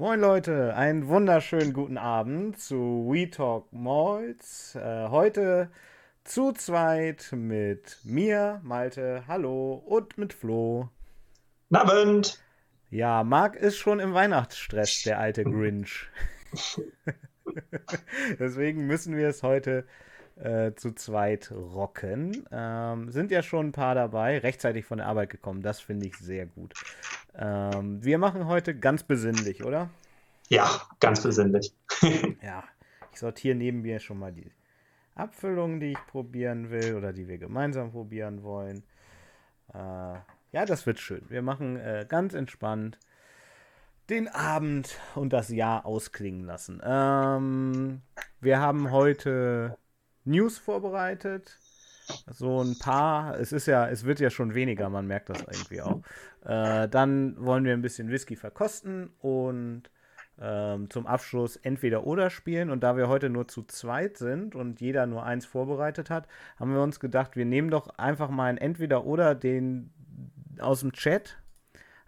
Moin 0.00 0.18
Leute, 0.18 0.74
einen 0.76 1.08
wunderschönen 1.08 1.74
guten 1.74 1.98
Abend 1.98 2.58
zu 2.58 3.06
We 3.06 3.28
Talk 3.28 3.70
Malls. 3.70 4.74
Äh, 4.74 5.08
heute 5.10 5.70
zu 6.24 6.52
zweit 6.52 7.28
mit 7.32 7.98
mir, 8.02 8.62
Malte, 8.64 9.24
hallo, 9.28 9.74
und 9.74 10.16
mit 10.16 10.32
Flo. 10.32 10.88
Abend. 11.70 12.42
Ja, 12.88 13.24
Marc 13.24 13.56
ist 13.56 13.76
schon 13.76 14.00
im 14.00 14.14
Weihnachtsstress, 14.14 15.02
der 15.02 15.18
alte 15.18 15.44
Grinch. 15.44 16.08
Deswegen 18.38 18.86
müssen 18.86 19.14
wir 19.18 19.28
es 19.28 19.42
heute 19.42 19.84
äh, 20.36 20.72
zu 20.74 20.92
zweit 20.92 21.52
rocken. 21.52 22.46
Ähm, 22.50 23.10
sind 23.10 23.30
ja 23.30 23.42
schon 23.42 23.66
ein 23.66 23.72
paar 23.72 23.94
dabei, 23.94 24.38
rechtzeitig 24.38 24.86
von 24.86 24.96
der 24.96 25.08
Arbeit 25.08 25.28
gekommen. 25.28 25.60
Das 25.60 25.80
finde 25.80 26.06
ich 26.06 26.16
sehr 26.16 26.46
gut. 26.46 26.72
Ähm, 27.34 28.02
wir 28.02 28.18
machen 28.18 28.46
heute 28.46 28.74
ganz 28.74 29.02
besinnlich, 29.02 29.64
oder? 29.64 29.90
Ja, 30.50 30.82
ganz 30.98 31.22
besinnlich. 31.22 31.72
ja, 32.42 32.64
ich 33.12 33.20
sortiere 33.20 33.54
neben 33.54 33.82
mir 33.82 34.00
schon 34.00 34.18
mal 34.18 34.32
die 34.32 34.50
Abfüllungen, 35.14 35.78
die 35.78 35.92
ich 35.92 36.06
probieren 36.08 36.70
will 36.70 36.96
oder 36.96 37.12
die 37.12 37.28
wir 37.28 37.38
gemeinsam 37.38 37.92
probieren 37.92 38.42
wollen. 38.42 38.82
Äh, 39.72 40.18
ja, 40.52 40.66
das 40.66 40.86
wird 40.86 40.98
schön. 40.98 41.22
Wir 41.28 41.42
machen 41.42 41.76
äh, 41.76 42.04
ganz 42.08 42.34
entspannt 42.34 42.98
den 44.08 44.26
Abend 44.26 44.98
und 45.14 45.32
das 45.32 45.50
Jahr 45.50 45.86
ausklingen 45.86 46.44
lassen. 46.44 46.82
Ähm, 46.84 48.02
wir 48.40 48.58
haben 48.58 48.90
heute 48.90 49.78
News 50.24 50.58
vorbereitet. 50.58 51.60
So 52.26 52.60
ein 52.60 52.76
paar, 52.76 53.38
es 53.38 53.52
ist 53.52 53.66
ja, 53.66 53.88
es 53.88 54.02
wird 54.02 54.18
ja 54.18 54.30
schon 54.30 54.54
weniger, 54.54 54.88
man 54.88 55.06
merkt 55.06 55.28
das 55.28 55.42
irgendwie 55.42 55.80
auch. 55.80 56.02
Äh, 56.44 56.88
dann 56.88 57.36
wollen 57.38 57.64
wir 57.64 57.72
ein 57.72 57.82
bisschen 57.82 58.10
Whisky 58.10 58.34
verkosten 58.34 59.10
und 59.20 59.84
ähm, 60.40 60.90
zum 60.90 61.06
Abschluss 61.06 61.56
entweder 61.56 62.06
oder 62.06 62.30
spielen. 62.30 62.70
Und 62.70 62.80
da 62.80 62.96
wir 62.96 63.08
heute 63.08 63.30
nur 63.30 63.48
zu 63.48 63.62
zweit 63.62 64.16
sind 64.16 64.54
und 64.54 64.80
jeder 64.80 65.06
nur 65.06 65.24
eins 65.24 65.46
vorbereitet 65.46 66.10
hat, 66.10 66.26
haben 66.58 66.74
wir 66.74 66.82
uns 66.82 67.00
gedacht, 67.00 67.36
wir 67.36 67.44
nehmen 67.44 67.70
doch 67.70 67.88
einfach 67.98 68.30
mal 68.30 68.46
ein 68.46 68.58
entweder 68.58 69.04
oder 69.04 69.34
den 69.34 69.92
aus 70.58 70.80
dem 70.80 70.92
Chat 70.92 71.40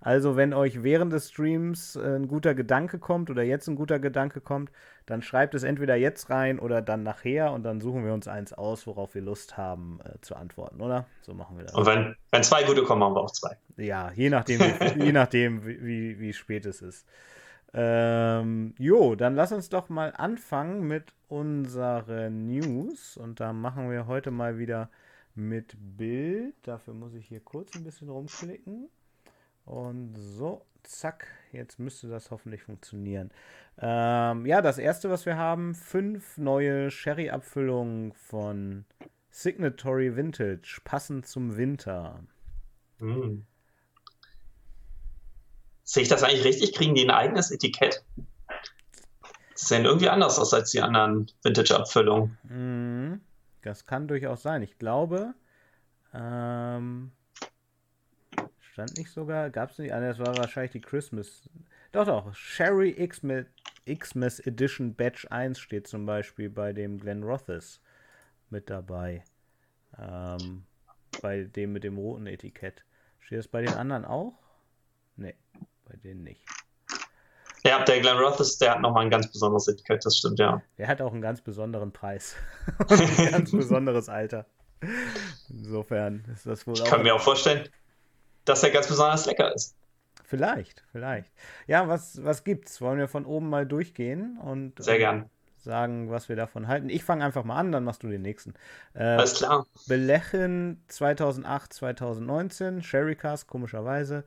also, 0.05 0.37
wenn 0.37 0.53
euch 0.53 0.83
während 0.83 1.13
des 1.13 1.31
Streams 1.31 1.95
äh, 1.95 2.17
ein 2.17 2.27
guter 2.27 2.55
Gedanke 2.55 2.99
kommt 2.99 3.31
oder 3.31 3.45
jetzt 3.45 3.69
ein 3.69 3.77
guter 3.77 4.01
Gedanke 4.01 4.41
kommt, 4.41 4.73
dann 5.07 5.23
schreibt 5.23 5.55
es 5.55 5.63
entweder 5.63 5.95
jetzt 5.95 6.29
rein 6.29 6.59
oder 6.59 6.83
dann 6.83 7.05
nachher 7.05 7.53
und 7.53 7.63
dann 7.63 7.81
suchen 7.81 8.05
wir 8.05 8.13
uns 8.13 8.27
eins 8.27 8.53
aus, 8.53 8.87
worauf 8.89 9.15
wir 9.15 9.23
Lust 9.23 9.57
haben 9.57 10.01
äh, 10.05 10.21
zu 10.21 10.35
antworten, 10.35 10.81
oder? 10.81 11.07
So 11.23 11.35
machen 11.35 11.57
wir 11.57 11.65
das. 11.65 11.75
Und 11.75 11.87
wenn, 11.87 12.17
wenn 12.33 12.43
zwei 12.43 12.65
gute 12.65 12.83
kommen, 12.83 13.03
haben 13.05 13.15
wir 13.15 13.21
auch 13.21 13.31
zwei. 13.31 13.57
Ja, 13.77 14.11
je 14.13 14.29
nachdem, 14.29 14.59
wie, 14.59 15.05
je 15.05 15.13
nachdem 15.13 15.65
wie, 15.65 15.81
wie, 15.85 16.19
wie 16.19 16.33
spät 16.33 16.67
es 16.67 16.83
ist. 16.83 17.07
Ähm, 17.75 18.75
jo, 18.79 19.15
dann 19.15 19.35
lass 19.35 19.53
uns 19.53 19.69
doch 19.69 19.89
mal 19.89 20.13
anfangen 20.17 20.87
mit 20.87 21.15
unseren 21.29 22.47
News 22.47 23.17
und 23.17 23.41
da 23.41 23.53
machen 23.53 23.91
wir 23.91 24.07
heute 24.07 24.31
mal 24.31 24.59
wieder 24.59 24.91
mit 25.35 25.77
Bild. 25.79 26.55
Dafür 26.63 26.95
muss 26.95 27.15
ich 27.15 27.27
hier 27.27 27.41
kurz 27.41 27.75
ein 27.75 27.85
bisschen 27.85 28.11
rumklicken. 28.11 28.91
Und 29.65 30.15
so, 30.17 30.67
zack, 30.83 31.27
jetzt 31.53 31.79
müsste 31.79 32.09
das 32.09 32.31
hoffentlich 32.31 32.63
funktionieren. 32.63 33.31
Ähm, 33.79 34.45
ja, 34.45 34.61
das 34.61 34.79
erste, 34.79 35.09
was 35.09 35.25
wir 35.25 35.37
haben, 35.37 35.75
fünf 35.75 36.37
neue 36.37 36.91
Sherry-Abfüllungen 36.91 38.13
von 38.13 38.85
Signatory 39.31 40.15
Vintage, 40.15 40.81
passend 40.85 41.27
zum 41.27 41.57
Winter. 41.57 42.21
Hm. 42.99 43.47
Sehe 45.85 46.03
ich 46.03 46.09
das 46.09 46.23
eigentlich 46.23 46.45
richtig? 46.45 46.75
Kriegen 46.75 46.95
die 46.95 47.05
ein 47.05 47.11
eigenes 47.11 47.51
Etikett? 47.51 48.05
Das 49.53 49.69
sehen 49.69 49.85
irgendwie 49.85 50.09
anders 50.09 50.39
aus 50.39 50.55
als 50.55 50.71
die 50.71 50.81
anderen 50.81 51.31
Vintage-Abfüllungen. 51.43 52.39
Mhm. 52.45 53.21
Das 53.63 53.87
kann 53.87 54.09
durchaus 54.09 54.43
sein. 54.43 54.63
Ich 54.63 54.79
glaube, 54.79 55.35
ähm, 56.15 57.13
Stand 58.73 58.97
nicht 58.97 59.11
sogar? 59.11 59.51
Gab 59.51 59.71
es 59.71 59.79
nicht? 59.79 59.93
Ah, 59.93 60.01
das 60.01 60.19
war 60.19 60.37
wahrscheinlich 60.39 60.73
die 60.73 60.81
Christmas. 60.81 61.43
Doch, 61.93 62.07
doch. 62.07 62.35
Sherry 62.35 62.95
Xmas 63.87 64.41
Edition 64.41 64.95
Batch 64.95 65.27
1 65.31 65.59
steht 65.59 65.87
zum 65.87 66.07
Beispiel 66.07 66.49
bei 66.49 66.73
dem 66.73 66.99
Glen 66.99 67.23
Rothes 67.23 67.83
mit 68.49 68.71
dabei. 68.71 69.25
Ähm, 69.99 70.65
bei 71.21 71.45
dem 71.45 71.75
mit 71.75 71.85
dem 71.85 71.99
roten 71.99 72.27
Etikett. 72.27 72.83
Steht 73.21 73.41
das 73.41 73.49
bei 73.49 73.61
den 73.61 73.75
anderen 73.75 74.07
auch? 74.07 74.42
Bei 75.93 75.99
denen 75.99 76.23
nicht. 76.23 76.41
Ja, 77.65 77.85
der 77.85 78.01
Glen 78.01 78.17
Rothes, 78.17 78.57
der 78.59 78.73
hat 78.73 78.81
nochmal 78.81 79.05
ein 79.05 79.11
ganz 79.11 79.31
besonderes 79.31 79.69
Etikett, 79.69 80.05
das 80.05 80.17
stimmt, 80.17 80.39
ja. 80.39 80.63
Der 80.79 80.89
hat 80.89 81.01
auch 81.03 81.13
einen 81.13 81.21
ganz 81.21 81.43
besonderen 81.43 81.93
Preis. 81.93 82.35
Und 82.89 82.91
ein 83.19 83.31
ganz 83.31 83.53
besonderes 83.53 84.09
Alter. 84.09 84.47
Insofern 85.51 86.25
ist 86.33 86.47
das 86.47 86.67
wohl 86.67 86.75
ich 86.75 86.81
auch. 86.81 86.87
Ich 86.87 86.91
kann 86.91 87.03
mir 87.03 87.15
auch 87.15 87.21
vorstellen, 87.21 87.69
dass 88.47 88.63
er 88.63 88.71
ganz 88.71 88.89
besonders 88.89 89.27
lecker 89.27 89.55
ist. 89.55 89.77
Vielleicht, 90.25 90.83
vielleicht. 90.91 91.31
Ja, 91.67 91.87
was, 91.89 92.25
was 92.25 92.43
gibt's? 92.43 92.81
Wollen 92.81 92.99
wir 92.99 93.07
von 93.07 93.27
oben 93.27 93.51
mal 93.51 93.67
durchgehen 93.67 94.39
und 94.39 94.83
Sehr 94.83 94.99
gern. 94.99 95.29
sagen, 95.59 96.11
was 96.11 96.29
wir 96.31 96.37
davon 96.37 96.69
halten? 96.69 96.89
Ich 96.89 97.05
fange 97.05 97.23
einfach 97.25 97.45
mal 97.45 97.57
an, 97.59 97.71
dann 97.71 97.85
machst 97.85 98.03
du 98.03 98.09
den 98.09 98.23
nächsten. 98.23 98.55
Äh, 98.95 99.05
Alles 99.05 99.35
klar. 99.35 99.67
Belechen 99.87 100.83
2008, 100.89 101.73
2019, 101.75 102.83
Sherry 102.83 103.15
Cast, 103.15 103.47
komischerweise. 103.47 104.25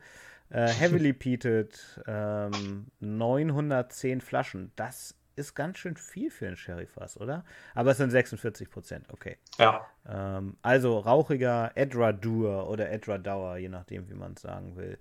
Äh, 0.50 0.68
heavily 0.68 1.14
peated, 1.14 1.78
ähm, 2.08 2.88
910 3.00 4.22
Flaschen. 4.22 4.72
Das 4.76 5.16
ist 5.36 5.56
ganz 5.56 5.78
schön 5.78 5.98
viel 5.98 6.32
für 6.32 6.48
ein 6.48 6.56
Sherry-Fass, 6.56 7.20
oder? 7.20 7.44
Aber 7.74 7.92
es 7.92 7.98
sind 7.98 8.10
46 8.10 8.70
Prozent, 8.70 9.08
okay. 9.12 9.38
Ja. 9.58 9.86
Ähm, 10.08 10.56
also 10.62 11.00
rauchiger 11.00 11.72
Edradur 11.76 12.70
oder 12.70 12.90
Edradauer, 12.90 13.58
je 13.58 13.70
nachdem, 13.70 14.10
wie 14.10 14.14
man 14.14 14.34
es 14.34 14.42
sagen 14.42 14.76
will. 14.78 14.98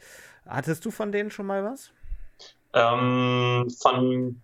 Hattest 0.47 0.84
du 0.84 0.91
von 0.91 1.12
denen 1.12 1.31
schon 1.31 1.47
mal 1.47 1.65
was? 1.65 1.93
Ähm, 2.72 3.71
von 3.81 4.43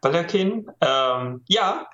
Balakin? 0.00 0.70
Ähm, 0.80 1.42
ja, 1.46 1.88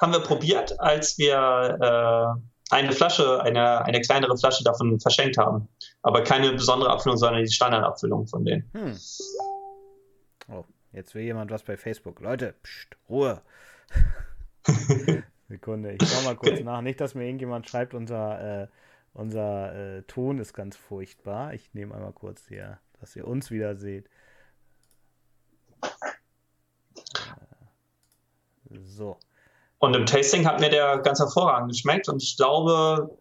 haben 0.00 0.12
wir 0.12 0.20
probiert, 0.20 0.78
als 0.80 1.18
wir 1.18 1.36
äh, 1.80 2.74
eine 2.74 2.92
Flasche, 2.92 3.42
eine, 3.42 3.84
eine 3.84 4.00
kleinere 4.00 4.36
Flasche 4.36 4.64
davon 4.64 4.98
verschenkt 4.98 5.36
haben. 5.36 5.68
Aber 6.04 6.22
keine 6.22 6.52
besondere 6.52 6.90
Abfüllung, 6.90 7.18
sondern 7.18 7.42
die 7.42 7.50
Standardabfüllung 7.50 8.26
von 8.26 8.44
denen. 8.44 8.70
Hm. 8.72 8.96
Oh, 10.48 10.64
Jetzt 10.94 11.14
will 11.16 11.22
jemand 11.22 11.50
was 11.50 11.64
bei 11.64 11.76
Facebook. 11.76 12.20
Leute, 12.20 12.54
pst, 12.62 12.96
Ruhe. 13.08 13.42
Sekunde, 15.48 15.96
ich 16.00 16.08
schau 16.08 16.22
mal 16.22 16.36
kurz 16.36 16.60
nach. 16.60 16.82
Nicht, 16.82 17.00
dass 17.00 17.16
mir 17.16 17.24
irgendjemand 17.24 17.68
schreibt, 17.68 17.94
unser, 17.94 18.62
äh, 18.62 18.68
unser 19.12 19.74
äh, 19.74 20.02
Ton 20.02 20.38
ist 20.38 20.54
ganz 20.54 20.76
furchtbar. 20.76 21.52
Ich 21.52 21.74
nehme 21.74 21.96
einmal 21.96 22.12
kurz 22.12 22.46
hier, 22.46 22.78
dass 23.00 23.16
ihr 23.16 23.26
uns 23.26 23.50
wieder 23.50 23.74
seht. 23.74 24.08
Äh, 25.82 25.88
so. 28.70 29.18
Und 29.78 29.96
im 29.96 30.06
Tasting 30.06 30.46
hat 30.46 30.60
mir 30.60 30.70
der 30.70 30.98
ganz 30.98 31.18
hervorragend 31.18 31.72
geschmeckt 31.72 32.08
und 32.08 32.22
ich 32.22 32.36
glaube, 32.36 33.18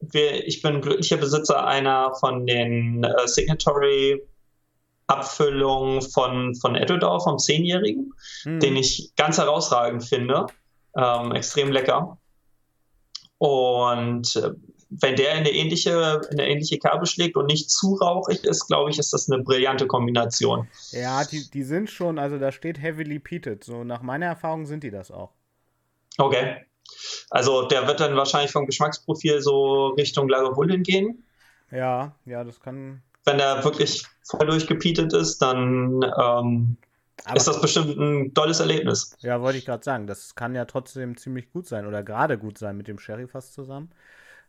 Edelauer, 0.00 0.46
ich 0.46 0.62
bin 0.62 0.80
glücklicher 0.80 1.16
Besitzer 1.16 1.66
einer 1.66 2.14
von 2.14 2.46
den 2.46 3.04
äh, 3.04 3.26
Signatory 3.26 4.22
Abfüllung 5.06 6.02
von, 6.02 6.54
von 6.56 6.74
Edodor, 6.74 7.20
vom 7.20 7.38
Zehnjährigen, 7.38 8.12
mhm. 8.44 8.60
den 8.60 8.76
ich 8.76 9.12
ganz 9.16 9.38
herausragend 9.38 10.04
finde. 10.04 10.46
Ähm, 10.96 11.32
extrem 11.32 11.70
lecker. 11.70 12.18
Und 13.38 14.34
äh, 14.36 14.50
wenn 14.88 15.16
der 15.16 15.32
in 15.32 15.38
eine 15.38 15.50
ähnliche, 15.50 16.20
in 16.30 16.40
eine 16.40 16.48
ähnliche 16.48 16.78
Kerbe 16.78 17.06
schlägt 17.06 17.36
und 17.36 17.46
nicht 17.46 17.70
zu 17.70 17.94
rauchig 17.94 18.44
ist, 18.44 18.66
glaube 18.66 18.90
ich, 18.90 18.98
ist 18.98 19.12
das 19.12 19.30
eine 19.30 19.42
brillante 19.42 19.86
Kombination. 19.86 20.68
Ja, 20.90 21.24
die, 21.24 21.48
die 21.50 21.64
sind 21.64 21.90
schon, 21.90 22.18
also 22.18 22.38
da 22.38 22.50
steht 22.50 22.80
heavily 22.80 23.18
peated. 23.18 23.64
So 23.64 23.84
nach 23.84 24.02
meiner 24.02 24.26
Erfahrung 24.26 24.66
sind 24.66 24.82
die 24.84 24.90
das 24.90 25.10
auch. 25.10 25.32
Okay. 26.18 26.65
Also 27.30 27.66
der 27.66 27.86
wird 27.86 28.00
dann 28.00 28.16
wahrscheinlich 28.16 28.52
vom 28.52 28.66
Geschmacksprofil 28.66 29.40
so 29.40 29.88
Richtung 29.88 30.28
Lagavulin 30.28 30.82
gehen. 30.82 31.24
Ja, 31.70 32.14
ja, 32.24 32.44
das 32.44 32.60
kann, 32.60 33.02
wenn 33.24 33.40
er 33.40 33.64
wirklich 33.64 34.04
voll 34.22 34.46
durchgepietet 34.46 35.12
ist, 35.12 35.38
dann 35.38 36.00
ähm, 36.18 36.76
ist 37.34 37.48
das 37.48 37.60
bestimmt 37.60 37.96
ein 37.96 38.34
tolles 38.34 38.60
Erlebnis. 38.60 39.16
Ja, 39.20 39.40
wollte 39.40 39.58
ich 39.58 39.66
gerade 39.66 39.82
sagen. 39.82 40.06
Das 40.06 40.34
kann 40.34 40.54
ja 40.54 40.64
trotzdem 40.64 41.16
ziemlich 41.16 41.50
gut 41.50 41.66
sein 41.66 41.86
oder 41.86 42.02
gerade 42.02 42.38
gut 42.38 42.58
sein 42.58 42.76
mit 42.76 42.88
dem 42.88 42.98
Sherry 42.98 43.26
fast 43.26 43.54
zusammen. 43.54 43.90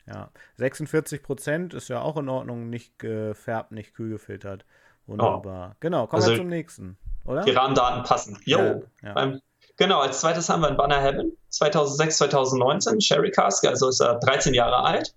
Ja, 0.05 0.29
46 0.55 1.21
Prozent 1.21 1.73
ist 1.73 1.89
ja 1.89 2.01
auch 2.01 2.17
in 2.17 2.29
Ordnung, 2.29 2.69
nicht 2.69 2.97
gefärbt, 2.97 3.71
nicht 3.71 3.93
kühl 3.93 4.09
gefiltert. 4.09 4.65
Wunderbar. 5.05 5.71
Oh. 5.71 5.77
Genau, 5.79 6.07
kommen 6.07 6.21
also, 6.21 6.33
wir 6.33 6.37
zum 6.37 6.47
nächsten, 6.47 6.97
oder? 7.25 7.43
Die 7.43 7.51
Rahmendaten 7.51 8.03
passen. 8.03 8.37
Jo. 8.45 8.57
Ja, 8.57 8.81
ja. 9.03 9.13
Beim, 9.13 9.41
genau, 9.77 9.99
als 9.99 10.21
zweites 10.21 10.49
haben 10.49 10.61
wir 10.61 10.67
ein 10.67 10.77
Banner 10.77 11.01
Heaven 11.01 11.37
2006, 11.49 12.17
2019, 12.17 13.01
Sherry 13.01 13.31
Cask, 13.31 13.65
also 13.65 13.89
ist 13.89 13.99
er 13.99 14.19
13 14.19 14.53
Jahre 14.53 14.83
alt. 14.83 15.13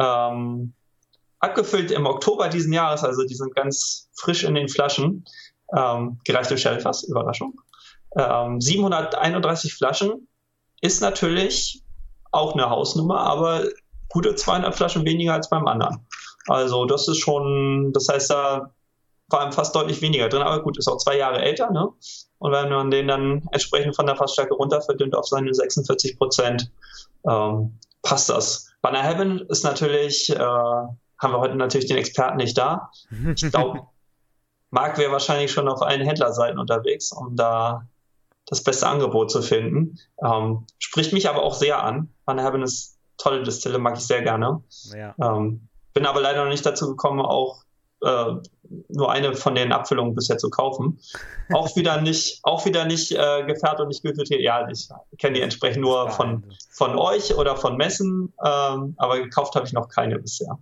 Ähm, 0.00 0.72
abgefüllt 1.40 1.90
im 1.90 2.06
Oktober 2.06 2.48
diesen 2.48 2.72
Jahres, 2.72 3.04
also 3.04 3.24
die 3.24 3.34
sind 3.34 3.54
ganz 3.54 4.08
frisch 4.14 4.44
in 4.44 4.54
den 4.54 4.68
Flaschen. 4.68 5.24
Ähm, 5.76 6.18
gereift 6.24 6.50
im 6.50 6.56
Sherryfass, 6.56 7.04
Überraschung. 7.04 7.60
Ähm, 8.16 8.60
731 8.60 9.74
Flaschen 9.74 10.26
ist 10.80 11.02
natürlich 11.02 11.82
auch 12.30 12.54
eine 12.54 12.70
Hausnummer, 12.70 13.20
aber 13.20 13.64
gute 14.08 14.34
200 14.34 14.74
Flaschen 14.74 15.04
weniger 15.04 15.34
als 15.34 15.50
beim 15.50 15.66
anderen. 15.66 16.06
Also 16.46 16.86
das 16.86 17.06
ist 17.08 17.18
schon, 17.18 17.92
das 17.92 18.08
heißt, 18.08 18.30
da 18.30 18.72
war 19.28 19.44
ihm 19.46 19.52
fast 19.52 19.74
deutlich 19.74 20.00
weniger 20.00 20.28
drin, 20.28 20.42
aber 20.42 20.62
gut, 20.62 20.78
ist 20.78 20.88
auch 20.88 20.96
zwei 20.96 21.16
Jahre 21.16 21.42
älter, 21.42 21.70
ne? 21.70 21.88
Und 22.38 22.52
wenn 22.52 22.70
man 22.70 22.90
den 22.90 23.08
dann 23.08 23.42
entsprechend 23.52 23.96
von 23.96 24.06
der 24.06 24.16
Fassstärke 24.16 24.54
runterverdünnt 24.54 25.14
auf 25.14 25.26
seine 25.26 25.52
46 25.52 26.18
Prozent, 26.18 26.70
ähm, 27.28 27.78
passt 28.02 28.30
das. 28.30 28.70
Banner 28.80 29.02
Heaven 29.02 29.40
ist 29.48 29.64
natürlich, 29.64 30.30
äh, 30.30 30.38
haben 30.38 31.32
wir 31.32 31.40
heute 31.40 31.56
natürlich 31.56 31.88
den 31.88 31.96
Experten 31.96 32.36
nicht 32.36 32.56
da. 32.56 32.90
Ich 33.34 33.50
glaube, 33.50 33.82
Marc 34.70 34.98
wäre 34.98 35.12
wahrscheinlich 35.12 35.50
schon 35.50 35.68
auf 35.68 35.82
allen 35.82 36.02
Händlerseiten 36.02 36.58
unterwegs, 36.58 37.12
um 37.12 37.34
da 37.36 37.86
das 38.46 38.62
beste 38.62 38.86
Angebot 38.86 39.30
zu 39.30 39.42
finden. 39.42 39.98
Ähm, 40.24 40.66
spricht 40.78 41.12
mich 41.12 41.28
aber 41.28 41.42
auch 41.42 41.54
sehr 41.54 41.82
an. 41.82 42.14
Banner 42.24 42.44
Heaven 42.44 42.62
ist 42.62 42.98
tolle 43.18 43.42
Distille, 43.42 43.78
mag 43.78 43.96
ich 43.96 44.06
sehr 44.06 44.22
gerne. 44.22 44.62
Ja. 44.94 45.14
Ähm, 45.20 45.68
bin 45.92 46.06
aber 46.06 46.20
leider 46.20 46.44
noch 46.44 46.50
nicht 46.50 46.64
dazu 46.64 46.88
gekommen, 46.88 47.20
auch 47.20 47.62
äh, 48.02 48.32
nur 48.88 49.10
eine 49.10 49.34
von 49.34 49.54
den 49.54 49.72
Abfüllungen 49.72 50.14
bisher 50.14 50.38
zu 50.38 50.50
kaufen. 50.50 51.00
Auch 51.52 51.74
wieder 51.76 52.00
nicht, 52.00 52.40
auch 52.42 52.64
wieder 52.64 52.84
nicht 52.84 53.12
äh, 53.12 53.44
gefährdet 53.44 53.80
und 53.80 53.88
nicht 53.88 54.02
gültig. 54.02 54.28
Ja, 54.30 54.68
ich 54.68 54.88
kenne 55.18 55.36
die 55.36 55.42
entsprechend 55.42 55.82
nur 55.82 56.10
von, 56.10 56.44
von 56.70 56.96
euch 56.96 57.34
oder 57.36 57.56
von 57.56 57.76
Messen, 57.76 58.32
ähm, 58.44 58.94
aber 58.98 59.18
gekauft 59.20 59.54
habe 59.54 59.66
ich 59.66 59.72
noch 59.72 59.88
keine 59.88 60.18
bisher. 60.18 60.58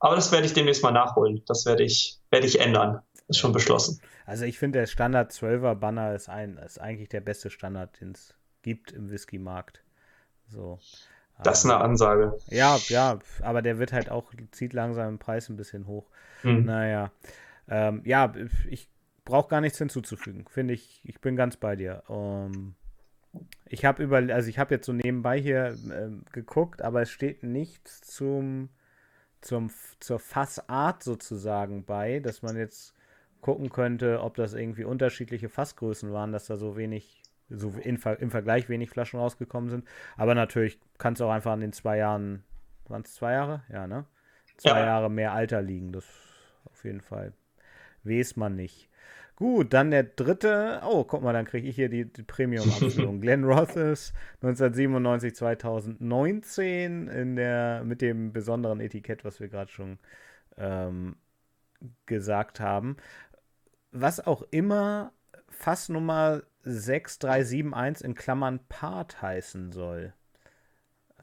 Aber 0.00 0.14
das 0.14 0.30
werde 0.32 0.46
ich 0.46 0.52
demnächst 0.52 0.82
mal 0.82 0.92
nachholen. 0.92 1.42
Das 1.46 1.66
werde 1.66 1.82
ich, 1.82 2.18
werde 2.30 2.46
ich 2.46 2.60
ändern. 2.60 3.00
Ist 3.28 3.38
schon 3.38 3.52
beschlossen. 3.52 4.00
Also 4.26 4.44
ich 4.44 4.58
finde, 4.58 4.78
der 4.78 4.86
Standard 4.86 5.32
12er 5.32 5.74
Banner 5.74 6.14
ist, 6.14 6.28
ein, 6.28 6.56
ist 6.58 6.80
eigentlich 6.80 7.08
der 7.08 7.20
beste 7.20 7.50
Standard, 7.50 8.00
den 8.00 8.12
es 8.12 8.34
gibt 8.62 8.92
im 8.92 9.10
Whisky-Markt. 9.10 9.82
So. 10.46 10.78
Das 11.42 11.60
ist 11.60 11.70
eine 11.70 11.80
Ansage. 11.80 12.36
Ja, 12.48 12.78
ja, 12.88 13.18
aber 13.42 13.62
der 13.62 13.78
wird 13.78 13.92
halt 13.92 14.10
auch, 14.10 14.32
zieht 14.50 14.72
langsam 14.72 15.08
im 15.08 15.18
Preis 15.18 15.48
ein 15.48 15.56
bisschen 15.56 15.86
hoch. 15.86 16.08
Mhm. 16.42 16.64
Naja. 16.64 17.12
Ähm, 17.68 18.02
ja, 18.04 18.32
ich 18.68 18.88
brauche 19.24 19.48
gar 19.48 19.60
nichts 19.60 19.78
hinzuzufügen. 19.78 20.46
Finde 20.48 20.74
ich, 20.74 21.00
ich 21.04 21.20
bin 21.20 21.36
ganz 21.36 21.56
bei 21.56 21.76
dir. 21.76 22.02
Um, 22.08 22.16
ähm, 22.16 22.74
ich 23.66 23.84
habe 23.84 24.02
über, 24.02 24.16
also 24.16 24.48
ich 24.48 24.58
habe 24.58 24.74
jetzt 24.74 24.86
so 24.86 24.92
nebenbei 24.92 25.38
hier 25.38 25.76
äh, 25.90 26.10
geguckt, 26.32 26.82
aber 26.82 27.02
es 27.02 27.10
steht 27.10 27.42
nichts 27.42 28.00
zum, 28.00 28.70
zum, 29.42 29.70
zur 30.00 30.18
Fassart 30.18 31.02
sozusagen 31.02 31.84
bei, 31.84 32.20
dass 32.20 32.42
man 32.42 32.56
jetzt 32.56 32.94
gucken 33.40 33.68
könnte, 33.70 34.20
ob 34.22 34.34
das 34.34 34.54
irgendwie 34.54 34.84
unterschiedliche 34.84 35.48
Fassgrößen 35.48 36.10
waren, 36.12 36.32
dass 36.32 36.46
da 36.46 36.56
so 36.56 36.76
wenig 36.76 37.22
so 37.48 37.70
in, 37.82 37.96
im 37.96 38.30
Vergleich 38.30 38.68
wenig 38.68 38.90
Flaschen 38.90 39.18
rausgekommen 39.18 39.70
sind. 39.70 39.86
Aber 40.16 40.34
natürlich 40.34 40.78
kann 40.98 41.14
es 41.14 41.20
auch 41.20 41.30
einfach 41.30 41.52
an 41.52 41.60
den 41.60 41.72
zwei 41.72 41.98
Jahren, 41.98 42.44
waren 42.86 43.02
es 43.02 43.14
zwei 43.14 43.32
Jahre? 43.32 43.62
Ja, 43.72 43.86
ne? 43.86 44.04
Zwei 44.56 44.80
ja. 44.80 44.86
Jahre 44.86 45.10
mehr 45.10 45.32
Alter 45.32 45.62
liegen. 45.62 45.92
Das 45.92 46.04
auf 46.64 46.84
jeden 46.84 47.00
Fall. 47.00 47.32
Weiß 48.04 48.36
man 48.36 48.54
nicht. 48.54 48.88
Gut, 49.36 49.72
dann 49.72 49.92
der 49.92 50.02
dritte. 50.02 50.80
Oh, 50.84 51.04
guck 51.04 51.22
mal, 51.22 51.32
dann 51.32 51.44
kriege 51.44 51.68
ich 51.68 51.76
hier 51.76 51.88
die, 51.88 52.12
die 52.12 52.24
Premium-Abfüllung. 52.24 53.20
Glenn 53.20 53.44
Rothes 53.44 54.12
1997, 54.42 55.34
2019 55.36 57.06
in 57.06 57.36
der, 57.36 57.84
mit 57.84 58.02
dem 58.02 58.32
besonderen 58.32 58.80
Etikett, 58.80 59.24
was 59.24 59.38
wir 59.38 59.46
gerade 59.48 59.70
schon 59.70 59.98
ähm, 60.56 61.14
gesagt 62.06 62.58
haben. 62.58 62.96
Was 63.92 64.18
auch 64.18 64.42
immer 64.50 65.12
Fassnummer 65.50 66.42
6371 66.62 68.04
in 68.04 68.14
Klammern 68.14 68.60
Part 68.68 69.22
heißen 69.22 69.72
soll. 69.72 70.12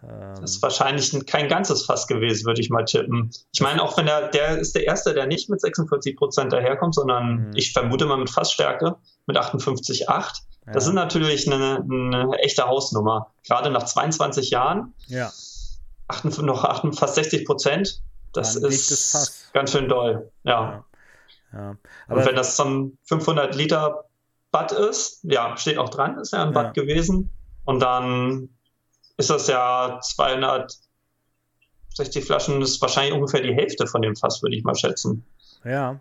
Das 0.01 0.51
ist 0.51 0.61
wahrscheinlich 0.61 1.25
kein 1.25 1.47
ganzes 1.47 1.85
Fass 1.85 2.07
gewesen, 2.07 2.45
würde 2.45 2.61
ich 2.61 2.69
mal 2.69 2.83
tippen. 2.83 3.31
Ich 3.53 3.61
meine, 3.61 3.81
auch 3.81 3.97
wenn 3.97 4.05
der, 4.05 4.27
der 4.27 4.57
ist 4.57 4.75
der 4.75 4.85
Erste, 4.85 5.13
der 5.13 5.25
nicht 5.25 5.49
mit 5.49 5.61
46 5.61 6.15
Prozent 6.15 6.53
daherkommt, 6.53 6.95
sondern 6.95 7.47
mhm. 7.47 7.51
ich 7.55 7.71
vermute 7.71 8.05
mal 8.05 8.17
mit 8.17 8.29
Fassstärke, 8.29 8.97
mit 9.25 9.37
58,8. 9.37 10.05
Ja. 10.07 10.73
Das 10.73 10.85
ist 10.85 10.93
natürlich 10.93 11.51
eine, 11.51 11.77
eine, 11.77 12.37
echte 12.39 12.67
Hausnummer. 12.67 13.31
Gerade 13.47 13.69
nach 13.71 13.83
22 13.83 14.49
Jahren. 14.49 14.93
Ja. 15.07 15.31
8, 16.07 16.41
noch 16.41 16.63
8, 16.63 16.95
fast 16.95 17.15
60 17.15 17.45
Prozent. 17.45 18.01
Das 18.33 18.59
Dann 18.59 18.71
ist 18.71 19.49
ganz 19.53 19.71
schön 19.71 19.87
doll. 19.87 20.31
Ja. 20.43 20.85
ja. 21.53 21.59
ja. 21.59 21.77
Und 22.09 22.25
wenn 22.25 22.35
das 22.35 22.55
zum 22.55 22.97
500 23.05 23.55
Liter 23.55 24.04
Bad 24.55 24.71
ist, 24.71 25.19
ja, 25.23 25.57
steht 25.57 25.77
auch 25.77 25.89
dran, 25.89 26.17
ist 26.17 26.31
ja 26.31 26.43
ein 26.43 26.53
Bad 26.53 26.73
gewesen. 26.73 27.29
Und 27.65 27.81
dann 27.81 28.47
ist 29.17 29.29
das 29.29 29.47
ja 29.47 29.99
260 30.01 30.79
Flaschen, 32.23 32.61
das 32.61 32.69
ist 32.69 32.81
wahrscheinlich 32.81 33.13
ungefähr 33.13 33.41
die 33.41 33.53
Hälfte 33.53 33.85
von 33.85 34.01
dem 34.01 34.15
Fass, 34.15 34.41
würde 34.41 34.55
ich 34.55 34.63
mal 34.63 34.75
schätzen. 34.75 35.25
Ja. 35.65 35.99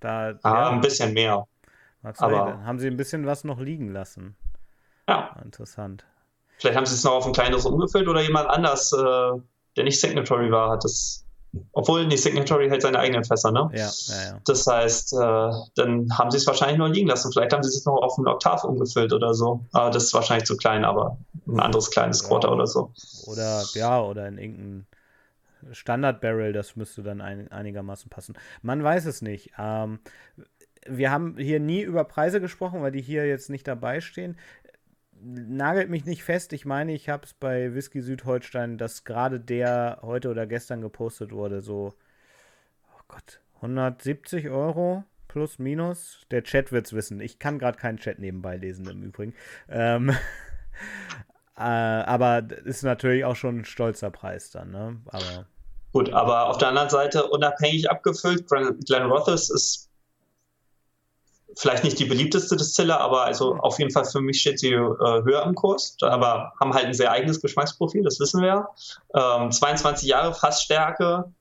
Da, 0.00 0.38
ah, 0.42 0.54
ja. 0.54 0.70
ein 0.70 0.80
bisschen 0.80 1.12
mehr. 1.12 1.46
Aber 2.02 2.64
haben 2.64 2.78
sie 2.78 2.86
ein 2.86 2.96
bisschen 2.96 3.26
was 3.26 3.44
noch 3.44 3.60
liegen 3.60 3.92
lassen. 3.92 4.36
Ja. 5.06 5.36
Interessant. 5.44 6.06
Vielleicht 6.56 6.78
haben 6.78 6.86
sie 6.86 6.94
es 6.94 7.04
noch 7.04 7.12
auf 7.12 7.26
ein 7.26 7.34
kleineres 7.34 7.66
umgefüllt 7.66 8.08
oder 8.08 8.22
jemand 8.22 8.48
anders, 8.48 8.90
äh, 8.94 9.32
der 9.76 9.84
nicht 9.84 10.00
Signatory 10.00 10.50
war, 10.50 10.70
hat 10.70 10.82
das 10.82 11.25
obwohl, 11.72 12.06
die 12.06 12.16
Signatory 12.16 12.68
hält 12.68 12.82
seine 12.82 12.98
eigenen 12.98 13.24
Fässer, 13.24 13.50
ne? 13.52 13.68
Ja, 13.72 13.90
ja, 14.06 14.24
ja. 14.30 14.40
Das 14.44 14.66
heißt, 14.66 15.12
äh, 15.14 15.50
dann 15.76 16.08
haben 16.18 16.30
sie 16.30 16.38
es 16.38 16.46
wahrscheinlich 16.46 16.78
nur 16.78 16.88
liegen 16.88 17.08
lassen. 17.08 17.32
Vielleicht 17.32 17.52
haben 17.52 17.62
sie 17.62 17.68
es 17.68 17.84
noch 17.84 17.96
auf 18.02 18.18
einen 18.18 18.28
Oktav 18.28 18.64
umgefüllt 18.64 19.12
oder 19.12 19.34
so. 19.34 19.64
Aber 19.72 19.90
das 19.90 20.04
ist 20.04 20.14
wahrscheinlich 20.14 20.46
zu 20.46 20.56
klein, 20.56 20.84
aber 20.84 21.18
ein 21.46 21.60
anderes 21.60 21.90
kleines 21.90 22.22
ja. 22.22 22.28
Quarter 22.28 22.52
oder 22.52 22.66
so. 22.66 22.92
Oder, 23.26 23.64
ja, 23.74 24.00
oder 24.00 24.28
in 24.28 24.38
irgendein 24.38 24.86
Standard-Barrel, 25.72 26.52
das 26.52 26.76
müsste 26.76 27.02
dann 27.02 27.20
ein, 27.20 27.50
einigermaßen 27.50 28.10
passen. 28.10 28.34
Man 28.62 28.82
weiß 28.82 29.06
es 29.06 29.22
nicht. 29.22 29.52
Ähm, 29.58 30.00
wir 30.88 31.10
haben 31.10 31.36
hier 31.36 31.60
nie 31.60 31.82
über 31.82 32.04
Preise 32.04 32.40
gesprochen, 32.40 32.82
weil 32.82 32.92
die 32.92 33.02
hier 33.02 33.26
jetzt 33.26 33.50
nicht 33.50 33.66
dabei 33.66 34.00
stehen 34.00 34.36
nagelt 35.22 35.90
mich 35.90 36.04
nicht 36.04 36.22
fest. 36.22 36.52
Ich 36.52 36.64
meine, 36.64 36.92
ich 36.92 37.08
habe 37.08 37.24
es 37.24 37.34
bei 37.34 37.74
Whisky 37.74 38.00
Südholstein, 38.00 38.78
dass 38.78 39.04
gerade 39.04 39.40
der 39.40 39.98
heute 40.02 40.30
oder 40.30 40.46
gestern 40.46 40.80
gepostet 40.80 41.32
wurde, 41.32 41.60
so, 41.62 41.94
oh 42.94 43.00
Gott, 43.08 43.40
170 43.56 44.48
Euro 44.48 45.04
plus 45.28 45.58
minus. 45.58 46.26
Der 46.30 46.42
Chat 46.42 46.72
wird 46.72 46.86
es 46.86 46.92
wissen. 46.92 47.20
Ich 47.20 47.38
kann 47.38 47.58
gerade 47.58 47.78
keinen 47.78 47.98
Chat 47.98 48.18
nebenbei 48.18 48.56
lesen 48.56 48.88
im 48.88 49.02
Übrigen. 49.02 49.34
Ähm, 49.68 50.10
äh, 51.56 51.60
aber 51.60 52.42
ist 52.64 52.82
natürlich 52.82 53.24
auch 53.24 53.36
schon 53.36 53.58
ein 53.60 53.64
stolzer 53.64 54.10
Preis 54.10 54.50
dann, 54.50 54.70
ne? 54.70 55.00
Aber. 55.06 55.46
Gut, 55.92 56.12
aber 56.12 56.48
auf 56.48 56.58
der 56.58 56.68
anderen 56.68 56.90
Seite 56.90 57.26
unabhängig 57.26 57.90
abgefüllt. 57.90 58.46
Glenn 58.48 59.10
Rothes 59.10 59.48
ist 59.48 59.85
vielleicht 61.56 61.84
nicht 61.84 61.98
die 61.98 62.04
beliebteste 62.04 62.56
Distille, 62.56 63.00
aber 63.00 63.24
also 63.24 63.56
auf 63.56 63.78
jeden 63.78 63.90
Fall 63.90 64.04
für 64.04 64.20
mich 64.20 64.40
steht 64.40 64.60
sie 64.60 64.72
äh, 64.72 64.78
höher 64.78 65.42
im 65.44 65.54
Kurs, 65.54 65.96
aber 66.02 66.52
haben 66.60 66.74
halt 66.74 66.86
ein 66.86 66.94
sehr 66.94 67.10
eigenes 67.10 67.40
Geschmacksprofil, 67.40 68.04
das 68.04 68.20
wissen 68.20 68.42
wir. 68.42 68.68
Ähm, 69.14 69.50
22 69.50 70.06
Jahre 70.06 70.34
Fassstärke, 70.34 71.32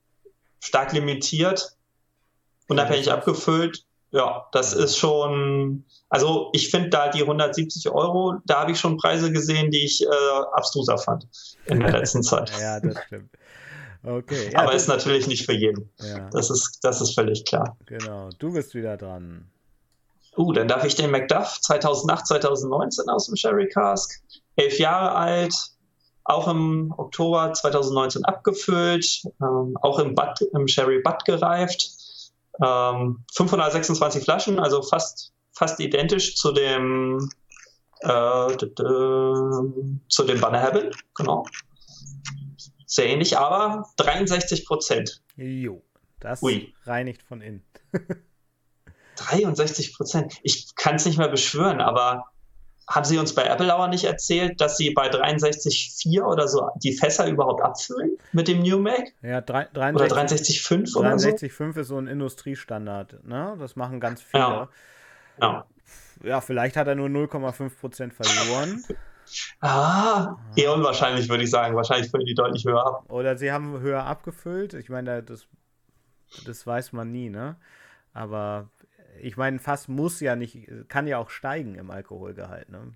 stark 0.61 0.93
limitiert, 0.93 1.75
unabhängig 2.69 3.11
abgefüllt. 3.11 3.83
Ja, 4.11 4.47
das 4.53 4.71
ist 4.71 4.97
schon, 4.97 5.83
also 6.09 6.49
ich 6.53 6.69
finde 6.69 6.89
da 6.89 7.09
die 7.09 7.21
170 7.21 7.89
Euro, 7.89 8.35
da 8.45 8.61
habe 8.61 8.71
ich 8.71 8.79
schon 8.79 8.95
Preise 8.95 9.31
gesehen, 9.31 9.71
die 9.71 9.83
ich 9.83 10.01
äh, 10.01 10.07
abstruser 10.53 10.97
fand 10.97 11.27
in 11.65 11.81
der 11.81 11.91
letzten 11.91 12.23
Zeit. 12.23 12.51
ja, 12.57 12.79
das 12.79 12.97
stimmt. 13.07 13.29
Okay. 14.01 14.51
Ja, 14.53 14.59
Aber 14.59 14.73
ist 14.73 14.87
natürlich 14.87 15.27
nicht 15.27 15.45
für 15.45 15.53
jeden. 15.53 15.89
Ja. 15.99 16.29
Das, 16.29 16.49
ist, 16.51 16.79
das 16.83 17.01
ist 17.01 17.15
völlig 17.15 17.43
klar. 17.43 17.75
Genau, 17.87 18.29
du 18.37 18.53
bist 18.53 18.75
wieder 18.75 18.97
dran. 18.97 19.49
Uh, 20.37 20.51
dann 20.51 20.67
darf 20.67 20.83
ich 20.83 20.95
den 20.95 21.11
Macduff 21.11 21.61
2008, 21.61 22.27
2019 22.27 23.09
aus 23.09 23.27
dem 23.27 23.35
Sherry 23.35 23.69
Cask. 23.69 24.21
Elf 24.57 24.79
Jahre 24.79 25.15
alt, 25.15 25.55
auch 26.25 26.47
im 26.47 26.93
Oktober 26.97 27.53
2019 27.53 28.25
abgefüllt, 28.25 29.23
ähm, 29.41 29.77
auch 29.81 29.99
im, 29.99 30.15
Bud, 30.15 30.41
im 30.53 30.67
Sherry 30.67 30.99
Butt 31.01 31.23
gereift. 31.25 31.89
Ähm, 32.63 33.23
526 33.33 34.23
Flaschen, 34.23 34.59
also 34.59 34.81
fast, 34.81 35.33
fast 35.53 35.79
identisch 35.79 36.35
zu 36.35 36.51
dem, 36.51 37.29
äh, 38.01 38.57
zu 38.57 40.23
dem 40.23 40.41
Banner 40.41 40.61
Heaven, 40.61 40.91
genau. 41.15 41.45
Sehr 42.85 43.07
ähnlich, 43.07 43.37
aber 43.37 43.87
63 43.97 44.65
Prozent. 44.65 45.21
Jo, 45.35 45.81
das 46.19 46.41
Ui. 46.41 46.73
reinigt 46.85 47.23
von 47.23 47.41
innen. 47.41 47.63
63 49.15 49.95
Prozent. 49.95 50.39
Ich 50.43 50.75
kann 50.75 50.95
es 50.95 51.05
nicht 51.05 51.17
mehr 51.17 51.27
beschwören, 51.29 51.81
aber 51.81 52.25
haben 52.87 53.05
Sie 53.05 53.17
uns 53.17 53.33
bei 53.33 53.45
Apple 53.45 53.73
Hour 53.73 53.87
nicht 53.87 54.03
erzählt, 54.03 54.61
dass 54.61 54.77
Sie 54.77 54.91
bei 54.91 55.09
63,4 55.09 56.21
oder 56.21 56.47
so 56.47 56.69
die 56.83 56.93
Fässer 56.93 57.27
überhaupt 57.27 57.61
abfüllen 57.61 58.17
mit 58.31 58.47
dem 58.47 58.59
New 58.59 58.79
Mac? 58.79 59.11
Ja, 59.21 59.41
63, 59.41 59.95
oder 59.95 60.05
63,5 60.05 60.97
oder 60.97 61.09
63,5 61.15 61.73
so? 61.73 61.79
ist 61.79 61.87
so 61.87 61.97
ein 61.97 62.07
Industriestandard. 62.07 63.25
Ne? 63.25 63.55
Das 63.59 63.75
machen 63.75 63.99
ganz 63.99 64.21
viele. 64.21 64.43
Ja. 64.43 64.69
ja. 65.41 65.65
ja 66.23 66.41
vielleicht 66.41 66.77
hat 66.77 66.87
er 66.87 66.95
nur 66.95 67.07
0,5% 67.07 68.11
verloren. 68.11 68.83
Ah, 69.59 70.35
eher 70.55 70.73
unwahrscheinlich, 70.73 71.27
würde 71.27 71.43
ich 71.43 71.49
sagen. 71.49 71.75
Wahrscheinlich 71.75 72.11
füllen 72.11 72.27
die 72.27 72.35
deutlich 72.35 72.65
höher 72.65 72.85
ab. 72.85 73.05
Oder 73.07 73.35
sie 73.37 73.51
haben 73.51 73.79
höher 73.79 74.03
abgefüllt. 74.03 74.75
Ich 74.75 74.89
meine, 74.89 75.23
das, 75.23 75.47
das 76.45 76.67
weiß 76.67 76.93
man 76.93 77.11
nie, 77.11 77.29
ne? 77.29 77.55
Aber 78.13 78.69
ich 79.21 79.37
meine, 79.37 79.59
Fass 79.59 79.87
muss 79.87 80.19
ja 80.19 80.35
nicht, 80.35 80.67
kann 80.87 81.07
ja 81.07 81.17
auch 81.17 81.29
steigen 81.29 81.75
im 81.75 81.91
Alkoholgehalt, 81.91 82.69
ne? 82.69 82.93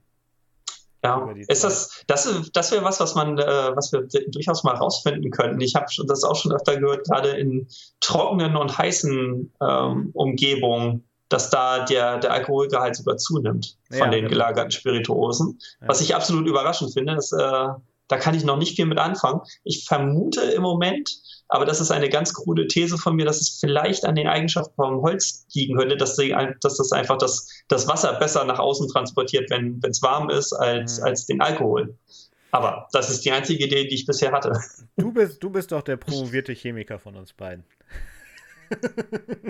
Ja, 1.03 1.31
ist 1.47 1.63
das, 1.63 2.03
das, 2.07 2.51
das 2.51 2.71
wäre 2.73 2.83
was, 2.83 2.99
was 2.99 3.15
man, 3.15 3.37
äh, 3.37 3.71
was 3.73 3.93
wir 3.93 4.05
durchaus 4.31 4.65
mal 4.65 4.75
rausfinden 4.75 5.31
könnten. 5.31 5.61
Ich 5.61 5.73
habe 5.75 5.85
das 6.05 6.25
auch 6.25 6.35
schon 6.35 6.51
öfter 6.51 6.77
gehört, 6.77 7.07
gerade 7.07 7.29
in 7.29 7.69
trockenen 8.01 8.57
und 8.57 8.77
heißen 8.77 9.53
ähm, 9.61 10.09
Umgebungen, 10.11 11.05
dass 11.29 11.49
da 11.51 11.85
der, 11.85 12.17
der 12.17 12.33
Alkoholgehalt 12.33 12.97
sogar 12.97 13.15
zunimmt 13.15 13.77
von 13.87 13.97
ja, 13.97 14.07
den 14.09 14.25
genau. 14.25 14.29
gelagerten 14.29 14.71
Spirituosen. 14.71 15.59
Ja. 15.79 15.87
Was 15.87 16.01
ich 16.01 16.15
absolut 16.15 16.45
überraschend 16.47 16.91
finde, 16.91 17.13
ist, 17.13 17.31
äh, 17.31 17.67
da 18.09 18.17
kann 18.17 18.35
ich 18.35 18.43
noch 18.43 18.57
nicht 18.57 18.75
viel 18.75 18.85
mit 18.85 18.97
anfangen. 18.97 19.41
Ich 19.63 19.85
vermute 19.85 20.41
im 20.41 20.63
Moment, 20.63 21.09
aber 21.47 21.65
das 21.65 21.79
ist 21.79 21.91
eine 21.91 22.09
ganz 22.09 22.33
krude 22.33 22.67
These 22.67 22.97
von 22.97 23.15
mir, 23.15 23.23
dass 23.23 23.39
es 23.39 23.59
vielleicht 23.59 24.03
an 24.03 24.15
den 24.15 24.27
Eigenschaften 24.27 24.73
vom 24.75 25.01
Holz 25.01 25.45
liegen 25.53 25.77
könnte, 25.77 25.95
dass, 25.95 26.15
sie, 26.15 26.35
dass 26.61 26.77
das 26.77 26.91
einfach 26.91 27.17
das, 27.17 27.47
das 27.69 27.87
Wasser 27.87 28.13
besser 28.19 28.43
nach 28.43 28.59
außen 28.59 28.89
transportiert, 28.89 29.49
wenn 29.49 29.79
es 29.87 30.01
warm 30.01 30.29
ist, 30.29 30.51
als, 30.53 30.99
mhm. 30.99 31.05
als 31.05 31.25
den 31.27 31.39
Alkohol. 31.39 31.95
Aber 32.51 32.87
das 32.91 33.11
ist 33.11 33.23
die 33.25 33.31
einzige 33.31 33.65
Idee, 33.65 33.87
die 33.87 33.95
ich 33.95 34.05
bisher 34.07 34.31
hatte. 34.31 34.59
Du 34.97 35.11
bist, 35.11 35.41
du 35.43 35.51
bist 35.51 35.71
doch 35.71 35.83
der 35.83 35.97
promovierte 35.97 36.53
Chemiker 36.53 36.97
von 36.97 37.15
uns 37.15 37.31
beiden. 37.31 37.63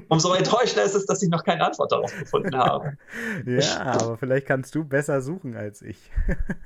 Umso 0.10 0.34
enttäuschender 0.34 0.84
ist 0.84 0.96
es, 0.96 1.06
dass 1.06 1.22
ich 1.22 1.30
noch 1.30 1.44
keine 1.44 1.64
Antwort 1.66 1.92
darauf 1.92 2.18
gefunden 2.18 2.56
habe. 2.58 2.98
Ja, 3.46 3.82
aber 3.82 4.18
vielleicht 4.18 4.48
kannst 4.48 4.76
du 4.76 4.84
besser 4.84 5.22
suchen 5.22 5.56
als 5.56 5.82
ich. 5.82 5.98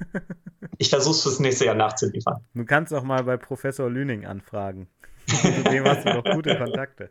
ich 0.77 0.89
versuche 0.89 1.15
es 1.15 1.24
fürs 1.24 1.39
nächste 1.39 1.65
Jahr 1.65 1.75
nachzuliefern. 1.75 2.43
Du 2.53 2.65
kannst 2.65 2.93
auch 2.93 3.03
mal 3.03 3.24
bei 3.24 3.38
Professor 3.38 3.89
Lüning 3.89 4.25
anfragen. 4.25 4.88
Zu 5.27 5.63
dem 5.63 5.86
hast 5.86 6.05
du 6.05 6.13
noch 6.13 6.24
gute 6.24 6.57
Kontakte. 6.57 7.10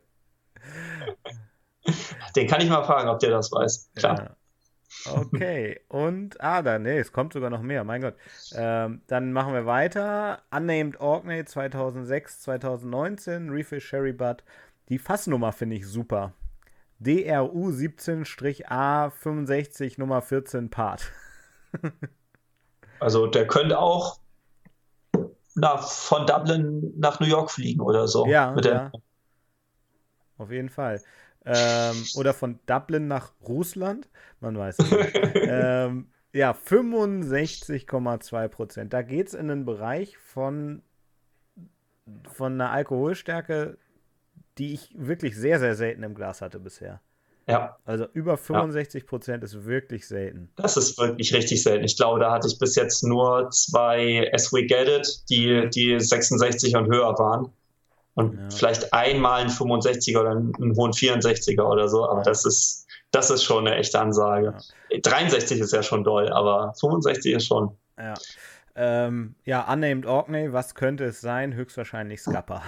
Den 2.36 2.46
kann 2.46 2.60
ich 2.60 2.68
mal 2.68 2.84
fragen, 2.84 3.08
ob 3.08 3.18
der 3.18 3.30
das 3.30 3.50
weiß. 3.50 3.90
Klar. 3.96 4.18
Ja. 4.18 4.36
Okay, 5.10 5.80
und, 5.88 6.40
ah, 6.40 6.62
da, 6.62 6.78
nee, 6.78 6.98
es 6.98 7.12
kommt 7.12 7.32
sogar 7.32 7.50
noch 7.50 7.62
mehr, 7.62 7.82
mein 7.82 8.02
Gott. 8.02 8.14
Ähm, 8.54 9.02
dann 9.06 9.32
machen 9.32 9.54
wir 9.54 9.66
weiter. 9.66 10.42
Unnamed 10.50 11.00
Orkney 11.00 11.44
2006, 11.44 12.42
2019, 12.42 13.50
Refill 13.50 13.80
Sherry 13.80 14.12
Butt 14.12 14.44
die 14.88 14.98
Fassnummer 14.98 15.52
finde 15.52 15.76
ich 15.76 15.86
super. 15.86 16.32
DRU 16.98 17.68
17-A65 17.70 19.94
Nummer 19.98 20.22
14 20.22 20.70
Part. 20.70 21.12
also 23.00 23.26
der 23.26 23.46
könnte 23.46 23.78
auch 23.78 24.20
nach, 25.54 25.86
von 25.88 26.26
Dublin 26.26 26.92
nach 26.96 27.20
New 27.20 27.26
York 27.26 27.50
fliegen 27.50 27.80
oder 27.80 28.08
so. 28.08 28.26
Ja, 28.26 28.56
ja. 28.60 28.90
auf 30.38 30.50
jeden 30.50 30.70
Fall. 30.70 31.02
Ähm, 31.44 32.04
oder 32.14 32.34
von 32.34 32.60
Dublin 32.66 33.08
nach 33.08 33.32
Russland, 33.46 34.08
man 34.40 34.56
weiß 34.56 34.78
es 34.78 34.90
nicht. 34.90 35.14
ähm, 35.34 36.10
ja, 36.32 36.52
65,2 36.52 38.48
Prozent. 38.48 38.92
Da 38.92 39.02
geht 39.02 39.28
es 39.28 39.34
in 39.34 39.48
den 39.48 39.64
Bereich 39.64 40.16
von, 40.18 40.82
von 42.32 42.52
einer 42.52 42.70
Alkoholstärke 42.70 43.76
die 44.58 44.74
ich 44.74 44.90
wirklich 44.94 45.36
sehr, 45.36 45.58
sehr 45.58 45.74
selten 45.74 46.02
im 46.02 46.14
Glas 46.14 46.40
hatte 46.40 46.58
bisher. 46.58 47.00
Ja. 47.48 47.76
Also 47.84 48.06
über 48.12 48.36
65 48.36 49.06
Prozent 49.06 49.42
ja. 49.42 49.46
ist 49.46 49.64
wirklich 49.64 50.06
selten. 50.06 50.50
Das 50.56 50.76
ist 50.76 50.98
wirklich 50.98 51.34
richtig 51.34 51.62
selten. 51.62 51.84
Ich 51.84 51.96
glaube, 51.96 52.20
da 52.20 52.30
hatte 52.30 52.46
ich 52.46 52.58
bis 52.58 52.76
jetzt 52.76 53.02
nur 53.02 53.50
zwei 53.50 54.30
As 54.32 54.52
We 54.52 54.64
Get 54.64 54.88
It, 54.88 55.22
die, 55.28 55.68
die 55.70 55.98
66 55.98 56.76
und 56.76 56.86
höher 56.86 57.18
waren. 57.18 57.52
Und 58.14 58.38
ja. 58.38 58.50
vielleicht 58.50 58.92
einmal 58.92 59.42
ein 59.42 59.48
65er 59.48 60.20
oder 60.20 60.30
einen 60.32 60.76
hohen 60.76 60.92
64er 60.92 61.62
oder 61.62 61.88
so, 61.88 62.06
aber 62.08 62.22
das 62.22 62.44
ist, 62.44 62.86
das 63.10 63.30
ist 63.30 63.42
schon 63.42 63.66
eine 63.66 63.76
echte 63.76 63.98
Ansage. 63.98 64.54
Ja. 64.90 64.98
63 65.00 65.60
ist 65.60 65.72
ja 65.72 65.82
schon 65.82 66.04
doll, 66.04 66.28
aber 66.28 66.74
65 66.78 67.32
ist 67.34 67.46
schon. 67.46 67.76
Ja. 67.98 68.14
Ähm, 68.74 69.34
ja, 69.44 69.70
Unnamed 69.70 70.06
Orkney, 70.06 70.52
was 70.52 70.74
könnte 70.74 71.04
es 71.04 71.20
sein? 71.20 71.54
Höchstwahrscheinlich 71.54 72.20
Scupper. 72.20 72.62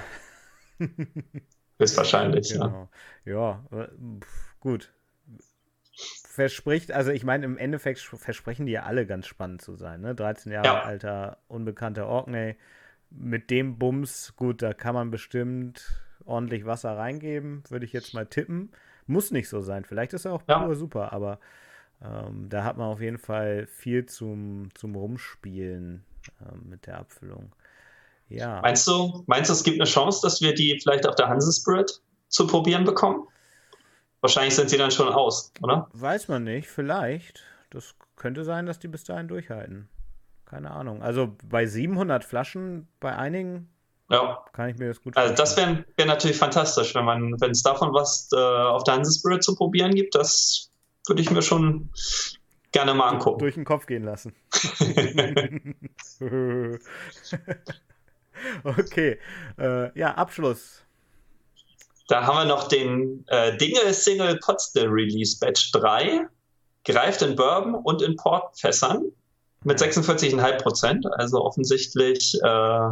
Höchstwahrscheinlich, 1.79 2.53
genau. 2.53 2.89
ja. 3.25 3.65
Ja, 3.71 3.89
gut. 4.61 4.93
Verspricht, 6.29 6.91
also 6.91 7.13
ich 7.13 7.25
meine, 7.25 7.45
im 7.45 7.57
Endeffekt 7.57 8.01
versprechen 8.01 8.67
die 8.67 8.73
ja 8.73 8.83
alle 8.83 9.07
ganz 9.07 9.27
spannend 9.27 9.63
zu 9.63 9.77
sein. 9.77 10.01
Ne? 10.01 10.15
13 10.15 10.51
Jahre 10.53 10.67
ja. 10.67 10.83
alter, 10.83 11.39
unbekannter 11.47 12.07
Orkney. 12.07 12.57
Mit 13.11 13.51
dem 13.51 13.79
Bums, 13.79 14.35
gut, 14.37 14.61
da 14.61 14.75
kann 14.75 14.95
man 14.95 15.11
bestimmt 15.13 16.03
ordentlich 16.25 16.67
Wasser 16.67 16.97
reingeben, 16.97 17.63
würde 17.69 17.85
ich 17.85 17.93
jetzt 17.93 18.15
mal 18.15 18.27
tippen. 18.27 18.73
Muss 19.07 19.31
nicht 19.31 19.49
so 19.49 19.61
sein. 19.61 19.85
Vielleicht 19.85 20.15
ist 20.15 20.25
er 20.25 20.33
auch 20.33 20.43
ja. 20.49 20.65
pur 20.65 20.75
super, 20.75 21.13
aber 21.13 21.39
ähm, 22.03 22.49
da 22.49 22.65
hat 22.65 22.77
man 22.77 22.89
auf 22.89 23.01
jeden 23.01 23.19
Fall 23.19 23.67
viel 23.67 24.07
zum, 24.07 24.69
zum 24.75 24.97
Rumspielen 24.97 26.05
ähm, 26.41 26.69
mit 26.69 26.87
der 26.87 26.99
Abfüllung. 26.99 27.55
Ja. 28.37 28.61
Meinst 28.63 28.87
du, 28.87 29.25
meinst 29.27 29.51
du, 29.51 29.55
es 29.55 29.63
gibt 29.63 29.81
eine 29.81 29.89
Chance, 29.89 30.21
dass 30.23 30.41
wir 30.41 30.55
die 30.55 30.79
vielleicht 30.83 31.07
auf 31.07 31.15
der 31.15 31.29
Hanse 31.29 31.53
Spirit 31.53 32.01
zu 32.29 32.47
probieren 32.47 32.85
bekommen? 32.85 33.27
Wahrscheinlich 34.21 34.55
sind 34.55 34.71
sie 34.71 34.79
dann 34.79 34.91
schon 34.91 35.09
aus, 35.09 35.53
oder? 35.61 35.89
Weiß 35.93 36.29
man 36.29 36.45
nicht, 36.45 36.69
vielleicht. 36.69 37.43
Das 37.71 37.95
könnte 38.17 38.45
sein, 38.45 38.67
dass 38.67 38.79
die 38.79 38.89
bis 38.89 39.05
dahin 39.05 39.29
durchhalten. 39.29 39.89
Keine 40.47 40.71
Ahnung. 40.71 41.03
Also 41.03 41.37
bei 41.45 41.67
700 41.67 42.25
Flaschen, 42.25 42.89
bei 43.01 43.15
einigen 43.17 43.69
ja. 44.09 44.45
kann 44.53 44.71
ich 44.71 44.79
mir 44.79 44.89
das 44.89 45.03
gut 45.03 45.15
vorstellen. 45.15 45.31
Also 45.31 45.43
das 45.43 45.57
wäre 45.57 45.85
wär 45.97 46.07
natürlich 46.07 46.37
fantastisch, 46.37 46.95
wenn 46.95 47.05
man, 47.05 47.41
wenn 47.41 47.51
es 47.51 47.63
davon 47.63 47.93
was 47.93 48.31
äh, 48.33 48.37
auf 48.37 48.85
der 48.85 48.95
Hanse 48.95 49.19
Spirit 49.19 49.43
zu 49.43 49.55
probieren 49.57 49.95
gibt, 49.95 50.15
das 50.15 50.71
würde 51.07 51.21
ich 51.21 51.31
mir 51.31 51.43
schon 51.43 51.91
gerne 52.73 52.95
mal 52.95 53.09
angucken. 53.09 53.41
Durch 53.41 53.55
den 53.55 53.65
Kopf 53.65 53.87
gehen 53.87 54.05
lassen. 54.05 54.35
Okay, 58.65 59.19
äh, 59.59 59.99
ja, 59.99 60.15
Abschluss. 60.15 60.83
Da 62.09 62.27
haben 62.27 62.37
wir 62.37 62.45
noch 62.45 62.69
den 62.69 63.25
äh, 63.29 63.57
Dinge 63.57 63.93
Single 63.93 64.39
Potstill 64.39 64.89
Release 64.89 65.39
Batch 65.39 65.73
3. 65.73 66.27
Greift 66.85 67.23
in 67.23 67.35
Bourbon 67.35 67.77
und 67.77 68.03
in 68.03 68.17
Portfässern 68.17 69.11
mit 69.65 69.81
46,5 69.81 70.63
Prozent. 70.63 71.07
Also 71.15 71.43
offensichtlich 71.43 72.35
äh, 72.43 72.91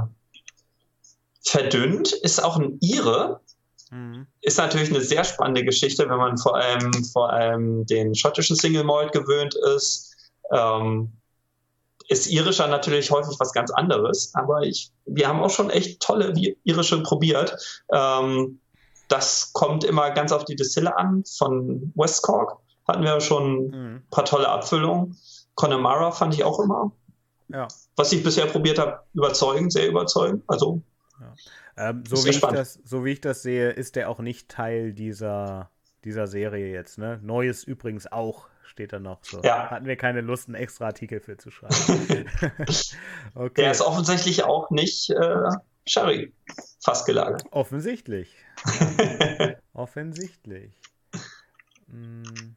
verdünnt. 1.44 2.12
Ist 2.12 2.42
auch 2.42 2.56
ein 2.56 2.78
Ire. 2.80 3.40
Mhm. 3.90 4.26
Ist 4.40 4.56
natürlich 4.58 4.88
eine 4.88 5.02
sehr 5.02 5.24
spannende 5.24 5.64
Geschichte, 5.64 6.08
wenn 6.08 6.16
man 6.16 6.38
vor 6.38 6.56
allem, 6.56 6.92
vor 7.04 7.30
allem 7.30 7.84
den 7.84 8.14
schottischen 8.14 8.56
Single 8.56 8.84
Malt 8.84 9.12
gewöhnt 9.12 9.54
ist. 9.76 10.16
Ähm, 10.50 11.12
ist 12.12 12.26
irischer 12.26 12.68
natürlich 12.68 13.10
häufig 13.10 13.40
was 13.40 13.52
ganz 13.52 13.70
anderes, 13.70 14.32
aber 14.34 14.62
ich, 14.62 14.92
wir 15.06 15.26
haben 15.26 15.40
auch 15.40 15.50
schon 15.50 15.70
echt 15.70 16.00
tolle 16.00 16.32
irische 16.64 17.02
probiert. 17.02 17.56
Ähm, 17.92 18.60
das 19.08 19.52
kommt 19.52 19.82
immer 19.84 20.10
ganz 20.10 20.30
auf 20.30 20.44
die 20.44 20.54
Distille 20.56 20.96
an. 20.96 21.24
Von 21.38 21.92
West 21.94 22.22
Cork 22.22 22.58
hatten 22.86 23.02
wir 23.02 23.20
schon 23.20 23.66
mhm. 23.66 23.96
ein 23.96 24.06
paar 24.10 24.24
tolle 24.24 24.48
Abfüllungen. 24.48 25.16
Connemara 25.54 26.12
fand 26.12 26.34
ich 26.34 26.44
auch 26.44 26.60
immer. 26.60 26.92
Ja. 27.48 27.68
Was 27.96 28.12
ich 28.12 28.22
bisher 28.22 28.46
probiert 28.46 28.78
habe, 28.78 29.00
überzeugend, 29.14 29.72
sehr 29.72 29.88
überzeugend. 29.88 30.42
Also 30.46 30.82
ja. 31.20 31.90
ähm, 31.90 32.04
so, 32.08 32.24
wie 32.24 32.30
ich 32.30 32.40
das, 32.40 32.78
so 32.84 33.04
wie 33.04 33.12
ich 33.12 33.20
das 33.20 33.42
sehe, 33.42 33.70
ist 33.70 33.96
der 33.96 34.08
auch 34.08 34.20
nicht 34.20 34.48
Teil 34.48 34.92
dieser, 34.92 35.70
dieser 36.04 36.26
Serie 36.26 36.72
jetzt. 36.72 36.98
Ne? 36.98 37.20
Neues 37.22 37.64
übrigens 37.64 38.10
auch 38.10 38.48
steht 38.72 38.92
da 38.92 38.98
noch. 38.98 39.22
So. 39.22 39.40
Ja. 39.42 39.70
Hatten 39.70 39.86
wir 39.86 39.96
keine 39.96 40.22
Lust, 40.22 40.48
einen 40.48 40.56
extra 40.56 40.86
Artikel 40.86 41.20
für 41.20 41.36
zu 41.36 41.50
schreiben. 41.50 41.74
okay. 43.34 43.62
Der 43.62 43.70
ist 43.70 43.82
offensichtlich 43.82 44.42
auch 44.42 44.70
nicht 44.70 45.10
äh, 45.10 45.50
Sherry 45.86 46.32
fast 46.80 47.06
gelagert. 47.06 47.44
Offensichtlich. 47.50 48.34
Offensichtlich. 49.74 50.72
Hm. 51.88 52.56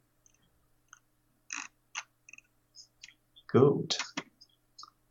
Gut. 3.52 4.00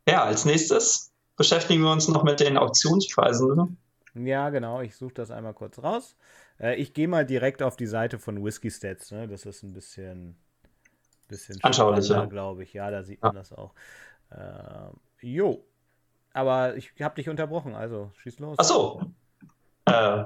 Ja, 0.07 0.23
als 0.23 0.45
nächstes 0.45 1.11
beschäftigen 1.35 1.81
wir 1.83 1.91
uns 1.91 2.07
noch 2.07 2.23
mit 2.23 2.39
den 2.39 2.57
Auktionspreisen. 2.57 3.55
Ne? 3.55 4.27
Ja, 4.27 4.49
genau. 4.49 4.81
Ich 4.81 4.95
suche 4.95 5.13
das 5.13 5.29
einmal 5.29 5.53
kurz 5.53 5.79
raus. 5.79 6.15
Äh, 6.59 6.75
ich 6.75 6.93
gehe 6.93 7.07
mal 7.07 7.25
direkt 7.25 7.61
auf 7.61 7.75
die 7.75 7.87
Seite 7.87 8.17
von 8.17 8.43
Whiskey 8.43 8.71
Stats. 8.71 9.11
Ne? 9.11 9.27
Das 9.27 9.45
ist 9.45 9.63
ein 9.63 9.73
bisschen 9.73 10.37
bisschen 11.27 11.59
anschaulicher, 11.63 12.27
glaube 12.27 12.63
ich. 12.63 12.73
Ja, 12.73 12.91
da 12.91 13.03
sieht 13.03 13.21
man 13.21 13.35
das 13.35 13.51
auch. 13.51 13.73
Äh, 14.31 15.25
jo. 15.25 15.63
Aber 16.33 16.75
ich 16.75 16.91
habe 17.01 17.15
dich 17.15 17.29
unterbrochen, 17.29 17.75
also 17.75 18.11
schieß 18.17 18.39
los. 18.39 18.57
Ach 18.59 18.65
so. 18.65 19.01
Äh, 19.85 20.25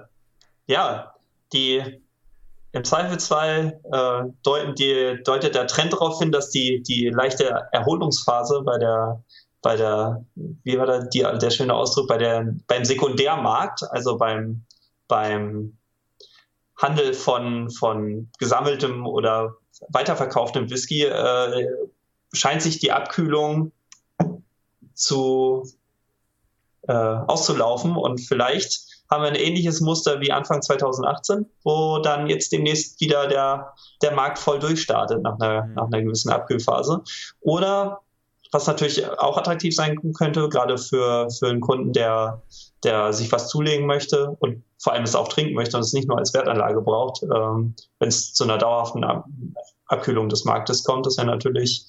ja, 0.68 1.13
die 1.53 2.01
im 2.72 2.84
Zweifelsfall 2.84 3.79
äh, 3.91 4.32
deuten 4.44 4.75
die, 4.75 5.20
deutet 5.24 5.56
der 5.56 5.68
Trend 5.68 5.94
darauf 5.94 6.20
hin, 6.20 6.32
dass 6.32 6.51
die, 6.51 6.84
die 6.84 7.10
leichte 7.10 7.68
Erholungsphase 7.72 8.62
bei 8.63 8.77
der, 8.77 9.24
bei 9.62 9.75
der, 9.75 10.24
wie 10.36 10.77
war 10.77 10.86
da 10.86 11.00
die, 11.00 11.20
der 11.20 11.50
schöne 11.50 11.74
Ausdruck, 11.74 12.08
bei 12.08 12.18
der, 12.18 12.53
beim 12.68 12.86
Sekundärmarkt, 12.86 13.82
also 13.89 14.18
beim, 14.18 14.63
beim 15.08 15.79
Handel 16.80 17.14
von, 17.14 17.70
von 17.70 18.30
gesammeltem 18.40 19.06
oder 19.06 19.56
weiterverkauftem 19.90 20.70
Whisky, 20.70 21.04
äh, 21.04 21.68
scheint 22.34 22.62
sich 22.62 22.80
die 22.80 22.92
Abkühlung 22.92 23.72
zu 24.94 25.70
äh, 26.88 26.94
auszulaufen 26.94 27.96
und 27.96 28.20
vielleicht 28.20 28.90
haben 29.10 29.24
wir 29.24 29.30
ein 29.30 29.36
ähnliches 29.36 29.82
Muster 29.82 30.22
wie 30.22 30.32
Anfang 30.32 30.62
2018, 30.62 31.46
wo 31.64 32.00
dann 32.00 32.28
jetzt 32.28 32.52
demnächst 32.52 33.02
wieder 33.02 33.28
der, 33.28 33.74
der 34.02 34.12
Markt 34.12 34.38
voll 34.38 34.60
durchstartet 34.60 35.22
nach 35.24 35.40
einer, 35.40 35.66
mhm. 35.66 35.74
nach 35.74 35.88
einer 35.88 36.02
gewissen 36.04 36.32
Abkühlphase. 36.32 37.02
Oder 37.42 38.02
was 38.51 38.68
natürlich 38.68 39.08
auch 39.08 39.38
attraktiv 39.38 39.75
sein 39.75 39.98
könnte, 40.13 40.50
gerade 40.50 40.77
für, 40.77 41.29
für 41.29 41.50
einen 41.50 41.60
Kunden, 41.60 41.94
der, 41.94 42.41
der 42.84 43.13
sich 43.13 43.32
was 43.32 43.50
zulegen 43.50 43.86
möchte 43.86 44.32
und 44.39 44.63
vor 44.82 44.94
allem 44.94 45.03
es 45.03 45.15
auch 45.15 45.27
trinken 45.27 45.53
möchte 45.53 45.77
und 45.77 45.84
es 45.84 45.94
nicht 45.94 46.08
nur 46.08 46.18
als 46.18 46.34
Wertanlage 46.34 46.82
braucht, 46.82 47.24
ähm, 47.24 47.75
wenn 48.00 48.10
es 48.10 48.34
zu 48.34 48.44
einer 48.44 48.58
dauerhaften 48.58 49.03
Ab 49.03 49.25
Abkühlung 49.89 50.29
des 50.29 50.46
Marktes 50.46 50.84
kommt, 50.84 51.08
ist 51.08 51.18
ja 51.18 51.24
natürlich 51.24 51.88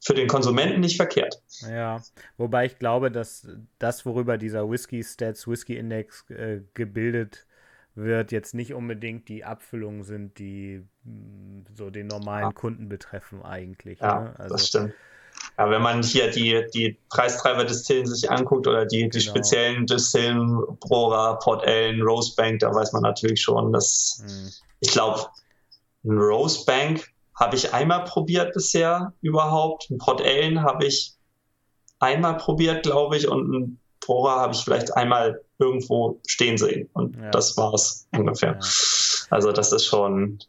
für 0.00 0.14
den 0.14 0.26
Konsumenten 0.26 0.80
nicht 0.80 0.96
verkehrt. 0.96 1.40
Ja, 1.70 2.02
wobei 2.36 2.66
ich 2.66 2.78
glaube, 2.78 3.12
dass 3.12 3.46
das, 3.78 4.04
worüber 4.04 4.36
dieser 4.36 4.68
Whisky 4.68 5.04
Stats 5.04 5.46
Whisky 5.46 5.76
Index 5.76 6.28
äh, 6.30 6.62
gebildet 6.74 7.46
wird, 7.94 8.32
jetzt 8.32 8.54
nicht 8.54 8.74
unbedingt 8.74 9.28
die 9.28 9.44
Abfüllungen 9.44 10.02
sind, 10.02 10.38
die 10.38 10.82
mh, 11.04 11.12
mm, 11.12 11.64
so 11.76 11.90
den 11.90 12.08
normalen. 12.08 12.52
Kunden 12.54 12.88
betreffen 12.88 13.42
eigentlich. 13.42 14.00
Ja, 14.00 14.20
ne? 14.20 14.34
also, 14.38 14.54
das 14.54 14.66
stimmt. 14.66 14.94
Ja, 15.58 15.70
wenn 15.70 15.82
man 15.82 16.02
hier 16.02 16.30
die, 16.30 16.64
die 16.74 16.98
Preistreiber-Distillen 17.10 18.06
sich 18.06 18.30
anguckt 18.30 18.66
oder 18.66 18.86
die, 18.86 19.08
die 19.08 19.18
genau. 19.18 19.30
speziellen 19.30 19.86
Distillen, 19.86 20.58
Brora, 20.80 21.34
Port 21.34 21.66
Ellen, 21.66 22.02
Rosebank, 22.02 22.60
da 22.60 22.74
weiß 22.74 22.92
man 22.92 23.02
natürlich 23.02 23.42
schon, 23.42 23.72
dass 23.72 24.22
hm. 24.24 24.50
ich 24.80 24.90
glaube, 24.90 25.26
ein 26.04 26.18
Rosebank 26.18 27.12
habe 27.34 27.56
ich 27.56 27.72
einmal 27.72 28.04
probiert 28.04 28.54
bisher 28.54 29.12
überhaupt. 29.20 29.90
Ein 29.90 29.98
Port 29.98 30.20
Ellen 30.20 30.62
habe 30.62 30.86
ich 30.86 31.14
einmal 31.98 32.36
probiert, 32.36 32.82
glaube 32.84 33.16
ich, 33.16 33.28
und 33.28 33.52
ein 33.52 33.78
Brora 34.00 34.40
habe 34.40 34.54
ich 34.54 34.62
vielleicht 34.62 34.96
einmal 34.96 35.40
irgendwo 35.58 36.20
stehen 36.26 36.58
sehen. 36.58 36.88
Und 36.92 37.16
ja. 37.16 37.30
das 37.30 37.56
es 37.56 38.08
ungefähr. 38.12 38.58
Ja. 38.60 38.68
Also 39.30 39.52
das 39.52 39.72
ist 39.72 39.86
schon 39.86 40.40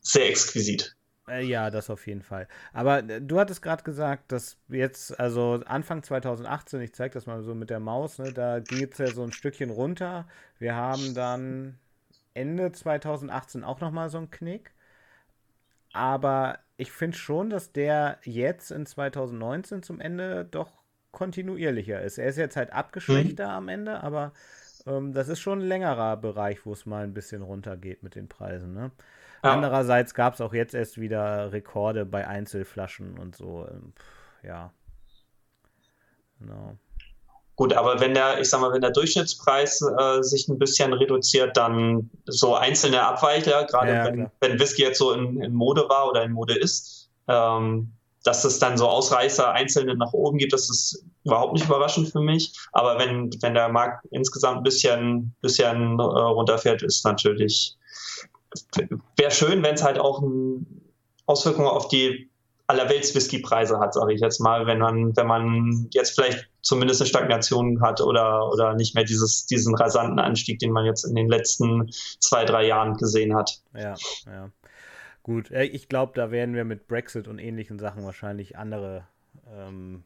sehr 0.00 0.28
exquisit. 0.28 0.96
Äh, 1.30 1.44
ja, 1.44 1.70
das 1.70 1.90
auf 1.90 2.06
jeden 2.06 2.22
Fall. 2.22 2.48
Aber 2.72 2.98
äh, 2.98 3.20
du 3.20 3.38
hattest 3.38 3.62
gerade 3.62 3.82
gesagt, 3.82 4.32
dass 4.32 4.56
jetzt, 4.68 5.18
also 5.18 5.62
Anfang 5.66 6.02
2018, 6.02 6.80
ich 6.80 6.94
zeige 6.94 7.14
das 7.14 7.26
mal 7.26 7.42
so 7.42 7.54
mit 7.54 7.70
der 7.70 7.80
Maus, 7.80 8.18
ne, 8.18 8.32
da 8.32 8.60
geht 8.60 8.92
es 8.92 8.98
ja 8.98 9.06
so 9.06 9.22
ein 9.22 9.32
Stückchen 9.32 9.70
runter. 9.70 10.26
Wir 10.58 10.74
haben 10.74 11.14
dann 11.14 11.78
Ende 12.34 12.72
2018 12.72 13.64
auch 13.64 13.80
nochmal 13.80 14.10
so 14.10 14.18
einen 14.18 14.30
Knick. 14.30 14.72
Aber 15.92 16.58
ich 16.76 16.92
finde 16.92 17.16
schon, 17.16 17.50
dass 17.50 17.72
der 17.72 18.18
jetzt 18.22 18.70
in 18.70 18.86
2019 18.86 19.82
zum 19.82 20.00
Ende 20.00 20.44
doch 20.44 20.70
kontinuierlicher 21.12 22.00
ist. 22.02 22.18
Er 22.18 22.28
ist 22.28 22.38
jetzt 22.38 22.56
halt 22.56 22.72
abgeschwächter 22.72 23.46
mhm. 23.48 23.54
am 23.54 23.68
Ende, 23.68 24.02
aber 24.02 24.32
ähm, 24.86 25.12
das 25.12 25.28
ist 25.28 25.40
schon 25.40 25.60
ein 25.60 25.68
längerer 25.68 26.16
Bereich, 26.16 26.64
wo 26.64 26.72
es 26.72 26.86
mal 26.86 27.04
ein 27.04 27.14
bisschen 27.14 27.42
runtergeht 27.42 28.02
mit 28.02 28.14
den 28.14 28.28
Preisen. 28.28 28.72
Ne? 28.72 28.92
Ja. 29.42 29.52
Andererseits 29.52 30.14
gab 30.14 30.34
es 30.34 30.40
auch 30.40 30.52
jetzt 30.52 30.74
erst 30.74 31.00
wieder 31.00 31.52
Rekorde 31.52 32.04
bei 32.04 32.26
Einzelflaschen 32.26 33.18
und 33.18 33.36
so. 33.36 33.66
Ähm, 33.70 33.92
ja. 34.42 34.72
Genau. 36.38 36.76
Gut, 37.56 37.74
aber 37.74 38.00
wenn 38.00 38.14
der, 38.14 38.40
ich 38.40 38.48
sag 38.48 38.62
mal, 38.62 38.72
wenn 38.72 38.80
der 38.80 38.90
Durchschnittspreis 38.90 39.82
äh, 39.82 40.22
sich 40.22 40.48
ein 40.48 40.58
bisschen 40.58 40.94
reduziert, 40.94 41.58
dann 41.58 42.08
so 42.24 42.54
einzelne 42.54 43.02
Abweichler, 43.02 43.64
gerade 43.64 43.92
ja, 43.92 44.04
wenn, 44.06 44.30
wenn 44.40 44.58
Whisky 44.58 44.82
jetzt 44.82 44.98
so 44.98 45.12
in, 45.12 45.42
in, 45.42 45.52
Mode 45.52 45.86
war 45.90 46.08
oder 46.08 46.22
in 46.22 46.32
Mode 46.32 46.54
ist, 46.54 47.10
ähm, 47.28 47.92
dass 48.24 48.44
es 48.44 48.58
dann 48.58 48.78
so 48.78 48.88
Ausreißer 48.88 49.52
einzelne 49.52 49.94
nach 49.94 50.14
oben 50.14 50.38
gibt, 50.38 50.54
das 50.54 50.70
ist 50.70 51.04
überhaupt 51.24 51.52
nicht 51.52 51.66
überraschend 51.66 52.08
für 52.08 52.20
mich. 52.20 52.54
Aber 52.72 52.98
wenn, 52.98 53.30
wenn 53.42 53.52
der 53.52 53.68
Markt 53.68 54.06
insgesamt 54.10 54.58
ein 54.58 54.62
bisschen, 54.62 55.34
bisschen 55.42 55.98
äh, 55.98 56.02
runterfährt, 56.02 56.82
ist 56.82 57.04
natürlich, 57.04 57.76
wäre 59.16 59.30
schön, 59.30 59.62
wenn 59.62 59.74
es 59.74 59.82
halt 59.82 59.98
auch 59.98 60.22
Auswirkungen 61.26 61.68
auf 61.68 61.88
die 61.88 62.30
allerwelts 62.70 63.14
Whisky-Preise 63.14 63.80
hat, 63.80 63.94
sage 63.94 64.14
ich 64.14 64.20
jetzt 64.20 64.40
mal, 64.40 64.66
wenn 64.66 64.78
man, 64.78 65.16
wenn 65.16 65.26
man 65.26 65.88
jetzt 65.90 66.14
vielleicht 66.14 66.48
zumindest 66.62 67.00
eine 67.00 67.08
Stagnation 67.08 67.80
hat 67.82 68.00
oder, 68.00 68.48
oder 68.52 68.74
nicht 68.74 68.94
mehr 68.94 69.04
dieses, 69.04 69.46
diesen 69.46 69.74
rasanten 69.74 70.20
Anstieg, 70.20 70.60
den 70.60 70.70
man 70.70 70.84
jetzt 70.84 71.04
in 71.04 71.16
den 71.16 71.28
letzten 71.28 71.90
zwei, 72.20 72.44
drei 72.44 72.66
Jahren 72.66 72.96
gesehen 72.96 73.34
hat. 73.34 73.60
Ja, 73.74 73.94
ja. 74.26 74.50
Gut, 75.22 75.50
äh, 75.50 75.64
ich 75.64 75.88
glaube, 75.88 76.12
da 76.14 76.30
werden 76.30 76.54
wir 76.54 76.64
mit 76.64 76.86
Brexit 76.86 77.28
und 77.28 77.38
ähnlichen 77.38 77.78
Sachen 77.78 78.04
wahrscheinlich 78.04 78.56
andere 78.56 79.04
ähm, 79.52 80.04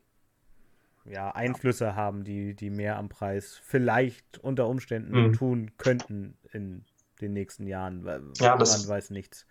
ja, 1.05 1.31
Einflüsse 1.31 1.95
haben, 1.95 2.25
die, 2.25 2.55
die 2.55 2.71
mehr 2.71 2.97
am 2.97 3.09
Preis 3.09 3.61
vielleicht 3.63 4.39
unter 4.39 4.69
Umständen 4.69 5.29
mhm. 5.29 5.33
tun 5.35 5.71
könnten 5.77 6.39
in 6.53 6.85
den 7.25 7.33
nächsten 7.33 7.67
Jahren. 7.67 8.33
Ja, 8.39 8.57
das, 8.57 8.87
man 8.87 8.97
weiß 8.97 9.11
nichts 9.11 9.47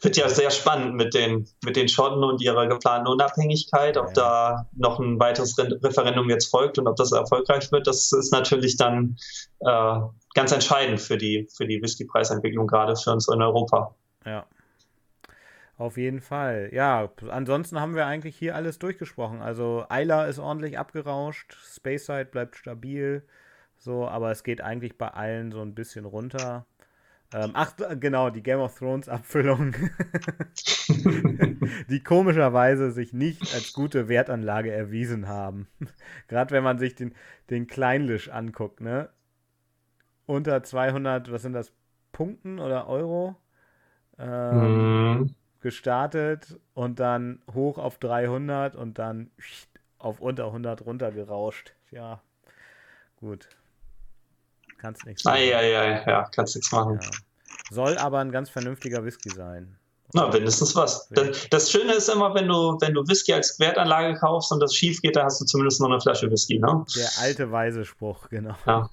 wird 0.00 0.16
ja 0.16 0.28
sehr 0.28 0.50
spannend 0.50 0.94
mit 0.94 1.14
den, 1.14 1.48
mit 1.64 1.76
den 1.76 1.88
Schotten 1.88 2.22
und 2.22 2.42
ihrer 2.42 2.66
geplanten 2.66 3.08
Unabhängigkeit. 3.08 3.96
Ob 3.96 4.08
ja. 4.08 4.12
da 4.12 4.66
noch 4.74 4.98
ein 4.98 5.18
weiteres 5.18 5.56
Referendum 5.58 6.28
jetzt 6.28 6.50
folgt 6.50 6.78
und 6.78 6.86
ob 6.86 6.96
das 6.96 7.12
erfolgreich 7.12 7.70
wird, 7.72 7.86
das 7.86 8.12
ist 8.12 8.32
natürlich 8.32 8.76
dann 8.76 9.16
äh, 9.60 9.98
ganz 10.34 10.52
entscheidend 10.52 11.00
für 11.00 11.16
die, 11.16 11.48
für 11.56 11.66
die 11.66 11.80
Whisky-Preisentwicklung, 11.80 12.66
gerade 12.66 12.96
für 12.96 13.12
uns 13.12 13.28
in 13.28 13.40
Europa. 13.40 13.94
Ja. 14.24 14.46
Auf 15.78 15.98
jeden 15.98 16.22
Fall. 16.22 16.70
Ja, 16.72 17.10
ansonsten 17.28 17.80
haben 17.80 17.94
wir 17.94 18.06
eigentlich 18.06 18.36
hier 18.36 18.54
alles 18.54 18.78
durchgesprochen. 18.78 19.42
Also 19.42 19.84
Eiler 19.90 20.26
ist 20.26 20.38
ordentlich 20.38 20.78
abgerauscht, 20.78 21.54
Spaceside 21.74 22.24
bleibt 22.24 22.56
stabil, 22.56 23.22
so, 23.76 24.08
aber 24.08 24.30
es 24.30 24.42
geht 24.42 24.62
eigentlich 24.62 24.96
bei 24.96 25.08
allen 25.08 25.52
so 25.52 25.60
ein 25.60 25.74
bisschen 25.74 26.06
runter. 26.06 26.64
Ähm, 27.32 27.50
ach, 27.54 27.72
genau, 27.98 28.30
die 28.30 28.42
Game 28.42 28.60
of 28.60 28.78
Thrones 28.78 29.08
Abfüllung, 29.08 29.74
die 31.90 32.02
komischerweise 32.02 32.92
sich 32.92 33.12
nicht 33.12 33.52
als 33.52 33.72
gute 33.72 34.08
Wertanlage 34.08 34.70
erwiesen 34.70 35.26
haben. 35.26 35.66
Gerade 36.28 36.52
wenn 36.52 36.62
man 36.62 36.78
sich 36.78 36.94
den, 36.94 37.14
den 37.50 37.66
Kleinlisch 37.66 38.28
anguckt, 38.28 38.80
ne? 38.80 39.08
Unter 40.26 40.62
200, 40.62 41.32
was 41.32 41.42
sind 41.42 41.52
das, 41.52 41.72
Punkten 42.12 42.60
oder 42.60 42.88
Euro? 42.88 43.36
Ähm, 44.18 45.20
mm. 45.20 45.34
Gestartet 45.60 46.58
und 46.72 47.00
dann 47.00 47.42
hoch 47.52 47.76
auf 47.76 47.98
300 47.98 48.74
und 48.74 48.98
dann 48.98 49.30
auf 49.98 50.20
unter 50.20 50.46
100 50.46 50.86
runtergerauscht. 50.86 51.74
Ja, 51.90 52.22
gut. 53.16 53.48
Kannst 54.86 55.04
nichts 55.04 55.24
machen. 55.24 55.40
Ja, 55.40 55.60
ja, 55.62 56.08
ja, 56.08 56.28
kannst 56.32 56.54
nichts 56.54 56.70
machen. 56.70 57.00
Ja. 57.02 57.10
Soll 57.72 57.98
aber 57.98 58.20
ein 58.20 58.30
ganz 58.30 58.50
vernünftiger 58.50 59.04
Whisky 59.04 59.30
sein. 59.30 59.76
Na, 60.12 60.28
mindestens 60.28 60.76
was. 60.76 61.08
Das, 61.08 61.48
das, 61.50 61.72
Schöne 61.72 61.94
ist 61.94 62.08
immer, 62.08 62.32
wenn 62.36 62.46
du, 62.46 62.78
wenn 62.80 62.94
du 62.94 63.02
Whisky 63.08 63.32
als 63.32 63.58
Wertanlage 63.58 64.16
kaufst 64.16 64.52
und 64.52 64.60
das 64.60 64.76
schief 64.76 65.02
geht, 65.02 65.16
dann 65.16 65.24
hast 65.24 65.40
du 65.40 65.44
zumindest 65.44 65.80
noch 65.80 65.90
eine 65.90 66.00
Flasche 66.00 66.30
Whisky, 66.30 66.60
ne? 66.60 66.84
Der 66.94 67.08
alte 67.18 67.50
weise 67.50 67.84
Spruch, 67.84 68.28
genau. 68.28 68.54
Ja. 68.64 68.88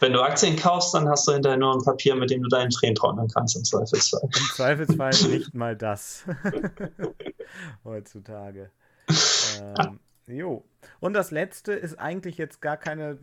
Wenn 0.00 0.12
du 0.12 0.20
Aktien 0.22 0.56
kaufst, 0.56 0.92
dann 0.92 1.08
hast 1.08 1.28
du 1.28 1.34
hinterher 1.34 1.56
nur 1.56 1.72
ein 1.72 1.84
Papier, 1.84 2.16
mit 2.16 2.30
dem 2.30 2.42
du 2.42 2.48
deinen 2.48 2.70
Tränen 2.70 2.96
trocknen 2.96 3.28
kannst, 3.28 3.54
im 3.54 3.62
Zweifelsfall. 3.62 4.22
Im 4.24 4.50
Zweifelsfall 4.56 5.10
nicht 5.28 5.54
mal 5.54 5.76
das. 5.76 6.24
Heutzutage. 7.84 8.72
Ähm, 9.60 9.98
jo. 10.26 10.64
Und 11.00 11.14
das 11.14 11.30
letzte 11.30 11.72
ist 11.72 11.98
eigentlich 11.98 12.36
jetzt 12.36 12.60
gar 12.60 12.76
keine 12.76 13.18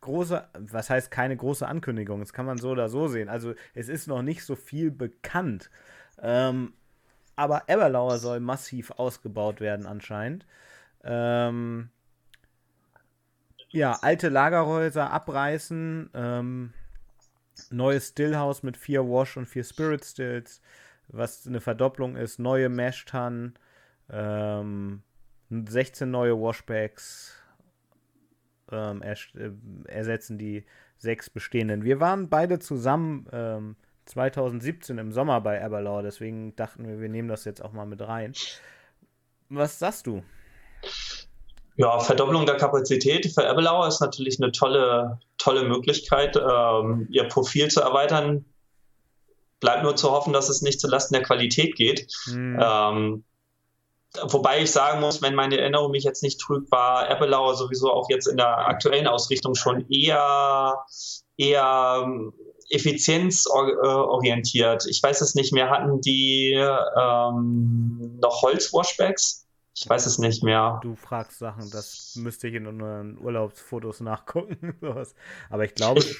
große, 0.00 0.48
was 0.58 0.90
heißt 0.90 1.10
keine 1.10 1.36
große 1.36 1.66
Ankündigung, 1.66 2.20
das 2.20 2.32
kann 2.32 2.46
man 2.46 2.58
so 2.58 2.70
oder 2.70 2.88
so 2.88 3.08
sehen. 3.08 3.28
Also 3.28 3.54
es 3.74 3.88
ist 3.88 4.06
noch 4.06 4.22
nicht 4.22 4.44
so 4.44 4.56
viel 4.56 4.90
bekannt. 4.90 5.70
Ähm, 6.20 6.72
aber 7.36 7.64
Everlauer 7.68 8.18
soll 8.18 8.40
massiv 8.40 8.92
ausgebaut 8.92 9.60
werden 9.60 9.86
anscheinend. 9.86 10.46
Ähm, 11.04 11.90
ja, 13.70 13.92
alte 14.00 14.28
Lagerhäuser 14.28 15.10
abreißen, 15.10 16.10
ähm, 16.14 16.72
neues 17.70 18.08
Stillhaus 18.08 18.62
mit 18.62 18.76
vier 18.76 19.04
Wash 19.04 19.36
und 19.36 19.46
vier 19.46 19.64
Spirit 19.64 20.04
Stills. 20.04 20.62
was 21.08 21.46
eine 21.46 21.60
Verdopplung 21.60 22.16
ist, 22.16 22.40
neue 22.40 22.68
Mesh-Tannen, 22.68 23.56
ähm, 24.10 25.02
16 25.50 26.10
neue 26.10 26.36
Washbacks 26.36 27.40
ähm, 28.70 29.02
äh, 29.02 29.16
ersetzen 29.86 30.38
die 30.38 30.64
sechs 30.98 31.30
bestehenden. 31.30 31.84
Wir 31.84 32.00
waren 32.00 32.28
beide 32.28 32.58
zusammen 32.58 33.26
ähm, 33.32 33.76
2017 34.06 34.98
im 34.98 35.12
Sommer 35.12 35.40
bei 35.40 35.62
Aberlour, 35.64 36.02
deswegen 36.02 36.54
dachten 36.56 36.86
wir, 36.86 37.00
wir 37.00 37.08
nehmen 37.08 37.28
das 37.28 37.44
jetzt 37.44 37.62
auch 37.62 37.72
mal 37.72 37.86
mit 37.86 38.00
rein. 38.00 38.32
Was 39.48 39.78
sagst 39.78 40.06
du? 40.06 40.22
Ja, 41.76 41.98
Verdopplung 42.00 42.46
der 42.46 42.56
Kapazität 42.56 43.30
für 43.32 43.46
Aberlour 43.46 43.86
ist 43.86 44.00
natürlich 44.00 44.40
eine 44.40 44.50
tolle, 44.50 45.20
tolle 45.36 45.64
Möglichkeit, 45.64 46.36
ähm, 46.36 47.06
ihr 47.10 47.24
Profil 47.24 47.68
zu 47.68 47.80
erweitern. 47.80 48.46
Bleibt 49.60 49.82
nur 49.82 49.96
zu 49.96 50.10
hoffen, 50.10 50.32
dass 50.32 50.48
es 50.48 50.62
nicht 50.62 50.80
zulasten 50.80 51.14
der 51.14 51.22
Qualität 51.22 51.76
geht. 51.76 52.06
Mhm. 52.28 52.58
Ähm, 52.60 53.24
wobei 54.24 54.62
ich 54.62 54.70
sagen 54.70 55.00
muss, 55.00 55.22
wenn 55.22 55.34
meine 55.34 55.58
Erinnerung 55.58 55.90
mich 55.90 56.04
jetzt 56.04 56.22
nicht 56.22 56.40
trügt, 56.40 56.70
war 56.70 57.08
Appelauer 57.08 57.56
sowieso 57.56 57.92
auch 57.92 58.08
jetzt 58.10 58.26
in 58.26 58.36
der 58.36 58.68
aktuellen 58.68 59.06
Ausrichtung 59.06 59.54
schon 59.54 59.88
eher, 59.90 60.84
eher 61.36 62.02
ähm, 62.04 62.32
effizienzorientiert. 62.70 64.86
Ich 64.88 65.02
weiß 65.02 65.20
es 65.20 65.34
nicht 65.34 65.52
mehr. 65.52 65.68
Hatten 65.70 66.00
die 66.00 66.52
ähm, 66.52 68.18
noch 68.20 68.42
Holzwashbacks? 68.42 69.46
Ich 69.74 69.88
weiß 69.88 70.06
es 70.06 70.18
nicht 70.18 70.42
mehr. 70.42 70.80
Du 70.82 70.96
fragst 70.96 71.38
Sachen, 71.38 71.70
das 71.70 72.14
müsste 72.16 72.48
ich 72.48 72.54
in 72.54 72.66
unseren 72.66 73.16
Urlaubsfotos 73.18 74.00
nachgucken. 74.00 74.74
Aber 75.50 75.64
ich 75.64 75.74
glaube. 75.74 76.00
Ich, 76.00 76.16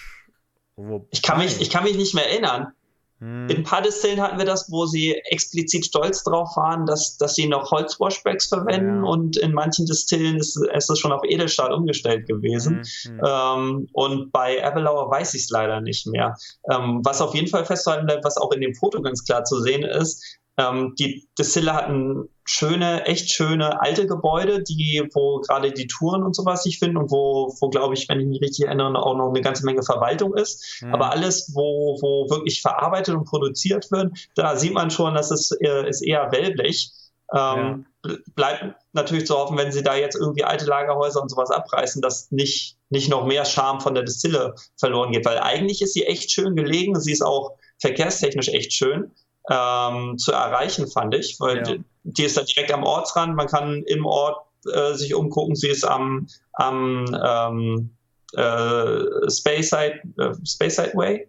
ich, 1.11 1.23
kann 1.23 1.39
mich, 1.39 1.61
ich 1.61 1.71
kann 1.71 1.85
mich 1.85 1.97
nicht 1.97 2.15
mehr 2.15 2.29
erinnern. 2.29 2.75
Hm. 3.21 3.49
In 3.49 3.57
ein 3.59 3.63
paar 3.63 3.81
Distillen 3.81 4.21
hatten 4.21 4.39
wir 4.39 4.45
das, 4.45 4.71
wo 4.71 4.85
sie 4.85 5.15
explizit 5.31 5.87
stolz 5.87 6.23
drauf 6.23 6.57
waren, 6.57 6.85
dass, 6.85 7.17
dass 7.17 7.35
sie 7.35 7.49
noch 7.49 7.71
Holzwashbacks 7.71 8.47
verwenden 8.47 9.05
ja. 9.05 9.11
und 9.11 9.37
in 9.39 9.53
manchen 9.53 9.87
Distillen 9.87 10.37
ist, 10.37 10.57
ist 10.57 10.91
es 10.91 10.99
schon 10.99 11.13
auf 11.13 11.23
Edelstahl 11.25 11.73
umgestellt 11.73 12.27
gewesen. 12.27 12.83
Hm, 13.03 13.13
hm. 13.13 13.21
Ähm, 13.27 13.89
und 13.93 14.33
bei 14.33 14.63
Avalauer 14.65 15.11
weiß 15.11 15.35
ich 15.35 15.43
es 15.43 15.51
leider 15.51 15.81
nicht 15.81 16.07
mehr. 16.07 16.37
Ähm, 16.71 17.01
was 17.05 17.23
auf 17.23 17.35
jeden 17.35 17.49
Fall 17.49 17.65
festzuhalten 17.65 18.07
bleibt, 18.07 18.25
was 18.25 18.37
auch 18.37 18.53
in 18.53 18.61
dem 18.61 18.75
Foto 18.75 19.01
ganz 19.01 19.25
klar 19.25 19.45
zu 19.45 19.61
sehen 19.61 19.83
ist, 19.83 20.39
ähm, 20.59 20.95
die 20.99 21.29
Distille 21.39 21.75
hatten 21.75 22.29
schöne, 22.45 23.05
echt 23.05 23.31
schöne 23.31 23.81
alte 23.83 24.07
Gebäude, 24.07 24.63
die, 24.63 25.07
wo 25.13 25.41
gerade 25.41 25.73
die 25.73 25.87
Touren 25.87 26.23
und 26.23 26.35
sowas 26.35 26.63
sich 26.63 26.79
finden 26.79 26.97
und 26.97 27.11
wo, 27.11 27.55
wo 27.61 27.69
glaube 27.69 27.95
ich, 27.95 28.09
wenn 28.09 28.21
ich 28.21 28.27
mich 28.27 28.41
richtig 28.41 28.67
erinnere, 28.67 29.03
auch 29.03 29.17
noch 29.17 29.29
eine 29.29 29.43
ganze 29.43 29.67
Menge 29.67 29.83
Verwaltung 29.83 30.35
ist. 30.35 30.83
Mhm. 30.83 30.95
Aber 30.95 31.11
alles, 31.11 31.53
wo, 31.55 31.99
wo 32.01 32.31
wirklich 32.31 32.63
verarbeitet 32.63 33.15
und 33.15 33.25
produziert 33.25 33.91
wird, 33.91 34.17
da 34.35 34.57
sieht 34.57 34.73
man 34.73 34.91
schon, 34.91 35.15
dass 35.15 35.31
es 35.31 35.51
äh, 35.61 35.89
ist 35.89 36.03
eher 36.03 36.31
welblich. 36.33 36.91
Ähm, 37.35 37.87
ja. 38.07 38.17
Bleibt 38.37 38.77
natürlich 38.93 39.27
zu 39.27 39.37
hoffen, 39.37 39.59
wenn 39.59 39.73
sie 39.73 39.83
da 39.83 39.97
jetzt 39.97 40.15
irgendwie 40.15 40.45
alte 40.45 40.65
Lagerhäuser 40.65 41.21
und 41.21 41.29
sowas 41.29 41.51
abreißen, 41.51 42.01
dass 42.01 42.31
nicht, 42.31 42.77
nicht 42.89 43.11
noch 43.11 43.27
mehr 43.27 43.45
Charme 43.45 43.81
von 43.81 43.95
der 43.95 44.05
Distille 44.05 44.55
verloren 44.77 45.11
geht, 45.11 45.27
weil 45.27 45.39
eigentlich 45.39 45.83
ist 45.83 45.95
sie 45.95 46.05
echt 46.05 46.31
schön 46.31 46.55
gelegen. 46.55 46.99
Sie 46.99 47.11
ist 47.13 47.23
auch 47.23 47.57
verkehrstechnisch 47.81 48.49
echt 48.49 48.73
schön 48.73 49.11
ähm, 49.51 50.19
zu 50.19 50.33
erreichen, 50.33 50.89
fand 50.89 51.15
ich, 51.15 51.37
weil 51.39 51.59
ja. 51.59 51.63
die, 51.63 51.85
die, 52.05 52.25
ist 52.25 52.37
da 52.37 52.43
direkt 52.43 52.73
am 52.73 52.83
Ortsrand. 52.83 53.37
Man 53.37 53.47
kann 53.47 53.83
im 53.85 54.05
Ort 54.05 54.45
äh, 54.73 54.95
sich 54.95 55.15
umgucken. 55.15 55.55
Sie 55.55 55.69
ist 55.69 55.85
am, 55.85 56.27
am 56.53 57.07
ähm, 57.25 57.91
äh, 58.35 59.31
Speyside, 59.31 60.01
äh, 60.19 60.35
Speyside 60.45 60.93
Way, 60.95 61.29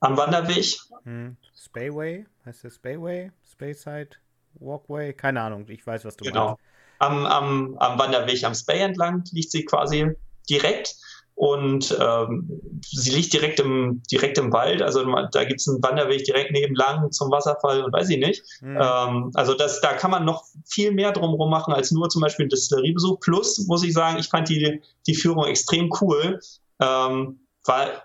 am 0.00 0.16
Wanderweg. 0.16 0.78
Hm. 1.04 1.36
Spayway? 1.54 2.26
Heißt 2.44 2.64
der 2.64 2.70
Spayway? 2.70 3.30
Spayside 3.50 4.10
Walkway? 4.54 5.12
Keine 5.12 5.40
Ahnung, 5.40 5.66
ich 5.68 5.86
weiß, 5.86 6.04
was 6.04 6.16
du 6.16 6.24
genau. 6.24 6.46
meinst. 6.46 6.62
Am, 7.00 7.26
am, 7.26 7.78
am 7.78 7.98
Wanderweg 7.98 8.42
am 8.42 8.54
Spay 8.54 8.80
entlang 8.80 9.22
liegt 9.30 9.52
sie 9.52 9.64
quasi 9.64 10.16
direkt 10.50 10.96
und 11.38 11.96
ähm, 12.00 12.60
sie 12.84 13.12
liegt 13.12 13.32
direkt 13.32 13.60
im, 13.60 14.02
direkt 14.10 14.38
im 14.38 14.52
Wald, 14.52 14.82
also 14.82 15.04
da 15.30 15.44
gibt 15.44 15.60
es 15.60 15.68
einen 15.68 15.80
Wanderweg 15.84 16.24
direkt 16.24 16.50
nebenlang 16.50 17.12
zum 17.12 17.30
Wasserfall 17.30 17.84
und 17.84 17.92
weiß 17.92 18.08
ich 18.10 18.18
nicht. 18.18 18.42
Mhm. 18.60 18.76
Ähm, 18.76 19.30
also 19.34 19.54
das, 19.54 19.80
da 19.80 19.92
kann 19.92 20.10
man 20.10 20.24
noch 20.24 20.42
viel 20.66 20.90
mehr 20.90 21.12
drumherum 21.12 21.48
machen 21.48 21.72
als 21.72 21.92
nur 21.92 22.08
zum 22.08 22.22
Beispiel 22.22 22.42
einen 22.42 22.50
Distilleriebesuch. 22.50 23.20
Plus 23.20 23.56
muss 23.68 23.84
ich 23.84 23.92
sagen, 23.92 24.18
ich 24.18 24.28
fand 24.28 24.48
die, 24.48 24.82
die 25.06 25.14
Führung 25.14 25.44
extrem 25.44 25.92
cool, 26.00 26.40
ähm, 26.80 27.38
war 27.64 28.02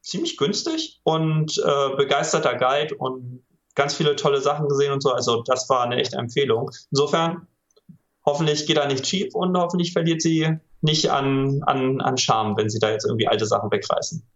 ziemlich 0.00 0.38
günstig 0.38 1.00
und 1.02 1.58
äh, 1.58 1.96
begeisterter 1.96 2.54
Guide 2.54 2.94
und 2.94 3.44
ganz 3.74 3.92
viele 3.92 4.16
tolle 4.16 4.40
Sachen 4.40 4.66
gesehen 4.66 4.94
und 4.94 5.02
so. 5.02 5.10
Also 5.10 5.42
das 5.42 5.68
war 5.68 5.82
eine 5.82 5.96
echte 5.96 6.16
Empfehlung. 6.16 6.70
Insofern 6.90 7.46
hoffentlich 8.24 8.66
geht 8.66 8.78
da 8.78 8.86
nicht 8.86 9.06
schief 9.06 9.34
und 9.34 9.54
hoffentlich 9.58 9.92
verliert 9.92 10.22
sie 10.22 10.58
nicht 10.80 11.10
an, 11.10 11.62
an, 11.64 12.00
an 12.00 12.18
Charme, 12.18 12.56
wenn 12.56 12.70
sie 12.70 12.78
da 12.78 12.90
jetzt 12.90 13.04
irgendwie 13.04 13.28
alte 13.28 13.46
Sachen 13.46 13.70
wegreißen. 13.70 14.26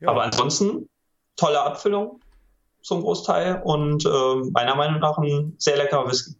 Ja. 0.00 0.08
Aber 0.08 0.22
ansonsten 0.22 0.88
tolle 1.36 1.62
Abfüllung 1.62 2.20
zum 2.82 3.02
Großteil 3.02 3.62
und 3.64 4.04
äh, 4.04 4.50
meiner 4.50 4.74
Meinung 4.74 5.00
nach 5.00 5.18
ein 5.18 5.54
sehr 5.58 5.76
leckerer 5.76 6.08
Whisky. 6.08 6.36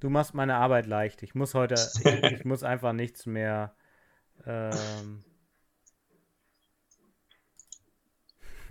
Du 0.00 0.08
machst 0.08 0.34
meine 0.34 0.56
Arbeit 0.56 0.86
leicht. 0.86 1.22
Ich 1.22 1.34
muss 1.34 1.54
heute, 1.54 1.74
ich, 2.04 2.22
ich 2.32 2.44
muss 2.44 2.62
einfach 2.62 2.92
nichts 2.92 3.26
mehr 3.26 3.74
ähm, 4.46 5.24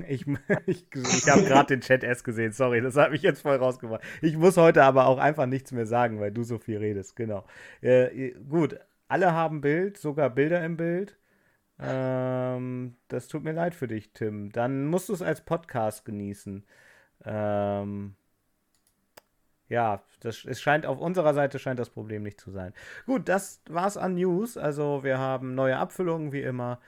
Ich, 0.08 0.26
ich, 0.66 0.86
ich 0.94 1.30
habe 1.30 1.44
gerade 1.44 1.68
den 1.68 1.82
Chat 1.82 2.04
erst 2.04 2.24
gesehen, 2.24 2.52
sorry, 2.52 2.82
das 2.82 2.96
hat 2.96 3.12
mich 3.12 3.22
jetzt 3.22 3.42
voll 3.42 3.58
rausgebracht. 3.58 4.02
Ich 4.22 4.38
muss 4.38 4.58
heute 4.58 4.84
aber 4.84 5.08
auch 5.08 5.18
einfach 5.18 5.46
nichts 5.46 5.72
mehr 5.72 5.86
sagen, 5.86 6.20
weil 6.20 6.32
du 6.32 6.44
so 6.44 6.58
viel 6.58 6.78
redest, 6.78 7.16
genau. 7.16 7.46
Äh, 7.82 8.32
gut, 8.50 8.80
alle 9.08 9.34
haben 9.34 9.62
Bild, 9.62 9.98
sogar 9.98 10.30
Bilder 10.30 10.64
im 10.64 10.78
Bild. 10.78 11.18
Ähm, 11.80 12.96
das 13.08 13.28
tut 13.28 13.44
mir 13.44 13.54
leid 13.54 13.76
für 13.76 13.88
dich, 13.88 14.12
Tim. 14.14 14.52
Dann 14.52 14.88
musst 14.88 15.10
du 15.10 15.14
es 15.14 15.22
als 15.22 15.42
Podcast 15.42 16.06
genießen. 16.06 16.66
Ähm, 17.26 18.16
ja, 19.70 20.02
das, 20.20 20.46
es 20.46 20.62
scheint 20.62 20.86
auf 20.86 21.00
unserer 21.00 21.34
Seite 21.34 21.60
scheint 21.60 21.80
das 21.80 21.90
Problem 21.92 22.24
nicht 22.24 22.42
zu 22.42 22.52
sein. 22.52 22.74
Gut, 23.06 23.30
das 23.30 23.62
war's 23.70 23.98
an 23.98 24.16
News. 24.16 24.58
Also 24.58 25.04
wir 25.04 25.20
haben 25.20 25.56
neue 25.56 25.78
Abfüllungen 25.78 26.32
wie 26.32 26.42
immer. 26.42 26.80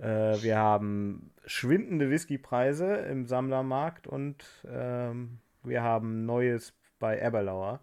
Äh, 0.00 0.42
wir 0.42 0.56
haben 0.56 1.32
schwindende 1.44 2.10
Whiskypreise 2.10 2.94
im 2.96 3.26
Sammlermarkt 3.26 4.06
und 4.06 4.44
ähm, 4.66 5.38
wir 5.62 5.82
haben 5.82 6.24
Neues 6.24 6.72
bei 6.98 7.20
Eberlauer. 7.20 7.80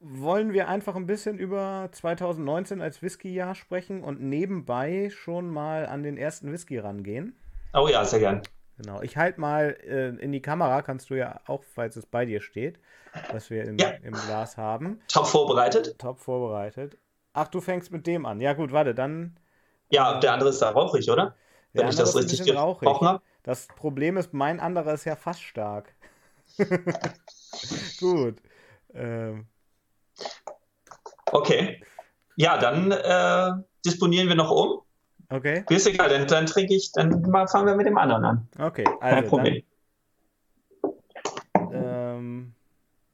Wollen 0.00 0.52
wir 0.52 0.68
einfach 0.68 0.94
ein 0.96 1.06
bisschen 1.06 1.38
über 1.38 1.88
2019 1.90 2.80
als 2.80 3.02
Whiskyjahr 3.02 3.54
sprechen 3.54 4.02
und 4.02 4.20
nebenbei 4.20 5.10
schon 5.10 5.50
mal 5.50 5.86
an 5.86 6.02
den 6.02 6.16
ersten 6.16 6.52
Whisky 6.52 6.78
rangehen? 6.78 7.36
Oh 7.74 7.88
ja, 7.88 8.04
sehr 8.04 8.20
gern. 8.20 8.42
Genau. 8.76 9.02
Ich 9.02 9.16
halte 9.16 9.40
mal 9.40 9.76
äh, 9.84 10.10
in 10.22 10.30
die 10.30 10.40
Kamera, 10.40 10.82
kannst 10.82 11.10
du 11.10 11.14
ja 11.14 11.40
auch, 11.46 11.64
falls 11.64 11.96
es 11.96 12.06
bei 12.06 12.24
dir 12.24 12.40
steht, 12.40 12.78
was 13.32 13.50
wir 13.50 13.64
im, 13.64 13.76
ja. 13.76 13.90
im 14.02 14.14
Glas 14.14 14.56
haben. 14.56 15.00
Top 15.08 15.26
vorbereitet. 15.26 15.98
Top 15.98 16.20
vorbereitet. 16.20 16.96
Ach, 17.32 17.48
du 17.48 17.60
fängst 17.60 17.90
mit 17.90 18.06
dem 18.06 18.24
an. 18.24 18.40
Ja, 18.40 18.52
gut, 18.52 18.70
warte, 18.70 18.94
dann 18.94 19.36
ja, 19.90 20.20
der 20.20 20.32
andere 20.32 20.50
ist 20.50 20.60
da 20.60 20.70
rauchig, 20.70 21.10
oder? 21.10 21.34
Wenn 21.72 21.82
der 21.82 21.90
ich 21.90 21.96
das 21.96 22.16
richtig 22.16 22.44
gerochen 22.44 23.08
habe. 23.08 23.22
Das 23.42 23.66
Problem 23.68 24.16
ist, 24.16 24.32
mein 24.32 24.60
anderer 24.60 24.94
ist 24.94 25.04
ja 25.04 25.16
fast 25.16 25.42
stark. 25.42 25.94
Gut. 28.00 28.36
Ähm. 28.94 29.46
Okay. 31.30 31.82
Ja, 32.36 32.58
dann 32.58 32.90
äh, 32.90 33.62
disponieren 33.84 34.28
wir 34.28 34.34
noch 34.34 34.50
um. 34.50 34.82
Okay. 35.30 35.64
Ist 35.68 35.86
egal, 35.86 36.08
dann, 36.08 36.26
dann 36.26 36.46
trinke 36.46 36.74
ich, 36.74 36.92
dann 36.92 37.24
fangen 37.48 37.66
wir 37.66 37.74
mit 37.74 37.86
dem 37.86 37.98
anderen 37.98 38.24
an. 38.24 38.48
Okay, 38.58 38.84
also 39.00 39.14
Kein 39.14 39.26
Problem. 39.26 39.62
Dann, 41.52 41.72
ähm, 41.72 42.54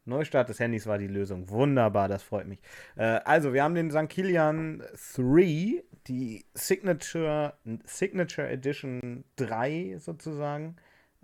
Neustart 0.04 0.48
des 0.48 0.60
Handys 0.60 0.87
war 0.87 0.98
die 0.98 1.08
Lösung. 1.08 1.48
Wunderbar, 1.50 2.08
das 2.08 2.22
freut 2.22 2.46
mich. 2.46 2.60
Äh, 2.96 3.20
also, 3.24 3.52
wir 3.52 3.64
haben 3.64 3.74
den 3.74 3.90
St. 3.90 4.08
Kilian 4.08 4.82
3 5.16 5.82
die 6.06 6.44
Signature, 6.54 7.54
Signature 7.84 8.48
Edition 8.48 9.24
3 9.36 9.96
sozusagen 9.98 10.76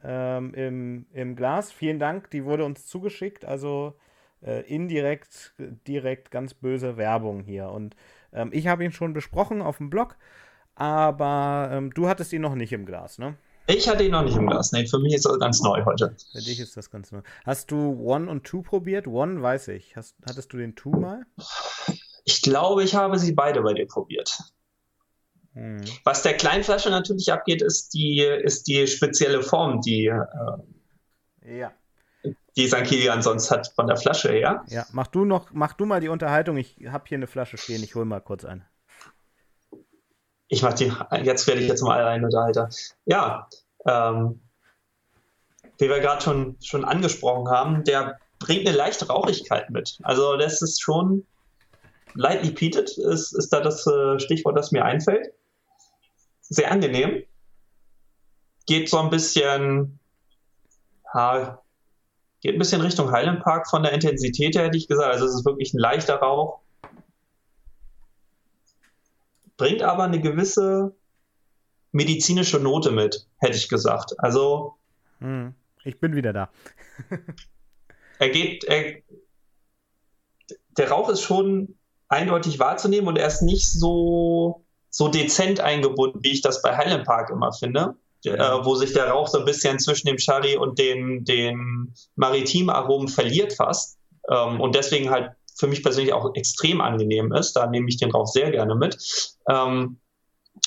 ähm, 0.03 0.55
im, 0.55 1.07
im 1.13 1.37
Glas. 1.37 1.73
Vielen 1.73 1.99
Dank, 1.99 2.31
die 2.31 2.45
wurde 2.45 2.65
uns 2.65 2.87
zugeschickt. 2.87 3.45
Also 3.45 3.95
äh, 4.43 4.63
indirekt, 4.67 5.55
direkt 5.87 6.31
ganz 6.31 6.55
böse 6.55 6.97
Werbung 6.97 7.43
hier. 7.43 7.69
Und 7.71 7.97
ähm, 8.33 8.51
ich 8.53 8.67
habe 8.67 8.85
ihn 8.85 8.93
schon 8.93 9.13
besprochen 9.13 9.63
auf 9.63 9.79
dem 9.79 9.91
Blog, 9.91 10.17
aber 10.75 11.69
ähm, 11.73 11.93
du 11.93 12.09
hattest 12.09 12.33
ihn 12.33 12.43
noch 12.43 12.55
nicht 12.55 12.73
im 12.73 12.87
Glas, 12.87 13.19
ne? 13.19 13.37
Ich 13.67 13.89
hatte 13.89 14.03
ihn 14.03 14.11
noch 14.11 14.25
nicht 14.25 14.37
im 14.37 14.49
Glas. 14.49 14.73
Nee, 14.73 14.87
für 14.87 14.99
mich 14.99 15.15
ist 15.15 15.27
das 15.27 15.39
ganz 15.39 15.63
neu 15.63 15.85
heute. 15.85 16.17
Für 16.33 16.41
dich 16.41 16.59
ist 16.59 16.77
das 16.77 16.91
ganz 16.91 17.13
neu. 17.13 17.21
Hast 17.45 17.71
du 17.71 18.03
One 18.03 18.29
und 18.29 18.43
Two 18.43 18.63
probiert? 18.63 19.07
One 19.07 19.43
weiß 19.43 19.69
ich. 19.69 19.95
Hast, 19.97 20.17
hattest 20.27 20.53
du 20.53 20.57
den 20.57 20.75
Two 20.75 20.91
mal? 20.91 21.25
Ich 22.25 22.43
glaube, 22.43 22.83
ich 22.83 22.97
habe 22.97 23.19
sie 23.19 23.33
beide 23.33 23.63
bei 23.63 23.73
dir 23.73 23.87
probiert. 23.87 24.41
Mhm. 25.55 25.85
Was 26.05 26.23
der 26.23 26.35
Kleinflasche 26.35 26.91
natürlich 26.91 27.33
abgeht, 27.33 27.63
ist 27.63 27.93
die, 27.95 28.21
ist 28.21 28.69
die 28.69 28.87
spezielle 28.87 29.43
Form, 29.43 29.81
die, 29.81 30.07
äh, 30.07 31.59
ja. 31.59 31.73
die 32.57 32.69
St. 32.69 32.85
Kilian 32.85 33.23
sonst 33.23 33.51
hat 33.51 33.73
von 33.75 33.87
der 33.87 33.97
Flasche 33.97 34.31
her. 34.31 34.65
Ja, 34.69 34.87
mach 34.93 35.09
du 35.09 35.25
noch, 35.25 35.51
mach 35.53 35.73
du 35.73 35.87
mal 35.87 36.01
die 36.01 36.09
Unterhaltung. 36.09 36.57
Ich 36.57 36.77
habe 36.89 37.05
hier 37.09 37.19
eine 37.19 37.27
Flasche 37.27 37.57
stehen, 37.57 37.83
ich 37.83 37.95
hole 37.95 38.05
mal 38.05 38.21
kurz 38.21 38.45
eine. 38.45 38.65
Ich 40.49 40.63
mach 40.63 40.73
die, 40.73 40.93
jetzt 41.23 41.47
werde 41.47 41.61
ich 41.61 41.69
jetzt 41.69 41.83
mal 41.83 42.05
einen 42.05 42.25
Unterhalter. 42.25 42.69
Ja, 43.05 43.49
ähm, 43.87 44.41
wie 45.79 45.89
wir 45.89 46.01
gerade 46.01 46.23
schon, 46.23 46.57
schon 46.61 46.85
angesprochen 46.85 47.49
haben, 47.49 47.85
der 47.85 48.19
bringt 48.39 48.67
eine 48.67 48.77
leichte 48.77 49.07
Rauchigkeit 49.07 49.71
mit. 49.71 49.99
Also 50.03 50.37
das 50.37 50.61
ist 50.61 50.83
schon 50.83 51.27
lightly 52.15 52.51
peated, 52.51 52.91
ist, 52.99 53.33
ist 53.33 53.53
da 53.53 53.61
das 53.61 53.87
äh, 53.87 54.19
Stichwort, 54.19 54.59
das 54.59 54.73
mir 54.73 54.85
einfällt. 54.85 55.33
Sehr 56.51 56.71
angenehm. 56.71 57.25
Geht 58.67 58.91
so 58.91 58.99
ein 58.99 59.09
bisschen, 59.09 59.99
ha, 61.15 61.63
geht 62.43 62.55
ein 62.55 62.59
bisschen 62.59 62.83
Richtung 62.83 63.11
Highland 63.11 63.43
Park 63.43 63.69
von 63.69 63.83
der 63.83 63.93
Intensität 63.93 64.55
her, 64.55 64.65
hätte 64.65 64.77
ich 64.77 64.89
gesagt. 64.89 65.13
Also 65.13 65.25
es 65.25 65.35
ist 65.35 65.47
wirklich 65.47 65.73
ein 65.73 65.79
leichter 65.79 66.17
Rauch. 66.17 66.61
Bringt 69.57 69.83
aber 69.83 70.05
eine 70.05 70.21
gewisse 70.21 70.95
medizinische 71.93 72.59
Note 72.59 72.91
mit, 72.91 73.27
hätte 73.39 73.57
ich 73.57 73.69
gesagt. 73.69 74.19
Also. 74.19 74.75
Hm, 75.19 75.55
ich 75.85 75.99
bin 76.01 76.15
wieder 76.15 76.33
da. 76.33 76.51
er 78.19 78.29
geht, 78.29 78.65
er, 78.65 79.03
der 80.77 80.91
Rauch 80.91 81.09
ist 81.09 81.23
schon 81.23 81.77
eindeutig 82.09 82.59
wahrzunehmen 82.59 83.09
und 83.09 83.17
er 83.17 83.27
ist 83.27 83.43
nicht 83.43 83.71
so, 83.71 84.65
so 84.91 85.09
dezent 85.09 85.61
eingebunden, 85.61 86.21
wie 86.23 86.33
ich 86.33 86.43
das 86.43 86.63
bei 86.63 86.77
Highland 86.77 87.05
Park 87.05 87.31
immer 87.31 87.53
finde, 87.53 87.95
äh, 88.25 88.39
wo 88.39 88.75
sich 88.75 88.93
der 88.93 89.09
Rauch 89.09 89.29
so 89.29 89.39
ein 89.39 89.45
bisschen 89.45 89.79
zwischen 89.79 90.09
dem 90.09 90.19
Sherry 90.19 90.57
und 90.57 90.79
den, 90.79 91.25
den 91.25 91.95
Maritimaromen 92.17 93.09
verliert 93.09 93.55
fast 93.55 93.99
ähm, 94.29 94.61
und 94.61 94.75
deswegen 94.75 95.11
halt 95.11 95.33
für 95.57 95.67
mich 95.67 95.83
persönlich 95.83 96.13
auch 96.13 96.35
extrem 96.35 96.81
angenehm 96.81 97.33
ist. 97.33 97.53
Da 97.53 97.67
nehme 97.67 97.89
ich 97.89 97.99
den 97.99 98.11
Rauch 98.11 98.27
sehr 98.27 98.51
gerne 98.51 98.75
mit. 98.75 98.97
Ähm, 99.49 99.99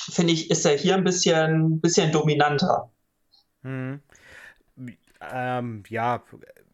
finde 0.09 0.33
ich, 0.33 0.51
ist 0.51 0.65
er 0.65 0.77
hier 0.77 0.95
ein 0.95 1.03
bisschen, 1.03 1.81
bisschen 1.81 2.11
dominanter. 2.11 2.91
Hm. 3.63 4.01
Ähm, 5.31 5.83
ja, 5.89 6.23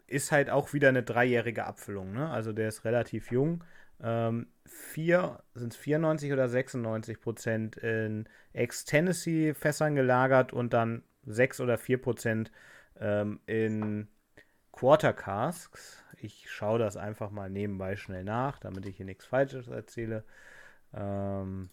ist 0.06 0.32
halt 0.32 0.50
auch 0.50 0.72
wieder 0.72 0.88
eine 0.88 1.02
dreijährige 1.02 1.64
Abfüllung. 1.64 2.12
Ne? 2.12 2.28
Also 2.28 2.52
der 2.52 2.68
ist 2.68 2.84
relativ 2.84 3.30
jung. 3.30 3.64
Ähm, 4.02 4.46
sind 4.94 5.72
es 5.72 5.76
94 5.76 6.32
oder 6.32 6.48
96 6.48 7.20
Prozent 7.20 7.76
in 7.76 8.28
Ex-Tennessee-Fässern 8.52 9.94
gelagert 9.94 10.52
und 10.52 10.72
dann 10.72 11.02
6 11.26 11.60
oder 11.60 11.78
4 11.78 12.00
Prozent 12.00 12.52
ähm, 12.98 13.40
in 13.46 14.08
Quarter 14.72 15.12
Casks. 15.12 16.04
Ich 16.16 16.50
schaue 16.50 16.78
das 16.78 16.96
einfach 16.96 17.30
mal 17.30 17.50
nebenbei 17.50 17.96
schnell 17.96 18.24
nach, 18.24 18.58
damit 18.58 18.86
ich 18.86 18.96
hier 18.96 19.06
nichts 19.06 19.26
Falsches 19.26 19.68
erzähle. 19.68 20.24
Ähm, 20.94 21.70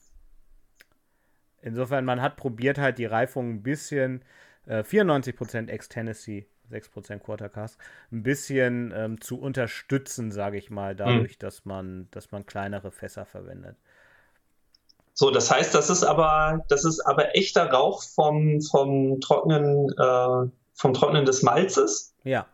insofern, 1.62 2.06
man 2.06 2.22
hat 2.22 2.38
probiert 2.38 2.78
halt 2.78 2.98
die 2.98 3.06
Reifung 3.06 3.56
ein 3.56 3.64
bisschen, 3.64 4.24
äh, 4.66 4.84
94% 4.84 5.70
Ex-Tennessee 5.70 6.48
6% 6.72 7.20
Quartercast, 7.20 7.78
ein 8.12 8.24
bisschen 8.24 8.94
ähm, 8.96 9.22
zu 9.22 9.40
unterstützen, 9.40 10.32
sage 10.32 10.58
ich 10.58 10.70
mal, 10.70 10.96
dadurch, 10.96 11.34
mhm. 11.34 11.40
dass 11.40 11.66
man, 11.66 12.08
dass 12.12 12.32
man 12.32 12.46
kleinere 12.46 12.92
Fässer 12.92 13.26
verwendet. 13.26 13.78
So, 15.14 15.32
das 15.32 15.50
heißt, 15.50 15.74
das 15.74 15.90
ist 15.90 16.04
aber, 16.04 16.64
das 16.70 16.86
ist 16.86 17.00
aber 17.00 17.36
echter 17.36 17.72
Rauch 17.72 18.04
vom, 18.04 18.62
vom 18.62 19.20
Trocknen, 19.20 19.90
äh, 19.98 20.50
vom 20.76 20.94
Trocknen 20.94 21.26
des 21.26 21.42
Malzes. 21.42 22.14
Ja. 22.24 22.46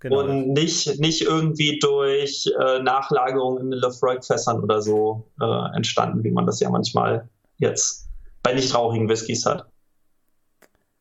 Genau. 0.00 0.20
Und 0.20 0.54
nicht, 0.54 0.98
nicht 0.98 1.22
irgendwie 1.22 1.78
durch 1.78 2.50
äh, 2.58 2.82
Nachlagerung 2.82 3.60
in 3.60 3.70
Lefroy-Fässern 3.70 4.60
oder 4.60 4.82
so 4.82 5.26
äh, 5.40 5.76
entstanden, 5.76 6.24
wie 6.24 6.32
man 6.32 6.46
das 6.46 6.58
ja 6.58 6.68
manchmal 6.68 7.28
jetzt 7.58 8.08
bei 8.42 8.54
nicht 8.54 8.74
rauchigen 8.74 9.08
Whiskys 9.08 9.46
hat. 9.46 9.69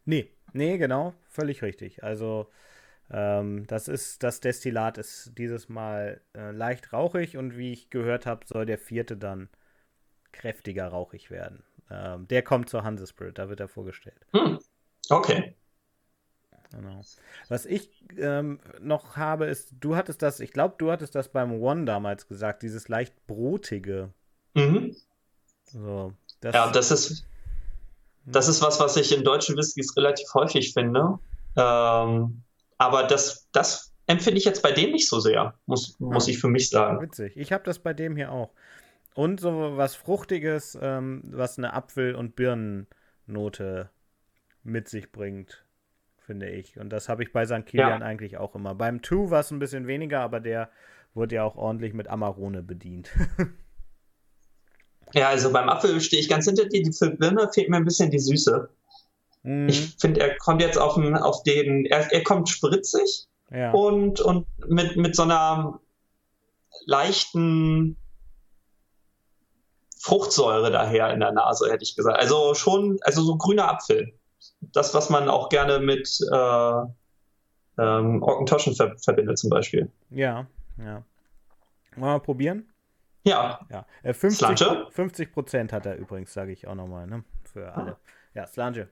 Nee, 0.10 0.28
nee, 0.54 0.80
genau 0.80 1.13
völlig 1.30 1.62
richtig. 1.62 2.04
Also 2.04 2.50
ähm, 3.12 3.67
das 3.67 3.88
ist, 3.88 4.24
das 4.24 4.39
Destillat 4.39 4.98
ist 4.98 5.34
dieses 5.38 5.69
Mal 5.69 6.19
äh, 6.36 6.50
leicht 6.50 6.93
rauchig 6.93 7.38
und 7.38 7.56
wie 7.56 7.74
ich 7.74 7.91
gehört 7.91 8.26
habe, 8.26 8.43
soll 8.48 8.65
der 8.65 8.80
vierte 8.80 9.17
dann 9.17 9.50
kräftiger 10.32 10.88
rauchig 10.88 11.30
werden. 11.30 11.62
Ähm, 11.91 12.28
der 12.28 12.41
kommt 12.41 12.69
zur 12.69 12.84
Hansespirit, 12.84 13.38
da 13.38 13.50
wird 13.50 13.60
er 13.60 13.67
vorgestellt. 13.67 14.26
Hm. 14.34 14.58
Okay. 15.12 15.54
Genau. 16.72 17.02
Was 17.48 17.67
ich 17.67 18.04
ähm, 18.17 18.60
noch 18.80 19.15
habe, 19.15 19.45
ist, 19.45 19.76
du 19.80 19.95
hattest 19.95 20.24
das, 20.24 20.39
ich 20.39 20.54
glaube, 20.54 20.74
du 20.80 20.91
hattest 20.91 21.13
das 21.13 21.30
beim 21.30 21.52
One 21.62 21.86
damals 21.86 22.28
gesagt, 22.28 22.63
dieses 22.63 22.88
leicht 22.88 23.28
brotige. 23.28 24.12
Mhm. 24.56 24.95
So, 25.65 26.13
das, 26.41 26.56
ja, 26.56 26.72
das 26.72 26.89
ist, 26.89 27.29
das 28.32 28.48
ist 28.48 28.62
was, 28.62 28.80
was 28.80 28.96
ich 28.98 29.15
in 29.15 29.24
deutschen 29.24 29.58
Whiskys 29.58 29.96
relativ 29.98 30.34
häufig 30.34 30.74
finde. 30.74 31.20
Ähm, 31.56 32.44
aber 32.78 33.04
das, 33.04 33.48
das 33.52 33.94
empfinde 34.08 34.39
ich 34.39 34.46
jetzt 34.46 34.63
bei 34.63 34.72
dem 34.72 34.92
nicht 34.92 35.08
so 35.08 35.20
sehr, 35.20 35.54
muss, 35.65 36.00
muss 36.00 36.28
ich 36.28 36.39
für 36.39 36.48
mich 36.48 36.70
sagen. 36.70 37.02
Witzig. 37.02 37.36
Ich 37.38 37.52
habe 37.52 37.63
das 37.63 37.80
bei 37.80 37.94
dem 37.94 38.15
hier 38.15 38.32
auch. 38.32 38.52
Und 39.13 39.39
so 39.39 39.78
was 39.78 39.96
Fruchtiges, 39.96 40.78
ähm, 40.82 41.22
was 41.26 41.58
eine 41.58 41.74
Apfel- 41.74 42.15
und 42.15 42.36
Birnennote 42.36 43.89
mit 44.63 44.88
sich 44.88 45.12
bringt, 45.12 45.65
finde 46.18 46.50
ich. 46.50 46.80
Und 46.80 46.89
das 46.89 47.10
habe 47.10 47.24
ich 47.24 47.32
bei 47.32 47.46
St. 47.46 47.65
Kilian 47.65 48.02
ja. 48.02 48.06
eigentlich 48.06 48.38
auch 48.38 48.56
immer. 48.56 48.76
Beim 48.76 49.02
Two 49.02 49.30
war 49.30 49.42
es 49.42 49.52
ein 49.52 49.60
bisschen 49.60 49.88
weniger, 49.88 50.22
aber 50.22 50.39
der 50.39 50.70
wurde 51.13 51.36
ja 51.36 51.44
auch 51.44 51.56
ordentlich 51.56 51.94
mit 51.94 52.08
Amarone 52.08 52.63
bedient. 52.63 53.10
ja, 55.13 55.30
also 55.30 55.52
beim 55.52 55.69
Apfel 55.69 56.02
stehe 56.02 56.22
ich 56.22 56.30
ganz 56.30 56.45
hinter 56.45 56.65
dir. 56.65 56.84
Die 56.84 57.10
Birne 57.17 57.50
fehlt 57.54 57.69
mir 57.69 57.78
ein 57.78 57.86
bisschen 57.86 58.12
die 58.12 58.19
Süße. 58.19 58.69
Mhm. 59.43 59.69
Ich 59.69 59.95
finde, 60.00 60.22
er 60.22 60.38
kommt 60.38 60.62
jetzt 60.62 60.78
auf 60.78 60.95
den, 60.95 61.15
auf 61.15 61.43
den 61.43 61.86
er, 61.86 62.12
er 62.12 62.24
kommt 62.24 62.50
spritzig 62.50 63.28
ja. 63.52 63.72
und, 63.72 64.19
und 64.22 64.48
mit, 64.67 64.98
mit 64.98 65.15
so 65.15 65.24
einer 65.24 65.80
leichten 66.86 67.98
Fruchtsäure 70.00 70.72
daher 70.72 71.13
in 71.13 71.19
der 71.19 71.32
Nase, 71.32 71.69
hätte 71.69 71.84
ich 71.84 71.95
gesagt. 71.95 72.17
Also 72.17 72.54
schon, 72.54 73.00
also 73.02 73.22
so 73.22 73.38
grüner 73.38 73.69
Apfel. 73.69 74.13
Das, 74.62 74.93
was 74.93 75.10
man 75.10 75.30
auch 75.30 75.50
gerne 75.50 75.80
mit 75.80 76.19
äh, 76.32 76.82
ähm, 77.78 78.24
Orkentoschen 78.24 78.76
ver 78.76 78.98
verbindet, 78.98 79.38
zum 79.38 79.50
Beispiel. 79.50 79.91
Ja, 80.10 80.48
ja. 80.78 81.04
Wollen 81.95 81.95
wir 81.95 82.00
mal 82.00 82.19
probieren? 82.19 82.69
Ja. 83.24 83.60
ja. 83.70 83.86
Äh, 84.04 84.14
50, 84.14 85.32
Prozent 85.32 85.74
hat 85.74 85.86
er 85.86 85.98
übrigens, 85.98 86.34
sage 86.34 86.52
ich 86.52 86.68
auch 86.68 86.76
nochmal, 86.76 87.08
ne? 87.08 87.24
Für 87.44 87.74
alle. 87.74 87.98
Ja, 88.34 88.48
Slange. 88.48 88.90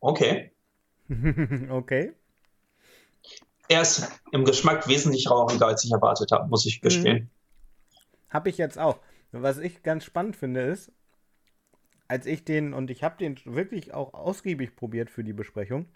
Okay. 0.00 0.52
okay. 1.70 2.12
Er 3.68 3.80
ist 3.80 4.12
im 4.32 4.44
Geschmack 4.44 4.86
wesentlich 4.86 5.30
rauchiger, 5.30 5.66
als 5.66 5.82
ich 5.82 5.92
erwartet 5.92 6.30
habe, 6.30 6.46
muss 6.48 6.66
ich 6.66 6.82
gestehen. 6.82 7.24
Mhm. 7.24 7.30
Habe 8.28 8.50
ich 8.50 8.58
jetzt 8.58 8.78
auch. 8.78 8.98
Was 9.42 9.58
ich 9.58 9.82
ganz 9.82 10.04
spannend 10.04 10.36
finde, 10.36 10.60
ist, 10.60 10.92
als 12.06 12.26
ich 12.26 12.44
den, 12.44 12.72
und 12.72 12.90
ich 12.90 13.02
habe 13.02 13.16
den 13.18 13.36
wirklich 13.44 13.92
auch 13.92 14.14
ausgiebig 14.14 14.76
probiert 14.76 15.10
für 15.10 15.24
die 15.24 15.32
Besprechung, 15.32 15.86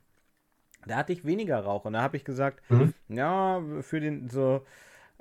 da 0.86 0.96
hatte 0.96 1.12
ich 1.12 1.24
weniger 1.24 1.60
Rauch. 1.60 1.84
Und 1.84 1.92
da 1.92 2.02
habe 2.02 2.16
ich 2.16 2.24
gesagt, 2.24 2.68
mhm. 2.68 2.94
ja, 3.08 3.62
für 3.80 4.00
den 4.00 4.28
so, 4.28 4.64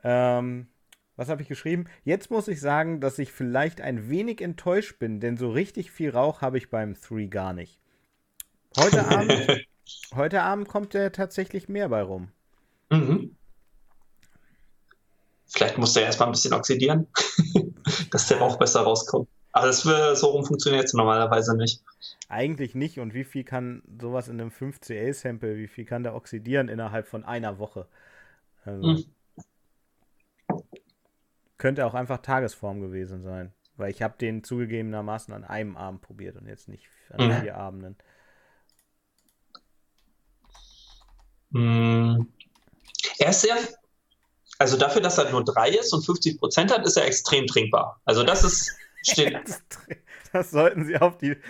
ähm, 0.04 0.68
was 1.16 1.30
habe 1.30 1.44
ich 1.44 1.48
geschrieben? 1.48 1.86
Jetzt 2.04 2.32
muss 2.32 2.48
ich 2.48 2.60
sagen, 2.60 3.02
dass 3.02 3.20
ich 3.20 3.32
vielleicht 3.32 3.82
ein 3.82 4.10
wenig 4.10 4.42
enttäuscht 4.42 4.98
bin, 4.98 5.20
denn 5.20 5.38
so 5.38 5.52
richtig 5.52 5.92
viel 5.92 6.10
Rauch 6.10 6.42
habe 6.42 6.58
ich 6.58 6.70
beim 6.72 6.96
3 6.96 7.26
gar 7.26 7.54
nicht. 7.54 7.80
Heute 8.78 9.06
Abend, 9.10 9.66
heute 10.16 10.42
Abend 10.42 10.68
kommt 10.68 10.96
ja 10.96 11.10
tatsächlich 11.12 11.70
mehr 11.70 11.90
bei 11.90 12.02
rum. 12.02 12.32
Mhm. 12.90 13.36
Vielleicht 15.48 15.78
muss 15.78 15.94
der 15.94 16.04
erstmal 16.04 16.30
ein 16.30 16.34
bisschen 16.34 16.54
oxidieren, 16.54 17.08
dass 18.12 18.28
der 18.28 18.40
Rauch 18.40 18.58
besser 18.58 18.82
rauskommt. 18.82 19.28
Aber 19.52 19.68
das 19.68 19.82
so 19.82 20.28
rum 20.28 20.46
funktioniert 20.46 20.86
es 20.86 20.94
normalerweise 20.94 21.58
nicht. 21.58 21.82
Eigentlich 22.30 22.76
nicht. 22.76 23.00
Und 23.00 23.14
wie 23.14 23.24
viel 23.24 23.44
kann 23.44 23.82
sowas 24.00 24.28
in 24.28 24.40
einem 24.40 24.52
5CL-Sample, 24.52 25.58
wie 25.58 25.68
viel 25.68 25.86
kann 25.86 26.04
der 26.04 26.16
oxidieren 26.16 26.70
innerhalb 26.70 27.08
von 27.08 27.24
einer 27.24 27.58
Woche? 27.58 27.88
Also, 28.66 28.88
mhm. 28.88 29.06
Könnte 31.58 31.88
auch 31.88 31.96
einfach 31.96 32.20
Tagesform 32.20 32.82
gewesen 32.82 33.24
sein. 33.24 33.52
Weil 33.78 33.92
ich 33.92 34.02
habe 34.02 34.16
den 34.20 34.44
zugegebenermaßen 34.44 35.34
an 35.34 35.44
einem 35.44 35.78
Abend 35.78 36.02
probiert 36.02 36.36
und 36.36 36.48
jetzt 36.48 36.68
nicht 36.68 36.88
an 37.12 37.28
mhm. 37.28 37.42
vier 37.42 37.58
Abenden. 37.58 37.96
Mm. 41.50 42.28
Er 43.20 43.30
ist 43.30 43.42
sehr, 43.42 43.56
also 44.58 44.78
dafür, 44.78 45.02
dass 45.02 45.18
er 45.18 45.30
nur 45.30 45.44
drei 45.44 45.70
ist 45.70 45.94
und 45.94 46.06
50 46.06 46.40
Prozent 46.40 46.74
hat, 46.74 46.86
ist 46.86 46.98
er 46.98 47.06
extrem 47.06 47.48
trinkbar. 47.48 48.02
Also 48.06 48.24
das 48.24 48.44
ist, 48.44 48.76
steht, 49.04 49.38
Das 50.34 50.52
sollten 50.52 50.86
sie 50.86 50.98
auf 50.98 51.18
die. 51.18 51.36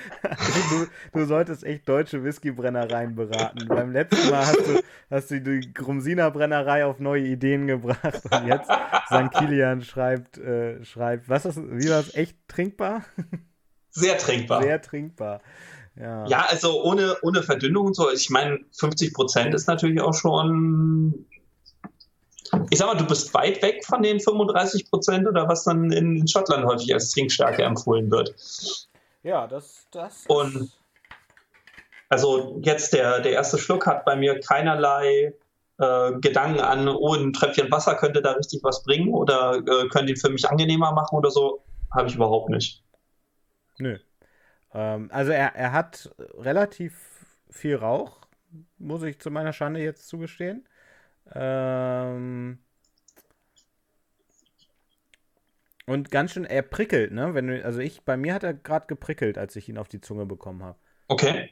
Du, 0.70 0.88
du, 1.13 1.26
solltest 1.26 1.63
echt 1.63 1.88
deutsche 1.88 2.24
Whiskybrennereien 2.24 3.15
beraten. 3.15 3.67
Beim 3.67 3.91
letzten 3.91 4.30
Mal 4.30 4.46
hast 4.46 4.60
du, 4.60 4.84
hast 5.10 5.32
du 5.32 5.41
die 5.41 5.74
Grumsiner 5.74 6.30
Brennerei 6.32 6.86
auf 6.86 7.00
neue 7.00 7.24
Ideen 7.24 7.67
gebracht 7.67 8.22
und 8.30 8.48
jetzt 8.48 8.70
St. 9.08 9.32
Kilian 9.34 9.82
schreibt, 9.82 10.38
äh, 10.38 10.84
schreibt, 10.84 11.30
was 11.30 11.46
ist, 11.46 11.58
wie 11.58 11.89
war 11.89 12.02
das, 12.02 12.13
echt 12.15 12.38
trinkbar? 12.48 13.04
Sehr 13.91 14.17
trinkbar. 14.17 14.62
Sehr 14.62 14.82
trinkbar. 14.82 15.41
Ja, 15.96 16.28
ja 16.28 16.46
also 16.48 16.84
ohne, 16.84 17.17
ohne 17.22 17.43
Verdünnung 17.43 17.88
und 17.88 17.96
so. 17.96 18.12
Ich 18.12 18.30
meine, 18.30 18.60
50 18.78 19.13
Prozent 19.13 19.54
ist 19.54 19.67
natürlich 19.67 20.02
auch 20.02 20.13
schon 20.13 21.26
ich 22.69 22.77
sag 22.77 22.88
mal, 22.88 22.97
du 22.97 23.05
bist 23.05 23.33
weit 23.33 23.62
weg 23.62 23.86
von 23.86 24.01
den 24.01 24.19
35 24.19 24.89
Prozent 24.89 25.27
oder 25.27 25.47
was 25.47 25.63
dann 25.63 25.91
in 25.91 26.27
Schottland 26.27 26.65
häufig 26.65 26.93
als 26.93 27.12
Trinkstärke 27.12 27.63
empfohlen 27.63 28.10
wird. 28.12 28.36
Ja, 29.23 29.47
das, 29.47 29.88
das. 29.91 30.25
Und 30.27 30.71
also 32.10 32.60
jetzt 32.63 32.93
der, 32.93 33.19
der 33.19 33.33
erste 33.33 33.57
Schluck 33.57 33.86
hat 33.86 34.05
bei 34.05 34.15
mir 34.15 34.39
keinerlei 34.39 35.33
äh, 35.79 36.12
Gedanken 36.19 36.60
an, 36.60 36.88
oh, 36.88 37.13
ein 37.13 37.33
Tröpfchen 37.33 37.69
Wasser 37.71 37.95
könnte 37.95 38.21
da 38.21 38.31
richtig 38.31 38.63
was 38.63 38.83
bringen 38.83 39.13
oder 39.13 39.57
äh, 39.57 39.88
könnte 39.89 40.13
ihn 40.13 40.17
für 40.17 40.29
mich 40.29 40.49
angenehmer 40.49 40.91
machen 40.91 41.17
oder 41.17 41.31
so. 41.31 41.63
Habe 41.93 42.07
ich 42.07 42.15
überhaupt 42.15 42.49
nicht. 42.49 42.83
Nö. 43.77 43.97
Ähm, 44.73 45.10
also 45.12 45.31
er, 45.31 45.55
er 45.55 45.71
hat 45.73 46.10
relativ 46.38 47.25
viel 47.49 47.75
Rauch, 47.75 48.17
muss 48.77 49.03
ich 49.03 49.19
zu 49.19 49.31
meiner 49.31 49.53
Schande 49.53 49.81
jetzt 49.81 50.07
zugestehen. 50.07 50.67
Ähm 51.33 52.59
und 55.85 56.11
ganz 56.11 56.31
schön, 56.31 56.45
er 56.45 56.61
prickelt, 56.61 57.11
ne? 57.11 57.33
Wenn 57.33 57.47
du, 57.47 57.63
also 57.63 57.79
ich, 57.79 58.01
bei 58.03 58.17
mir 58.17 58.33
hat 58.33 58.43
er 58.43 58.53
gerade 58.53 58.87
geprickelt, 58.87 59.37
als 59.37 59.55
ich 59.55 59.69
ihn 59.69 59.77
auf 59.77 59.87
die 59.87 60.01
Zunge 60.01 60.25
bekommen 60.25 60.63
habe. 60.63 60.77
Okay. 61.07 61.49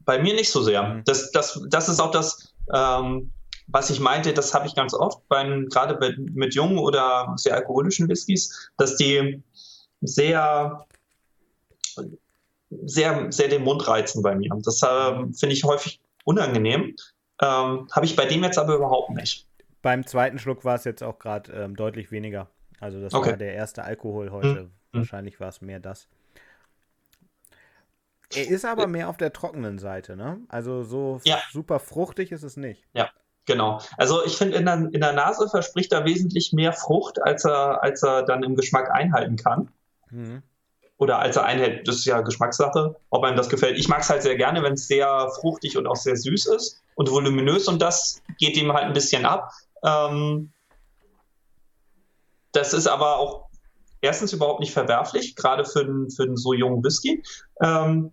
Bei 0.00 0.18
mir 0.18 0.34
nicht 0.34 0.50
so 0.50 0.62
sehr. 0.62 0.82
Mhm. 0.82 1.04
Das, 1.04 1.30
das, 1.30 1.60
das 1.68 1.88
ist 1.88 2.00
auch 2.00 2.10
das, 2.10 2.54
ähm, 2.72 3.32
was 3.66 3.90
ich 3.90 4.00
meinte, 4.00 4.32
das 4.32 4.52
habe 4.54 4.66
ich 4.66 4.74
ganz 4.74 4.94
oft, 4.94 5.26
beim, 5.28 5.68
gerade 5.68 5.94
bei, 5.94 6.14
mit 6.32 6.54
jungen 6.54 6.78
oder 6.78 7.32
sehr 7.36 7.54
alkoholischen 7.54 8.08
Whiskys, 8.08 8.70
dass 8.76 8.96
die 8.96 9.42
sehr, 10.00 10.86
sehr, 12.70 13.30
sehr 13.30 13.48
den 13.48 13.62
Mund 13.62 13.86
reizen 13.86 14.22
bei 14.22 14.34
mir. 14.34 14.50
Das 14.62 14.82
äh, 14.82 15.12
finde 15.38 15.54
ich 15.54 15.64
häufig 15.64 16.00
unangenehm. 16.24 16.96
Ähm, 17.40 17.88
Habe 17.90 18.04
ich 18.04 18.16
bei 18.16 18.26
dem 18.26 18.42
jetzt 18.44 18.58
aber 18.58 18.74
überhaupt 18.74 19.10
nicht. 19.10 19.46
Beim 19.82 20.06
zweiten 20.06 20.38
Schluck 20.38 20.64
war 20.64 20.74
es 20.74 20.84
jetzt 20.84 21.02
auch 21.02 21.18
gerade 21.18 21.52
ähm, 21.52 21.76
deutlich 21.76 22.10
weniger. 22.10 22.48
Also 22.80 23.00
das 23.00 23.14
okay. 23.14 23.30
war 23.30 23.36
der 23.36 23.54
erste 23.54 23.82
Alkohol 23.82 24.30
heute. 24.30 24.58
Hm. 24.58 24.70
Wahrscheinlich 24.92 25.40
war 25.40 25.48
es 25.48 25.60
mehr 25.60 25.80
das. 25.80 26.08
Er 28.32 28.48
ist 28.48 28.64
aber 28.64 28.86
mehr 28.86 29.08
auf 29.08 29.16
der 29.16 29.32
trockenen 29.32 29.78
Seite, 29.78 30.16
ne? 30.16 30.38
Also 30.48 30.84
so 30.84 31.20
ja. 31.24 31.38
super 31.50 31.80
fruchtig 31.80 32.30
ist 32.30 32.44
es 32.44 32.56
nicht. 32.56 32.84
Ja, 32.92 33.10
genau. 33.44 33.80
Also 33.96 34.24
ich 34.24 34.36
finde, 34.36 34.56
in 34.56 34.66
der, 34.66 34.88
in 34.92 35.00
der 35.00 35.12
Nase 35.12 35.48
verspricht 35.48 35.92
er 35.92 36.04
wesentlich 36.04 36.52
mehr 36.52 36.72
Frucht, 36.72 37.20
als 37.20 37.44
er, 37.44 37.82
als 37.82 38.02
er 38.04 38.22
dann 38.22 38.44
im 38.44 38.54
Geschmack 38.54 38.90
einhalten 38.90 39.36
kann. 39.36 39.70
Mhm 40.10 40.42
oder 41.00 41.18
als 41.18 41.36
er 41.36 41.44
einhält, 41.44 41.88
das 41.88 41.96
ist 41.96 42.04
ja 42.04 42.20
Geschmackssache, 42.20 42.94
ob 43.08 43.24
einem 43.24 43.36
das 43.36 43.48
gefällt. 43.48 43.78
Ich 43.78 43.88
mag 43.88 44.02
es 44.02 44.10
halt 44.10 44.22
sehr 44.22 44.36
gerne, 44.36 44.62
wenn 44.62 44.74
es 44.74 44.86
sehr 44.86 45.30
fruchtig 45.40 45.78
und 45.78 45.86
auch 45.86 45.96
sehr 45.96 46.14
süß 46.14 46.46
ist 46.46 46.82
und 46.94 47.10
voluminös 47.10 47.68
und 47.68 47.80
das 47.80 48.22
geht 48.38 48.56
ihm 48.58 48.70
halt 48.72 48.84
ein 48.84 48.92
bisschen 48.92 49.24
ab. 49.24 49.50
Ähm, 49.82 50.52
das 52.52 52.74
ist 52.74 52.86
aber 52.86 53.16
auch 53.16 53.48
erstens 54.02 54.34
überhaupt 54.34 54.60
nicht 54.60 54.72
verwerflich, 54.72 55.36
gerade 55.36 55.64
für, 55.64 55.84
für 56.14 56.24
einen 56.24 56.36
so 56.36 56.52
jungen 56.52 56.84
Whisky. 56.84 57.22
Ähm, 57.62 58.12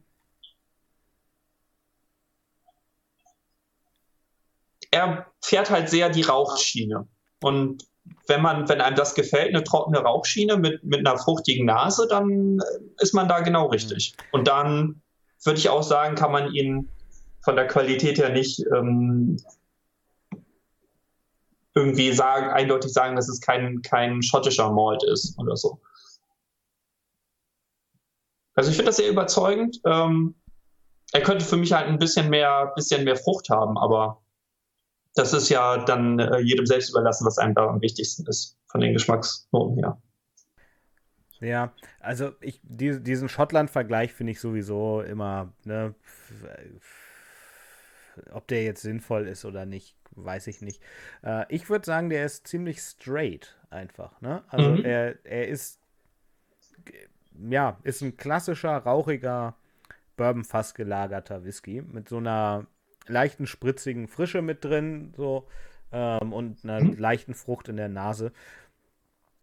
er 4.91 5.25
fährt 5.43 5.69
halt 5.69 5.89
sehr 5.89 6.09
die 6.09 6.21
Rauchschiene. 6.21 7.05
Und 7.41 7.83
wenn 8.27 8.41
man, 8.41 8.67
wenn 8.69 8.81
einem 8.81 8.95
das 8.95 9.15
gefällt, 9.15 9.49
eine 9.49 9.63
trockene 9.63 9.99
Rauchschiene 9.99 10.57
mit, 10.57 10.83
mit 10.83 10.99
einer 10.99 11.17
fruchtigen 11.17 11.65
Nase, 11.65 12.07
dann 12.07 12.59
äh, 12.59 13.03
ist 13.03 13.13
man 13.13 13.27
da 13.27 13.39
genau 13.39 13.67
richtig. 13.67 14.15
Und 14.31 14.47
dann 14.47 15.01
würde 15.43 15.59
ich 15.59 15.69
auch 15.69 15.83
sagen, 15.83 16.15
kann 16.15 16.31
man 16.31 16.53
ihn 16.53 16.89
von 17.41 17.55
der 17.55 17.67
Qualität 17.67 18.17
her 18.17 18.29
nicht 18.29 18.63
ähm, 18.75 19.37
irgendwie 21.73 22.11
sagen, 22.11 22.49
eindeutig 22.49 22.91
sagen, 22.91 23.15
dass 23.15 23.29
es 23.29 23.39
kein, 23.39 23.81
kein 23.83 24.21
schottischer 24.23 24.71
Malt 24.71 25.03
ist 25.03 25.37
oder 25.37 25.55
so. 25.55 25.79
Also 28.55 28.71
ich 28.71 28.75
finde 28.75 28.89
das 28.89 28.97
sehr 28.97 29.09
überzeugend. 29.09 29.79
Ähm, 29.85 30.33
er 31.13 31.21
könnte 31.21 31.45
für 31.45 31.57
mich 31.57 31.71
halt 31.71 31.87
ein 31.87 31.99
bisschen 31.99 32.29
mehr, 32.29 32.73
bisschen 32.75 33.03
mehr 33.03 33.15
Frucht 33.15 33.49
haben, 33.49 33.77
aber 33.77 34.21
das 35.17 35.33
ist 35.33 35.49
ja 35.49 35.77
dann 35.77 36.19
äh, 36.19 36.39
jedem 36.39 36.65
selbst 36.65 36.89
überlassen, 36.89 37.25
was 37.25 37.37
einem 37.37 37.55
da 37.55 37.67
am 37.67 37.81
wichtigsten 37.81 38.25
ist, 38.27 38.57
von 38.67 38.81
den 38.81 38.93
Geschmacksnoten 38.93 39.77
her. 39.77 40.01
Ja, 41.39 41.73
also 41.99 42.31
ich, 42.41 42.59
die, 42.63 43.01
diesen 43.01 43.29
Schottland-Vergleich 43.29 44.13
finde 44.13 44.31
ich 44.31 44.39
sowieso 44.39 45.01
immer, 45.01 45.53
ne, 45.65 45.93
ob 48.31 48.47
der 48.47 48.63
jetzt 48.63 48.81
sinnvoll 48.81 49.27
ist 49.27 49.45
oder 49.45 49.65
nicht, 49.65 49.95
weiß 50.11 50.47
ich 50.47 50.61
nicht. 50.61 50.81
Äh, 51.23 51.45
ich 51.49 51.69
würde 51.69 51.85
sagen, 51.85 52.09
der 52.09 52.25
ist 52.25 52.47
ziemlich 52.47 52.79
straight 52.79 53.55
einfach, 53.69 54.19
ne? 54.21 54.43
Also 54.47 54.69
mhm. 54.69 54.85
er, 54.85 55.25
er 55.25 55.47
ist, 55.47 55.79
ja, 57.49 57.77
ist 57.83 58.01
ein 58.01 58.17
klassischer, 58.17 58.77
rauchiger, 58.77 59.55
Bourbon-Fass 60.15 60.73
gelagerter 60.73 61.43
Whisky 61.43 61.81
mit 61.81 62.09
so 62.09 62.17
einer 62.17 62.65
leichten, 63.09 63.47
spritzigen 63.47 64.07
Frische 64.07 64.41
mit 64.41 64.63
drin, 64.63 65.13
so, 65.15 65.47
ähm, 65.91 66.33
und 66.33 66.63
einer 66.63 66.83
mhm. 66.83 66.97
leichten 66.97 67.33
Frucht 67.33 67.69
in 67.69 67.77
der 67.77 67.89
Nase. 67.89 68.31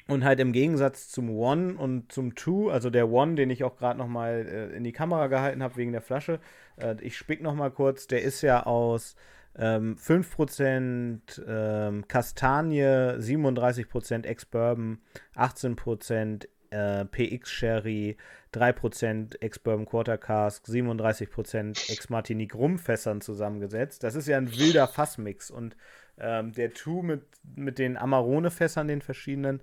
Und 0.07 0.23
halt 0.25 0.39
im 0.39 0.53
Gegensatz 0.53 1.09
zum 1.09 1.31
One 1.31 1.75
und 1.75 2.13
zum 2.13 2.35
Two, 2.35 2.69
also 2.69 2.91
der 2.91 3.11
One, 3.11 3.37
den 3.37 3.49
ich 3.49 3.65
auch 3.65 3.77
gerade 3.77 3.99
noch 3.99 4.09
mal 4.09 4.47
äh, 4.47 4.77
in 4.77 4.85
die 4.85 4.93
Kamera 4.93 5.29
gehalten 5.29 5.63
habe 5.63 5.77
wegen 5.77 5.93
der 5.93 6.03
Flasche, 6.03 6.41
äh, 6.77 6.97
ich 7.01 7.17
spick 7.17 7.43
noch 7.43 7.55
mal 7.55 7.71
kurz, 7.71 8.07
der 8.07 8.23
ist 8.23 8.43
ja 8.43 8.65
aus 8.65 9.17
ähm, 9.57 9.97
5% 9.97 11.43
ähm, 11.47 12.07
Kastanie, 12.07 12.83
37% 12.83 14.27
Ex-Bourbon, 14.27 14.99
18% 15.37 16.49
äh, 16.75 17.05
PX 17.05 17.51
Sherry, 17.51 18.17
3% 18.53 19.41
Ex-Bourbon 19.41 19.87
Quarter 19.87 20.19
Cask, 20.19 20.67
37% 20.67 21.93
Ex-Martinique 21.93 22.55
Rumfässern 22.55 23.21
zusammengesetzt. 23.21 24.03
Das 24.03 24.15
ist 24.15 24.27
ja 24.27 24.37
ein 24.37 24.51
wilder 24.59 24.89
Fassmix. 24.89 25.51
Und 25.51 25.77
ähm, 26.19 26.53
der 26.53 26.73
Two 26.75 27.03
mit, 27.03 27.23
mit 27.55 27.79
den 27.79 27.97
Amarone-Fässern, 27.97 28.89
den 28.89 29.03
verschiedenen, 29.03 29.61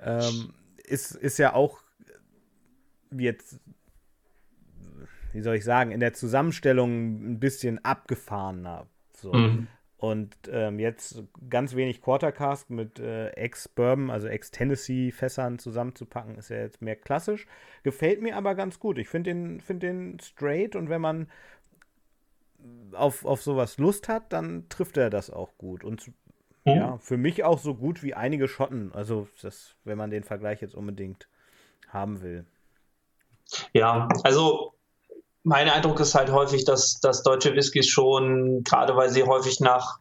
ähm, 0.00 0.54
ist, 0.84 1.12
ist 1.12 1.38
ja 1.38 1.54
auch 1.54 1.80
jetzt, 3.10 3.60
wie 5.32 5.42
soll 5.42 5.56
ich 5.56 5.64
sagen, 5.64 5.90
in 5.90 6.00
der 6.00 6.12
Zusammenstellung 6.12 7.32
ein 7.32 7.40
bisschen 7.40 7.84
abgefahrener. 7.84 8.86
So. 9.14 9.32
Mhm. 9.32 9.68
Und 9.98 10.36
ähm, 10.50 10.78
jetzt 10.78 11.22
ganz 11.48 11.74
wenig 11.74 12.02
Quarter 12.02 12.30
Cask 12.30 12.68
mit 12.68 12.98
äh, 12.98 13.30
Ex-Bourbon, 13.30 14.10
also 14.10 14.28
Ex-Tennessee-Fässern 14.28 15.58
zusammenzupacken, 15.58 16.36
ist 16.36 16.50
ja 16.50 16.58
jetzt 16.58 16.82
mehr 16.82 16.96
klassisch. 16.96 17.46
Gefällt 17.82 18.20
mir 18.20 18.36
aber 18.36 18.54
ganz 18.54 18.78
gut. 18.78 18.98
Ich 18.98 19.08
finde 19.08 19.30
den, 19.30 19.60
find 19.60 19.82
den 19.82 20.20
straight 20.20 20.76
und 20.76 20.90
wenn 20.90 21.00
man 21.00 21.28
auf, 22.92 23.24
auf 23.24 23.42
sowas 23.42 23.78
Lust 23.78 24.08
hat, 24.08 24.32
dann 24.32 24.68
trifft 24.68 24.98
er 24.98 25.08
das 25.08 25.30
auch 25.30 25.56
gut. 25.56 25.82
Und 25.82 26.08
mhm. 26.64 26.72
ja, 26.72 26.98
für 26.98 27.16
mich 27.16 27.44
auch 27.44 27.58
so 27.58 27.74
gut 27.74 28.02
wie 28.02 28.14
einige 28.14 28.48
Schotten. 28.48 28.92
Also, 28.92 29.28
das, 29.40 29.76
wenn 29.84 29.96
man 29.96 30.10
den 30.10 30.24
Vergleich 30.24 30.60
jetzt 30.60 30.74
unbedingt 30.74 31.28
haben 31.88 32.20
will. 32.20 32.44
Ja, 33.72 34.08
also 34.24 34.74
mein 35.46 35.68
Eindruck 35.68 36.00
ist 36.00 36.16
halt 36.16 36.32
häufig, 36.32 36.64
dass, 36.64 36.98
dass 36.98 37.22
deutsche 37.22 37.54
Whiskys 37.54 37.86
schon, 37.86 38.64
gerade 38.64 38.96
weil 38.96 39.10
sie 39.10 39.22
häufig 39.22 39.60
nach 39.60 40.00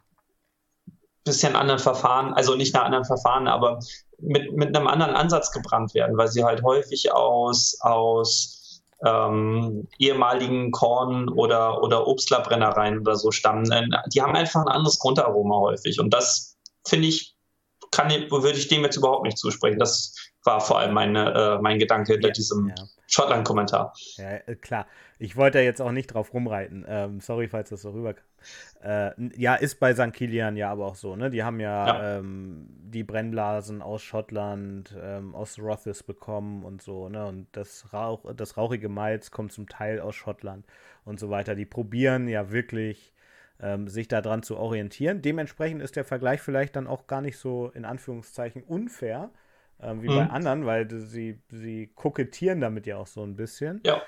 bisschen 1.24 1.56
anderen 1.56 1.80
Verfahren, 1.80 2.34
also 2.34 2.56
nicht 2.56 2.74
nach 2.74 2.86
anderen 2.86 3.06
Verfahren, 3.06 3.48
aber 3.48 3.78
mit, 4.18 4.54
mit 4.54 4.76
einem 4.76 4.88
anderen 4.88 5.16
Ansatz 5.16 5.52
gebrannt 5.52 5.94
werden, 5.94 6.18
weil 6.18 6.30
sie 6.30 6.44
halt 6.44 6.64
häufig 6.64 7.14
aus, 7.14 7.78
aus 7.82 8.82
ähm, 9.06 9.88
ehemaligen 10.00 10.72
Korn- 10.72 11.30
oder, 11.30 11.84
oder 11.84 12.08
Obstlerbrennereien 12.08 13.00
oder 13.02 13.16
so 13.16 13.30
stammen. 13.30 13.70
Die 14.12 14.24
haben 14.24 14.36
einfach 14.36 14.62
ein 14.62 14.68
anderes 14.68 14.98
Grundaroma 14.98 15.60
häufig. 15.60 16.00
Und 16.00 16.12
das, 16.12 16.58
finde 16.88 17.08
ich, 17.08 17.35
kann, 17.96 18.10
würde 18.10 18.58
ich 18.58 18.68
dem 18.68 18.84
jetzt 18.84 18.98
überhaupt 18.98 19.24
nicht 19.24 19.38
zusprechen. 19.38 19.80
Das 19.80 20.16
war 20.44 20.62
vor 20.62 20.80
allem 20.80 20.94
meine, 20.94 21.34
äh, 21.34 21.62
mein 21.62 21.80
Gedanke 21.80 22.14
hinter 22.14 22.28
ja, 22.30 22.34
diesem 22.34 22.68
ja. 22.68 22.76
Schottland-Kommentar. 23.08 23.94
Ja, 24.18 24.36
äh, 24.46 24.56
klar. 24.56 24.86
Ich 25.18 25.38
wollte 25.38 25.60
da 25.60 25.64
jetzt 25.64 25.82
auch 25.82 25.92
nicht 25.92 26.08
drauf 26.08 26.34
rumreiten. 26.34 26.86
Ähm, 26.88 27.22
sorry, 27.22 27.48
falls 27.48 27.70
das 27.70 27.82
so 27.82 27.92
rüberkam. 27.92 28.24
Äh, 28.84 29.12
ja, 29.38 29.56
ist 29.56 29.80
bei 29.80 29.96
St. 29.96 30.14
Kilian 30.14 30.58
ja 30.58 30.70
aber 30.72 30.86
auch 30.86 30.96
so, 30.96 31.16
ne? 31.16 31.30
Die 31.30 31.44
haben 31.44 31.60
ja, 31.60 31.88
ja. 31.88 32.18
Ähm, 32.18 32.68
die 32.70 33.04
Brennblasen 33.04 33.82
aus 33.82 34.02
Schottland, 34.02 34.96
ähm, 35.02 35.34
aus 35.34 35.58
Rothes 35.58 36.04
bekommen 36.04 36.64
und 36.64 36.82
so, 36.82 37.10
ne? 37.10 37.26
Und 37.26 37.48
das, 37.54 37.94
Rauch, 37.94 38.26
das 38.36 38.58
rauchige 38.58 38.90
Malz 38.90 39.32
kommt 39.32 39.54
zum 39.54 39.70
Teil 39.70 40.00
aus 40.00 40.16
Schottland 40.16 40.66
und 41.06 41.20
so 41.20 41.30
weiter. 41.30 41.56
Die 41.56 41.66
probieren 41.66 42.28
ja 42.28 42.52
wirklich, 42.52 43.14
ähm, 43.60 43.88
sich 43.88 44.08
daran 44.08 44.44
zu 44.44 44.58
orientieren. 44.58 45.22
Dementsprechend 45.22 45.82
ist 45.82 45.96
der 45.96 46.06
Vergleich 46.06 46.42
vielleicht 46.42 46.76
dann 46.76 46.88
auch 46.88 47.08
gar 47.08 47.22
nicht 47.22 47.38
so 47.38 47.72
in 47.74 47.86
Anführungszeichen 47.86 48.64
unfair, 48.64 49.30
ähm, 49.82 50.02
wie 50.02 50.10
mhm. 50.10 50.16
bei 50.16 50.30
anderen, 50.30 50.66
weil 50.66 50.90
sie, 50.90 51.40
sie 51.50 51.88
kokettieren 51.96 52.62
damit 52.62 52.86
ja 52.88 52.98
auch 52.98 53.08
so 53.08 53.24
ein 53.24 53.36
bisschen. 53.36 53.82
Ja. 53.86 54.02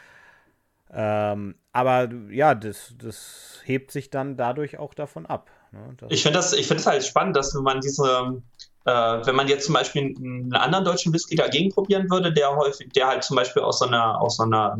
Ähm, 0.89 1.55
aber 1.73 2.09
ja, 2.29 2.55
das, 2.55 2.95
das 2.97 3.61
hebt 3.65 3.91
sich 3.91 4.09
dann 4.09 4.37
dadurch 4.37 4.77
auch 4.77 4.93
davon 4.93 5.25
ab. 5.25 5.49
Ne? 5.71 5.95
Ich 6.09 6.23
finde 6.23 6.37
das, 6.37 6.55
find 6.55 6.79
das 6.79 6.87
halt 6.87 7.03
spannend, 7.03 7.35
dass 7.35 7.53
man 7.53 7.81
diese, 7.81 8.41
wenn 8.87 9.35
man 9.35 9.47
jetzt 9.47 9.65
zum 9.65 9.73
Beispiel 9.73 10.15
einen 10.17 10.53
anderen 10.53 10.85
deutschen 10.85 11.13
Whisky 11.13 11.35
dagegen 11.35 11.71
probieren 11.71 12.09
würde, 12.09 12.31
der 12.31 12.55
häufig, 12.55 12.89
der 12.93 13.07
halt 13.07 13.23
zum 13.23 13.35
Beispiel 13.35 13.61
aus 13.61 13.79
so 13.79 13.85
einer, 13.85 14.21
aus 14.21 14.37
so 14.37 14.43
einer 14.43 14.77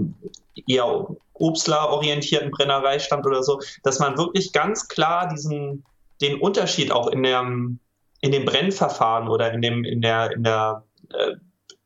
eher 0.68 1.08
Obstler-orientierten 1.34 2.52
Brennerei 2.52 3.00
stammt 3.00 3.26
oder 3.26 3.44
so, 3.44 3.60
dass 3.84 4.00
man 4.00 4.18
wirklich 4.18 4.54
ganz 4.54 4.88
klar 4.88 5.28
diesen, 5.28 5.84
den 6.22 6.40
Unterschied 6.40 6.92
auch 6.92 7.08
in 7.08 7.24
dem, 7.24 7.80
in 8.22 8.32
dem 8.32 8.46
Brennverfahren 8.46 9.28
oder 9.28 9.52
in 9.52 9.62
dem, 9.62 9.84
in 9.84 10.02
der, 10.02 10.32
in 10.32 10.44
der, 10.44 10.84
äh, 11.14 11.36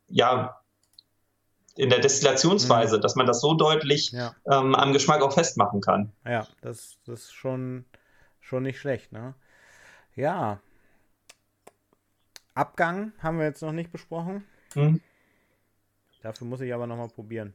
ja, 0.08 0.58
in 1.74 1.90
der 1.90 1.98
Destillationsweise, 2.00 2.98
mhm. 2.98 3.00
dass 3.00 3.16
man 3.16 3.26
das 3.26 3.40
so 3.40 3.54
deutlich 3.54 4.12
ja. 4.12 4.34
ähm, 4.50 4.74
am 4.74 4.92
Geschmack 4.92 5.22
auch 5.22 5.32
festmachen 5.32 5.80
kann. 5.80 6.12
Ja, 6.24 6.46
das, 6.60 6.98
das 7.06 7.22
ist 7.22 7.32
schon, 7.32 7.84
schon 8.40 8.62
nicht 8.62 8.78
schlecht, 8.78 9.10
ne? 9.12 9.34
Ja. 10.14 10.60
Abgang 12.54 13.12
haben 13.18 13.38
wir 13.38 13.46
jetzt 13.46 13.62
noch 13.62 13.72
nicht 13.72 13.92
besprochen. 13.92 14.44
Mhm. 14.74 15.00
Dafür 16.22 16.46
muss 16.46 16.60
ich 16.60 16.72
aber 16.72 16.86
nochmal 16.86 17.08
probieren. 17.08 17.54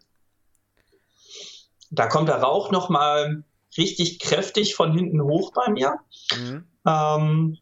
Da 1.89 2.07
kommt 2.07 2.29
der 2.29 2.41
Rauch 2.41 2.71
nochmal 2.71 3.43
richtig 3.77 4.19
kräftig 4.19 4.75
von 4.75 4.91
hinten 4.91 5.21
hoch 5.21 5.53
bei 5.53 5.71
mir. 5.71 5.99
Mhm. 6.35 6.67
Ähm, 6.85 7.57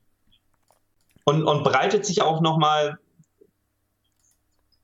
und, 1.26 1.44
und 1.44 1.64
breitet 1.64 2.06
sich 2.06 2.22
auch 2.22 2.42
nochmal 2.42 3.00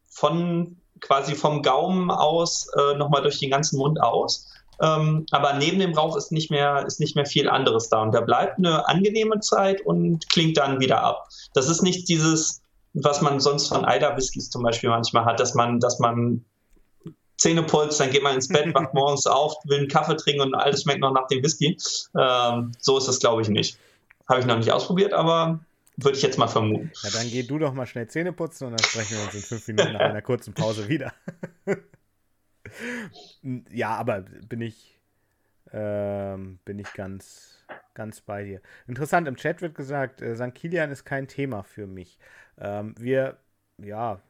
von 0.10 0.78
quasi 1.00 1.36
vom 1.36 1.64
Gaumen 1.64 2.12
aus 2.12 2.68
äh, 2.78 2.96
nochmal 2.96 3.24
durch 3.24 3.40
den 3.40 3.50
ganzen 3.50 3.78
Mund 3.78 4.02
aus. 4.02 4.51
Ähm, 4.82 5.26
aber 5.32 5.54
neben 5.54 5.80
dem 5.80 5.94
Rauch 5.94 6.18
ist 6.18 6.32
nicht, 6.32 6.50
mehr, 6.50 6.84
ist 6.88 7.00
nicht 7.00 7.16
mehr 7.16 7.26
viel 7.26 7.48
anderes 7.48 7.90
da. 7.90 8.02
Und 8.02 8.14
da 8.14 8.22
bleibt 8.22 8.58
eine 8.58 8.88
angenehme 8.88 9.40
Zeit 9.40 9.82
und 9.82 10.28
klingt 10.30 10.58
dann 10.58 10.80
wieder 10.80 11.04
ab. 11.04 11.28
Das 11.54 11.70
ist 11.70 11.84
nicht 11.84 12.10
dieses, 12.10 12.62
was 12.94 13.22
man 13.22 13.40
sonst 13.40 13.68
von 13.68 13.86
Eider 13.86 14.18
Whiskys 14.18 14.50
zum 14.50 14.64
Beispiel 14.64 14.90
manchmal 14.90 15.26
hat, 15.26 15.40
dass 15.40 15.54
man, 15.54 15.80
dass 15.80 16.00
man 16.00 16.44
Zähne 17.38 17.64
putzt, 17.64 18.00
dann 18.00 18.10
geht 18.10 18.24
man 18.24 18.36
ins 18.36 18.48
Bett, 18.48 18.74
wacht 18.74 18.94
morgens 18.94 19.28
auf, 19.28 19.54
will 19.66 19.80
einen 19.80 19.88
Kaffee 19.88 20.16
trinken 20.16 20.42
und 20.42 20.56
alles 20.56 20.84
schmeckt 20.84 21.02
noch 21.02 21.14
nach 21.14 21.28
dem 21.28 21.44
Whisky. 21.44 21.78
Ähm, 22.18 22.72
so 22.80 22.98
ist 22.98 23.08
das, 23.08 23.20
glaube 23.20 23.44
ich, 23.44 23.50
nicht. 23.50 23.78
Habe 24.28 24.40
ich 24.40 24.46
noch 24.48 24.58
nicht 24.58 24.72
ausprobiert, 24.72 25.14
aber 25.14 25.60
würde 25.98 26.18
ich 26.18 26.24
jetzt 26.24 26.40
mal 26.40 26.48
vermuten. 26.48 26.92
Ja, 27.04 27.10
dann 27.12 27.30
geh 27.30 27.44
du 27.44 27.60
doch 27.60 27.74
mal 27.74 27.86
schnell 27.86 28.08
Zähne 28.08 28.34
putzen 28.34 28.66
und 28.66 28.72
dann 28.72 28.84
sprechen 28.84 29.18
wir 29.18 29.26
uns 29.26 29.36
in 29.36 29.42
fünf 29.42 29.68
Minuten 29.68 29.94
nach 29.94 30.00
einer 30.00 30.22
kurzen 30.24 30.54
Pause 30.54 30.88
wieder. 30.88 31.14
ja, 33.70 33.90
aber 33.96 34.22
bin 34.22 34.62
ich, 34.62 35.00
ähm, 35.72 36.60
bin 36.66 36.80
ich 36.80 36.94
ganz, 36.94 37.66
ganz 37.94 38.22
bei 38.22 38.44
dir. 38.44 38.62
Interessant, 38.88 39.28
im 39.28 39.36
Chat 39.36 39.62
wird 39.62 39.76
gesagt, 39.76 40.22
äh, 40.22 40.36
St. 40.36 40.54
Kilian 40.56 40.92
ist 40.92 41.06
kein 41.06 41.28
Thema 41.28 41.64
für 41.64 41.88
mich. 41.88 42.20
Ähm, 42.58 42.96
wir, 42.98 43.38
ja, 43.78 44.22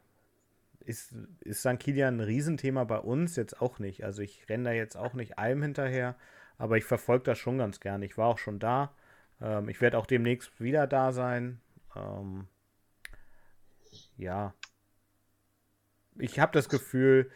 ist, 0.85 1.13
ist 1.41 1.61
St. 1.61 1.79
Kilian 1.79 2.17
ein 2.17 2.21
Riesenthema 2.21 2.83
bei 2.83 2.97
uns? 2.97 3.35
Jetzt 3.35 3.61
auch 3.61 3.79
nicht. 3.79 4.03
Also 4.03 4.21
ich 4.21 4.47
renne 4.49 4.65
da 4.65 4.71
jetzt 4.71 4.97
auch 4.97 5.13
nicht 5.13 5.37
allem 5.39 5.61
hinterher, 5.61 6.15
aber 6.57 6.77
ich 6.77 6.85
verfolge 6.85 7.25
das 7.25 7.37
schon 7.37 7.57
ganz 7.57 7.79
gerne. 7.79 8.05
Ich 8.05 8.17
war 8.17 8.27
auch 8.27 8.37
schon 8.37 8.59
da. 8.59 8.93
Ähm, 9.41 9.69
ich 9.69 9.81
werde 9.81 9.97
auch 9.97 10.05
demnächst 10.05 10.59
wieder 10.59 10.87
da 10.87 11.11
sein. 11.11 11.61
Ähm, 11.95 12.47
ja. 14.17 14.53
Ich 16.17 16.39
habe 16.39 16.51
das 16.51 16.69
Gefühl, 16.69 17.31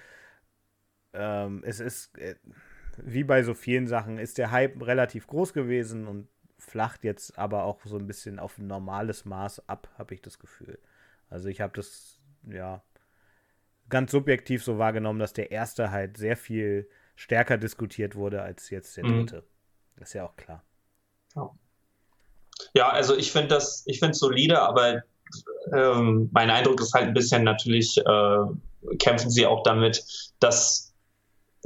ähm, 1.16 1.64
es 1.66 1.80
ist, 1.80 2.18
äh, 2.18 2.36
wie 2.98 3.24
bei 3.24 3.44
so 3.44 3.54
vielen 3.54 3.88
Sachen, 3.88 4.18
ist 4.18 4.38
der 4.38 4.52
Hype 4.52 4.82
relativ 4.86 5.28
groß 5.28 5.54
gewesen 5.54 6.08
und 6.08 6.28
flacht 6.58 7.04
jetzt 7.04 7.38
aber 7.38 7.64
auch 7.64 7.80
so 7.86 7.98
ein 7.98 8.08
bisschen 8.08 8.40
auf 8.40 8.58
ein 8.58 8.68
normales 8.68 9.26
Maß 9.26 9.68
ab, 9.68 9.90
habe 9.98 10.14
ich 10.14 10.22
das 10.22 10.40
Gefühl. 10.40 10.80
Also 11.30 11.50
ich 11.50 11.62
habe 11.62 11.74
das, 11.76 12.22
ja, 12.50 12.82
ganz 13.90 14.12
subjektiv 14.12 14.64
so 14.64 14.78
wahrgenommen, 14.78 15.20
dass 15.20 15.34
der 15.34 15.52
erste 15.52 15.92
halt 15.92 16.18
sehr 16.18 16.38
viel 16.38 16.90
stärker 17.16 17.58
diskutiert 17.58 18.16
wurde 18.16 18.42
als 18.42 18.70
jetzt 18.70 18.98
der 18.98 19.06
mhm. 19.06 19.20
dritte. 19.20 19.44
Mhm. 19.96 20.04
ist 20.04 20.14
ja 20.14 20.26
auch 20.26 20.36
klar. 20.36 20.64
Ja. 21.36 21.52
Ja, 22.74 22.90
also 22.90 23.16
ich 23.16 23.32
finde 23.32 23.50
das, 23.50 23.84
ich 23.86 24.00
finde 24.00 24.12
es 24.12 24.20
solide, 24.20 24.62
aber 24.62 25.04
ähm, 25.74 26.30
mein 26.32 26.50
Eindruck 26.50 26.80
ist 26.82 26.94
halt 26.94 27.08
ein 27.08 27.14
bisschen 27.14 27.44
natürlich, 27.44 27.98
äh, 27.98 28.96
kämpfen 28.98 29.30
sie 29.30 29.46
auch 29.46 29.64
damit, 29.64 30.04
dass 30.40 30.94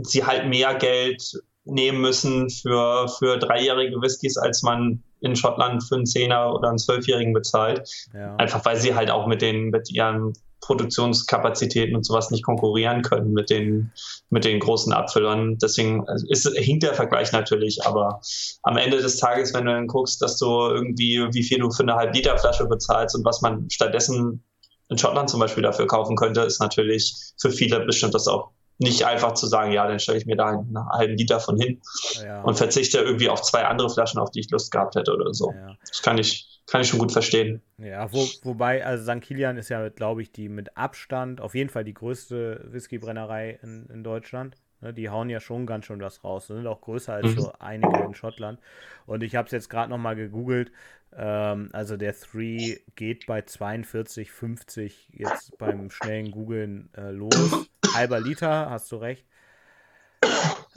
sie 0.04 0.26
halt 0.26 0.48
mehr 0.48 0.76
Geld 0.76 1.42
nehmen 1.66 2.02
müssen 2.02 2.50
für, 2.50 3.08
für 3.08 3.38
dreijährige 3.38 4.02
Whiskys, 4.02 4.38
als 4.38 4.64
man 4.64 5.04
in 5.22 5.36
Schottland 5.36 5.84
für 5.84 5.96
einen 5.96 6.06
Zehner 6.06 6.54
oder 6.54 6.70
einen 6.70 6.78
Zwölfjährigen 6.78 7.34
bezahlt. 7.34 7.88
Ja. 8.14 8.36
Einfach 8.38 8.64
weil 8.66 8.78
sie 8.78 8.96
halt 8.96 9.12
auch 9.12 9.28
mit 9.28 9.42
den, 9.42 9.70
mit 9.70 9.92
ihren 9.92 10.34
Produktionskapazitäten 10.62 11.96
und 11.96 12.06
sowas 12.06 12.32
nicht 12.32 12.44
konkurrieren 12.44 13.02
können 13.02 13.34
mit 13.34 13.50
den, 13.50 13.92
mit 14.30 14.46
den 14.46 14.60
großen 14.60 14.94
Abfüllern. 14.94 15.58
Deswegen 15.58 16.06
ist, 16.30 16.48
hinkt 16.56 16.84
der 16.84 16.94
Vergleich 16.94 17.32
natürlich, 17.32 17.86
aber 17.86 18.22
am 18.64 18.78
Ende 18.78 19.02
des 19.02 19.18
Tages, 19.18 19.54
wenn 19.54 19.66
du 19.66 19.72
dann 19.72 19.88
guckst, 19.88 20.22
dass 20.22 20.38
du 20.38 20.46
irgendwie, 20.46 21.26
wie 21.32 21.44
viel 21.44 21.60
du 21.60 21.72
für 21.72 21.84
eine 21.84 21.96
Halb-Liter-Flasche 21.96 22.66
bezahlst 22.66 23.16
und 23.16 23.26
was 23.26 23.42
man 23.42 23.70
stattdessen 23.70 24.44
in 24.90 24.98
Schottland 24.98 25.30
zum 25.30 25.40
Beispiel 25.40 25.64
dafür 25.64 25.88
kaufen 25.88 26.16
könnte, 26.16 26.42
ist 26.42 26.60
natürlich 26.60 27.16
für 27.38 27.52
viele 27.52 27.80
bestimmt 27.86 28.14
das 28.14 28.28
auch 28.28 28.52
nicht 28.80 29.06
einfach 29.06 29.34
zu 29.34 29.46
sagen, 29.46 29.72
ja, 29.72 29.88
dann 29.88 30.00
stelle 30.00 30.18
ich 30.18 30.26
mir 30.26 30.38
da 30.38 30.48
einen 30.48 30.90
halben 30.92 31.16
Liter 31.16 31.40
von 31.40 31.60
hin 31.60 31.82
ja. 32.24 32.42
und 32.42 32.56
verzichte 32.56 33.00
irgendwie 33.00 33.30
auf 33.30 33.42
zwei 33.42 33.66
andere 33.66 33.90
Flaschen, 33.90 34.20
auf 34.20 34.32
die 34.32 34.40
ich 34.40 34.50
Lust 34.50 34.72
gehabt 34.72 34.96
hätte 34.96 35.14
oder 35.14 35.34
so. 35.34 35.52
Ja. 35.52 35.76
Das 35.88 36.02
kann 36.02 36.18
ich, 36.18 36.62
kann 36.66 36.82
ich 36.82 36.88
schon 36.88 37.00
gut 37.00 37.12
verstehen. 37.12 37.62
Ja, 37.78 38.12
wo, 38.14 38.26
wobei, 38.44 38.86
also 38.86 39.04
St. 39.04 39.22
Kilian 39.22 39.58
ist 39.58 39.70
ja, 39.70 39.90
glaube 39.90 40.22
ich, 40.22 40.32
die 40.32 40.48
mit 40.48 40.78
Abstand 40.78 41.42
auf 41.42 41.56
jeden 41.56 41.70
Fall 41.70 41.84
die 41.84 41.94
größte 41.94 42.68
Whiskybrennerei 42.72 43.60
in, 43.62 43.88
in 43.88 44.04
Deutschland. 44.04 44.56
Ne, 44.82 44.94
die 44.94 45.10
hauen 45.10 45.30
ja 45.30 45.42
schon 45.42 45.66
ganz 45.66 45.86
schön 45.86 46.00
was 46.00 46.24
raus. 46.24 46.48
sind 46.48 46.66
auch 46.66 46.80
größer 46.80 47.14
als 47.14 47.36
mhm. 47.36 47.40
so 47.40 47.54
einige 47.60 48.00
in 48.00 48.14
Schottland. 48.14 48.60
Und 49.06 49.24
ich 49.24 49.36
habe 49.36 49.48
es 49.48 49.52
jetzt 49.52 49.70
gerade 49.70 49.90
nochmal 49.90 50.16
gegoogelt. 50.16 50.72
Ähm, 51.16 51.70
also 51.74 51.98
der 51.98 52.14
3 52.14 52.80
geht 52.96 53.26
bei 53.26 53.42
42,50 53.42 54.94
jetzt 55.10 55.58
beim 55.58 55.90
schnellen 55.90 56.32
Googlen 56.32 56.90
äh, 56.96 57.12
los. 57.12 57.70
Halber 57.94 58.20
Liter, 58.20 58.70
hast 58.70 58.92
du 58.92 58.98
recht. 58.98 59.26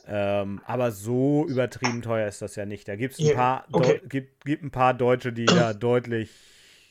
Ähm, 0.07 0.61
aber 0.67 0.91
so 0.91 1.47
übertrieben 1.47 2.03
teuer 2.03 2.27
ist 2.27 2.43
das 2.43 2.57
ja 2.57 2.67
nicht. 2.67 2.89
Da 2.89 2.97
gibt's 2.97 3.19
ein 3.19 3.27
yeah, 3.27 3.37
paar, 3.37 3.65
okay. 3.73 4.01
gibt, 4.09 4.45
gibt 4.45 4.63
ein 4.65 4.71
paar 4.71 4.95
Deutsche, 4.95 5.33
die 5.33 5.47
da 5.47 5.73
deutlich 5.75 6.31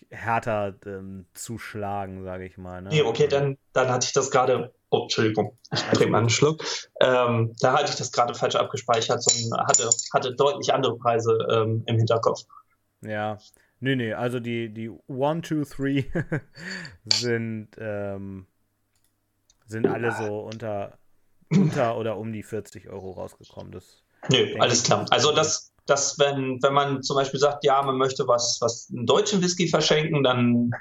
härter 0.09 0.75
ähm, 0.85 1.25
zuschlagen, 1.33 2.23
sage 2.23 2.45
ich 2.45 2.57
mal. 2.57 2.81
Ne? 2.81 2.89
Nee, 2.89 3.01
okay, 3.01 3.27
dann, 3.27 3.57
dann 3.73 3.89
hatte 3.89 4.05
ich 4.05 4.13
das 4.13 4.31
gerade. 4.31 4.73
Oh, 4.89 5.03
Entschuldigung, 5.03 5.57
ich 5.73 5.81
trinke 5.81 6.11
mal 6.11 6.19
einen 6.19 6.29
Schluck. 6.29 6.63
Ähm, 6.99 7.53
da 7.59 7.73
hatte 7.73 7.89
ich 7.89 7.95
das 7.95 8.11
gerade 8.11 8.33
falsch 8.33 8.55
abgespeichert 8.55 9.23
und 9.25 9.57
hatte, 9.67 9.89
hatte 10.13 10.35
deutlich 10.35 10.73
andere 10.73 10.97
Preise 10.97 11.37
ähm, 11.49 11.83
im 11.85 11.97
Hinterkopf. 11.97 12.41
Ja, 13.01 13.37
nee, 13.79 13.95
nee, 13.95 14.13
also 14.13 14.39
die, 14.39 14.73
die 14.73 14.89
1, 15.09 15.47
2, 15.47 15.63
3 15.63 16.41
sind, 17.05 17.69
ähm, 17.77 18.47
sind 19.71 19.87
alle 19.87 20.11
so 20.11 20.39
unter, 20.41 20.97
unter 21.49 21.97
oder 21.97 22.17
um 22.17 22.31
die 22.31 22.43
40 22.43 22.89
Euro 22.89 23.11
rausgekommen. 23.11 23.71
Das 23.71 24.03
Nö, 24.29 24.55
alles 24.59 24.83
klar. 24.83 25.05
Also 25.09 25.31
das, 25.31 25.73
das 25.85 26.19
wenn, 26.19 26.61
wenn 26.61 26.73
man 26.73 27.01
zum 27.01 27.15
Beispiel 27.15 27.39
sagt, 27.39 27.63
ja, 27.63 27.81
man 27.81 27.97
möchte 27.97 28.27
was, 28.27 28.59
was 28.61 28.89
einen 28.91 29.05
deutschen 29.05 29.41
Whisky 29.41 29.67
verschenken, 29.67 30.23
dann 30.23 30.71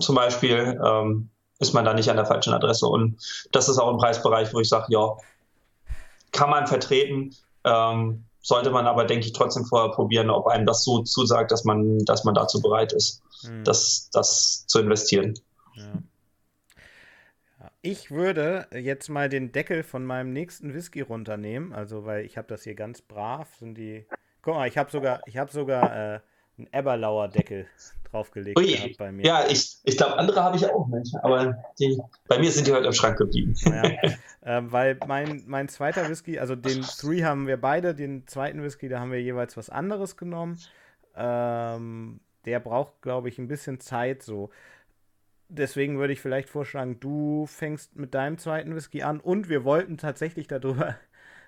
zum 0.00 0.14
Beispiel 0.14 0.78
ähm, 0.84 1.30
ist 1.58 1.72
man 1.72 1.84
da 1.84 1.94
nicht 1.94 2.10
an 2.10 2.16
der 2.16 2.26
falschen 2.26 2.52
Adresse. 2.52 2.86
Und 2.86 3.16
das 3.52 3.68
ist 3.68 3.78
auch 3.78 3.90
ein 3.90 3.98
Preisbereich, 3.98 4.52
wo 4.52 4.60
ich 4.60 4.68
sage, 4.68 4.86
ja, 4.90 5.16
kann 6.32 6.50
man 6.50 6.66
vertreten. 6.66 7.34
Ähm, 7.64 8.24
sollte 8.42 8.70
man 8.70 8.86
aber, 8.86 9.04
denke 9.04 9.26
ich, 9.26 9.32
trotzdem 9.32 9.66
vorher 9.66 9.90
probieren, 9.90 10.30
ob 10.30 10.46
einem 10.46 10.64
das 10.64 10.82
so 10.84 11.02
zusagt, 11.02 11.52
dass 11.52 11.64
man, 11.64 11.98
dass 12.06 12.24
man 12.24 12.34
dazu 12.34 12.60
bereit 12.62 12.92
ist, 12.92 13.22
hm. 13.42 13.64
das, 13.64 14.08
das 14.12 14.66
zu 14.66 14.80
investieren. 14.80 15.34
Ja. 15.74 15.92
Ich 17.82 18.10
würde 18.10 18.66
jetzt 18.72 19.08
mal 19.08 19.30
den 19.30 19.52
Deckel 19.52 19.82
von 19.82 20.04
meinem 20.04 20.32
nächsten 20.32 20.74
Whisky 20.74 21.00
runternehmen, 21.00 21.72
also 21.72 22.04
weil 22.04 22.26
ich 22.26 22.36
habe 22.36 22.46
das 22.46 22.62
hier 22.62 22.74
ganz 22.74 23.00
brav, 23.00 23.48
sind 23.58 23.76
die. 23.78 24.04
Guck 24.42 24.54
mal, 24.54 24.68
ich 24.68 24.76
habe 24.76 24.90
sogar, 24.90 25.20
ich 25.26 25.38
habe 25.38 25.50
sogar 25.50 26.14
äh, 26.14 26.20
einen 26.58 26.68
Eberlauer 26.72 27.28
Deckel 27.28 27.66
draufgelegt 28.10 28.58
Ui, 28.58 28.94
bei 28.98 29.12
mir. 29.12 29.24
Ja, 29.24 29.46
ich, 29.48 29.78
ich 29.84 29.96
glaube, 29.96 30.18
andere 30.18 30.42
habe 30.42 30.56
ich 30.56 30.66
auch 30.66 30.88
nicht, 30.88 31.14
aber 31.22 31.56
die, 31.78 31.98
bei 32.28 32.38
mir 32.38 32.50
sind 32.50 32.66
die 32.66 32.72
heute 32.72 32.86
im 32.86 32.92
Schrank 32.92 33.16
geblieben. 33.16 33.54
Ja, 33.64 33.82
ähm, 34.42 34.70
weil 34.72 34.98
mein, 35.06 35.44
mein 35.46 35.68
zweiter 35.68 36.08
Whisky, 36.08 36.38
also 36.38 36.56
den 36.56 36.82
Three 36.82 37.22
haben 37.22 37.46
wir 37.46 37.58
beide, 37.58 37.94
den 37.94 38.26
zweiten 38.26 38.62
Whisky, 38.62 38.88
da 38.88 39.00
haben 39.00 39.12
wir 39.12 39.22
jeweils 39.22 39.56
was 39.56 39.70
anderes 39.70 40.18
genommen. 40.18 40.58
Ähm, 41.16 42.20
der 42.44 42.60
braucht, 42.60 43.00
glaube 43.02 43.28
ich, 43.28 43.38
ein 43.38 43.48
bisschen 43.48 43.80
Zeit 43.80 44.22
so. 44.22 44.50
Deswegen 45.52 45.98
würde 45.98 46.12
ich 46.12 46.20
vielleicht 46.20 46.48
vorschlagen, 46.48 47.00
du 47.00 47.44
fängst 47.46 47.96
mit 47.96 48.14
deinem 48.14 48.38
zweiten 48.38 48.74
Whisky 48.76 49.02
an 49.02 49.18
und 49.18 49.48
wir 49.48 49.64
wollten 49.64 49.98
tatsächlich 49.98 50.46
darüber 50.46 50.94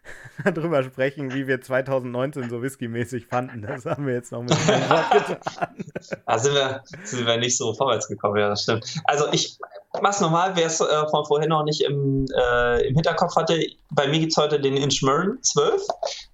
darüber 0.45 0.83
sprechen, 0.83 1.33
wie 1.33 1.47
wir 1.47 1.61
2019 1.61 2.51
so 2.51 2.63
whiskymäßig 2.63 3.27
fanden. 3.27 3.63
Das 3.63 3.87
haben 3.87 4.07
wir 4.07 4.15
jetzt 4.15 4.33
noch 4.33 4.43
mit 4.43 4.51
getan. 4.51 5.85
Da 6.27 6.39
sind 6.39 6.55
wir, 6.55 6.83
sind 7.05 7.27
wir 7.27 7.37
nicht 7.37 7.57
so 7.57 7.73
vorwärts 7.75 8.09
gekommen, 8.09 8.39
ja, 8.39 8.49
das 8.49 8.65
stimmt. 8.65 8.85
Also 9.05 9.27
ich 9.31 9.57
mach's 10.01 10.21
nochmal, 10.21 10.57
wer 10.57 10.67
es 10.67 10.81
äh, 10.81 11.09
von 11.09 11.25
vorhin 11.25 11.51
noch 11.51 11.63
nicht 11.63 11.83
im, 11.83 12.27
äh, 12.37 12.89
im 12.89 12.95
Hinterkopf 12.97 13.37
hatte, 13.37 13.65
bei 13.91 14.09
mir 14.09 14.19
gibt 14.19 14.33
es 14.33 14.37
heute 14.37 14.61
den 14.61 14.77
Inchmurren 14.77 15.41
12, 15.43 15.81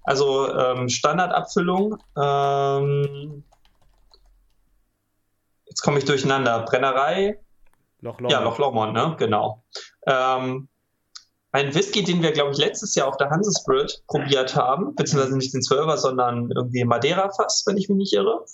also 0.05 0.51
ähm, 0.51 0.89
Standardabfüllung. 0.89 1.97
Ähm, 2.17 3.43
jetzt 5.67 5.81
komme 5.81 5.99
ich 5.99 6.05
durcheinander. 6.05 6.65
Brennerei. 6.65 7.37
Loch 8.01 8.19
Lomond. 8.19 8.31
Ja, 8.31 8.43
Loch 8.43 8.57
Lomond, 8.59 8.93
ne? 8.93 9.15
Genau. 9.17 9.63
Ähm, 10.05 10.67
ein 11.51 11.73
Whisky, 11.73 12.03
den 12.03 12.21
wir, 12.21 12.31
glaube 12.31 12.51
ich, 12.51 12.57
letztes 12.57 12.95
Jahr 12.95 13.07
auf 13.07 13.17
der 13.17 13.29
Hanse 13.29 13.51
Spirit 13.59 14.03
probiert 14.07 14.55
haben, 14.55 14.95
beziehungsweise 14.95 15.35
nicht 15.35 15.53
den 15.53 15.61
12er, 15.61 15.97
sondern 15.97 16.51
irgendwie 16.51 16.83
Madeira-Fass, 16.85 17.63
wenn 17.65 17.77
ich 17.77 17.89
mich 17.89 17.97
nicht 17.97 18.13
irre. 18.13 18.45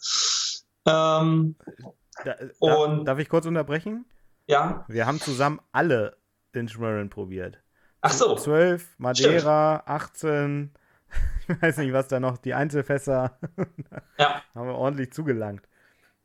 Ähm, 0.87 1.55
da, 2.23 2.35
und, 2.59 3.05
darf 3.05 3.19
ich 3.19 3.27
kurz 3.27 3.45
unterbrechen? 3.45 4.05
Ja. 4.47 4.85
Wir 4.87 5.05
haben 5.05 5.19
zusammen 5.19 5.59
alle 5.71 6.17
Inchmarin 6.53 7.09
probiert. 7.09 7.59
Ach 8.01 8.13
so. 8.13 8.35
12, 8.35 8.95
Madeira, 8.97 9.81
Stimmt. 9.83 9.89
18, 9.89 10.73
ich 11.49 11.61
weiß 11.61 11.77
nicht, 11.77 11.91
was 11.91 12.07
da 12.07 12.19
noch, 12.19 12.37
die 12.37 12.53
Einzelfässer. 12.53 13.37
ja. 14.17 14.41
haben 14.55 14.67
wir 14.67 14.75
ordentlich 14.75 15.11
zugelangt. 15.11 15.67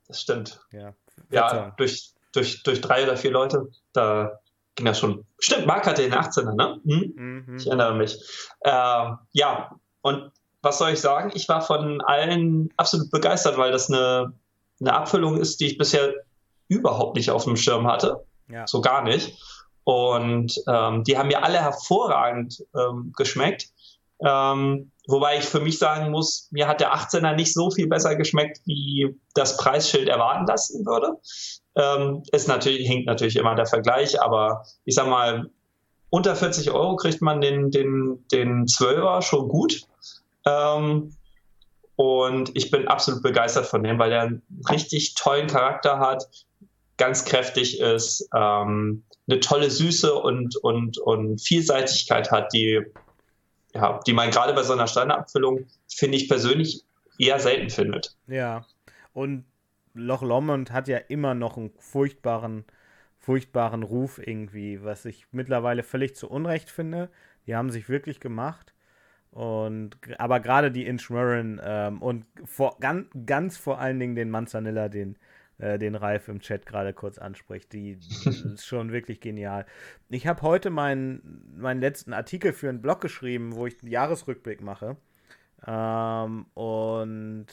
Das 0.07 0.21
stimmt. 0.21 0.61
Ja, 0.73 0.95
ja 1.31 1.71
durch, 1.77 2.15
durch, 2.33 2.63
durch 2.63 2.81
drei 2.81 3.05
oder 3.05 3.17
vier 3.17 3.31
Leute, 3.31 3.69
da 3.93 4.41
ging 4.75 4.87
das 4.87 4.99
schon. 4.99 5.25
Stimmt, 5.39 5.67
Marc 5.67 5.87
hatte 5.87 6.03
den 6.03 6.15
18er, 6.15 6.55
ne? 6.55 6.81
Hm? 6.85 7.13
Mhm. 7.17 7.57
Ich 7.57 7.67
erinnere 7.67 7.95
mich. 7.95 8.17
Äh, 8.61 9.11
ja, 9.33 9.77
und 10.03 10.33
was 10.63 10.79
soll 10.79 10.91
ich 10.91 11.01
sagen? 11.01 11.31
Ich 11.35 11.49
war 11.49 11.63
von 11.63 12.01
allen 12.03 12.71
absolut 12.77 13.11
begeistert, 13.11 13.57
weil 13.57 13.73
das 13.73 13.91
eine, 13.91 14.33
eine 14.81 14.93
Abfüllung 14.93 15.39
ist, 15.39 15.61
die 15.61 15.67
ich 15.67 15.79
bisher 15.79 16.13
überhaupt 16.69 17.17
nicht 17.17 17.31
auf 17.31 17.45
dem 17.45 17.57
Schirm 17.57 17.87
hatte. 17.87 18.25
Ja. 18.49 18.67
So 18.67 18.81
gar 18.81 19.03
nicht. 19.03 19.39
Und 19.85 20.55
ähm, 20.69 21.05
die 21.05 21.17
haben 21.17 21.29
mir 21.29 21.43
alle 21.43 21.61
hervorragend 21.61 22.65
ähm, 22.77 23.13
geschmeckt. 23.17 23.71
Ähm, 24.23 24.93
wobei 25.11 25.39
ich 25.39 25.45
für 25.45 25.61
mich 25.61 25.79
sagen 25.79 26.11
muss, 26.11 26.49
mir 26.51 26.69
hat 26.69 26.81
der 26.81 26.95
18er 26.95 27.35
nicht 27.35 27.53
so 27.53 27.71
viel 27.71 27.89
besser 27.89 28.17
geschmeckt, 28.17 28.61
wie 28.65 29.17
das 29.35 29.57
Preisschild 29.57 30.09
erwarten 30.09 30.47
lassen 30.47 30.87
würde. 30.87 31.19
Ähm, 31.77 32.23
ist 32.33 32.49
natürlich, 32.49 32.87
hinkt 32.87 33.07
natürlich 33.07 33.37
immer 33.37 33.55
der 33.55 33.67
Vergleich, 33.67 34.21
aber 34.21 34.65
ich 34.85 34.95
sag 34.95 35.09
mal, 35.09 35.51
unter 36.11 36.35
40 36.35 36.71
Euro 36.73 36.97
kriegt 36.97 37.23
man 37.23 37.41
den, 37.41 37.71
den, 37.71 38.25
den 38.33 38.67
12er 38.67 39.23
schon 39.23 39.49
gut. 39.49 39.83
Ähm, 40.45 41.15
und 41.97 42.51
ich 42.55 42.71
bin 42.71 42.89
absolut 42.89 43.23
begeistert 43.23 43.67
von 43.67 43.83
dem, 43.83 43.99
weil 43.99 44.13
er 44.13 44.23
einen 44.23 44.43
richtig 44.71 45.15
tollen 45.15 45.47
Charakter 45.47 45.99
hat, 45.99 46.25
ganz 46.97 47.25
kräftig 47.25 47.81
ist, 47.81 48.29
ähm, 48.35 49.05
eine 49.29 49.41
tolle 49.41 49.71
Süße 49.71 50.15
und, 50.15 50.57
und, 50.57 50.99
und 50.99 51.41
Vielseitigkeit 51.41 52.31
hat, 52.31 52.53
die, 52.53 52.81
ja, 53.75 54.01
die 54.07 54.13
man 54.13 54.31
gerade 54.31 54.53
bei 54.53 54.63
so 54.63 54.73
einer 54.73 54.87
Standardabfüllung, 54.87 55.67
finde 55.89 56.17
ich 56.17 56.29
persönlich, 56.29 56.85
eher 57.19 57.39
selten 57.39 57.71
findet. 57.71 58.17
Ja, 58.27 58.67
und 59.13 59.45
Loch 59.95 60.23
Lomond 60.23 60.73
hat 60.73 60.89
ja 60.89 60.99
immer 60.99 61.35
noch 61.35 61.57
einen 61.57 61.71
furchtbaren, 61.79 62.65
furchtbaren 63.19 63.83
Ruf 63.83 64.19
irgendwie, 64.25 64.83
was 64.83 65.05
ich 65.05 65.27
mittlerweile 65.33 65.83
völlig 65.83 66.17
zu 66.17 66.31
Unrecht 66.31 66.71
finde. 66.71 67.11
Die 67.47 67.55
haben 67.55 67.71
sich 67.71 67.89
wirklich 67.89 68.21
gemacht. 68.21 68.75
Und 69.31 69.97
aber 70.19 70.41
gerade 70.41 70.73
die 70.73 70.87
Inchmurren 70.87 71.61
ähm, 71.63 72.03
und 72.03 72.27
vor, 72.45 72.77
ganz, 72.81 73.07
ganz 73.27 73.57
vor 73.57 73.79
allen 73.79 74.01
Dingen 74.01 74.17
den 74.17 74.31
Manzanilla, 74.31 74.89
den, 74.89 75.17
äh, 75.61 75.79
den 75.79 75.95
Ralf 75.95 76.29
im 76.29 76.41
Chat 76.41 76.67
gerade 76.67 76.93
kurz 76.93 77.19
anspricht, 77.19 77.73
die, 77.73 77.97
die 77.97 78.29
ist 78.55 78.67
schon 78.67 78.93
wirklich 78.93 79.21
genial. 79.21 79.67
Ich 80.09 80.27
habe 80.27 80.43
heute 80.43 80.71
meinen, 80.71 81.55
meinen 81.57 81.81
letzten 81.81 82.13
Artikel 82.13 82.53
für 82.53 82.69
einen 82.69 82.83
Blog 82.83 83.01
geschrieben, 83.01 83.55
wo 83.55 83.67
ich 83.67 83.81
einen 83.83 83.91
Jahresrückblick 83.91 84.61
mache. 84.63 84.97
Ähm, 85.67 86.47
und 86.55 87.47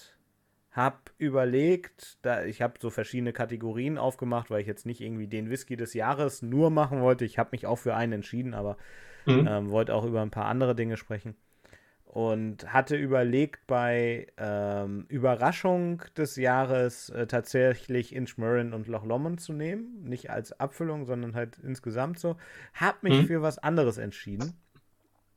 habe 0.72 0.97
überlegt, 1.18 2.20
da 2.22 2.45
ich 2.45 2.62
habe 2.62 2.76
so 2.80 2.89
verschiedene 2.89 3.34
Kategorien 3.34 3.97
aufgemacht, 3.97 4.51
weil 4.51 4.62
ich 4.62 4.68
jetzt 4.68 4.86
nicht 4.86 5.01
irgendwie 5.01 5.28
den 5.28 5.49
Whisky 5.49 5.76
des 5.76 5.93
Jahres 5.93 6.41
nur 6.41 6.70
machen 6.70 7.01
wollte. 7.01 7.26
Ich 7.26 7.39
habe 7.39 7.49
mich 7.51 7.66
auch 7.66 7.78
für 7.78 7.95
einen 7.95 8.14
entschieden, 8.14 8.53
aber 8.53 8.78
mhm. 9.26 9.47
ähm, 9.49 9.70
wollte 9.72 9.93
auch 9.95 10.05
über 10.05 10.22
ein 10.22 10.30
paar 10.30 10.45
andere 10.45 10.76
Dinge 10.76 10.95
sprechen. 10.95 11.36
Und 12.08 12.74
hatte 12.74 12.95
überlegt, 12.95 13.68
bei 13.68 14.28
ähm, 14.38 15.05
Überraschung 15.10 16.01
des 16.16 16.36
Jahres 16.36 17.10
äh, 17.10 17.28
tatsächlich 17.28 18.16
Inchmurren 18.16 18.74
und 18.74 18.88
Loch 18.88 19.05
Lomond 19.05 19.39
zu 19.39 19.53
nehmen. 19.53 20.03
Nicht 20.03 20.32
als 20.32 20.58
Abfüllung, 20.60 21.05
sondern 21.05 21.36
halt 21.36 21.60
insgesamt 21.64 22.18
so. 22.18 22.38
Hab 22.74 23.03
mich 23.03 23.22
mhm. 23.22 23.28
für 23.28 23.41
was 23.41 23.60
anderes 23.60 23.97
entschieden. 23.97 24.53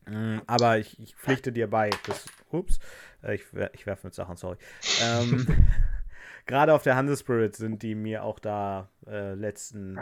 Ähm, 0.07 0.43
aber 0.47 0.79
ich, 0.79 0.99
ich, 1.01 1.15
pflichte 1.17 1.53
dir 1.53 1.69
bei. 1.69 1.91
Das, 2.07 2.27
ups, 2.51 2.79
äh, 3.23 3.35
ich, 3.35 3.45
ich 3.73 3.87
werfe 3.87 4.07
mit 4.07 4.15
Sachen, 4.15 4.37
sorry. 4.37 4.57
Ähm, 5.03 5.47
Gerade 6.47 6.75
auf 6.75 6.83
der 6.83 6.97
Handelsspirit 6.97 7.55
sind 7.57 7.83
die 7.83 7.95
mir 7.95 8.25
auch 8.25 8.39
da 8.39 8.89
äh, 9.07 9.35
letzten, 9.35 10.01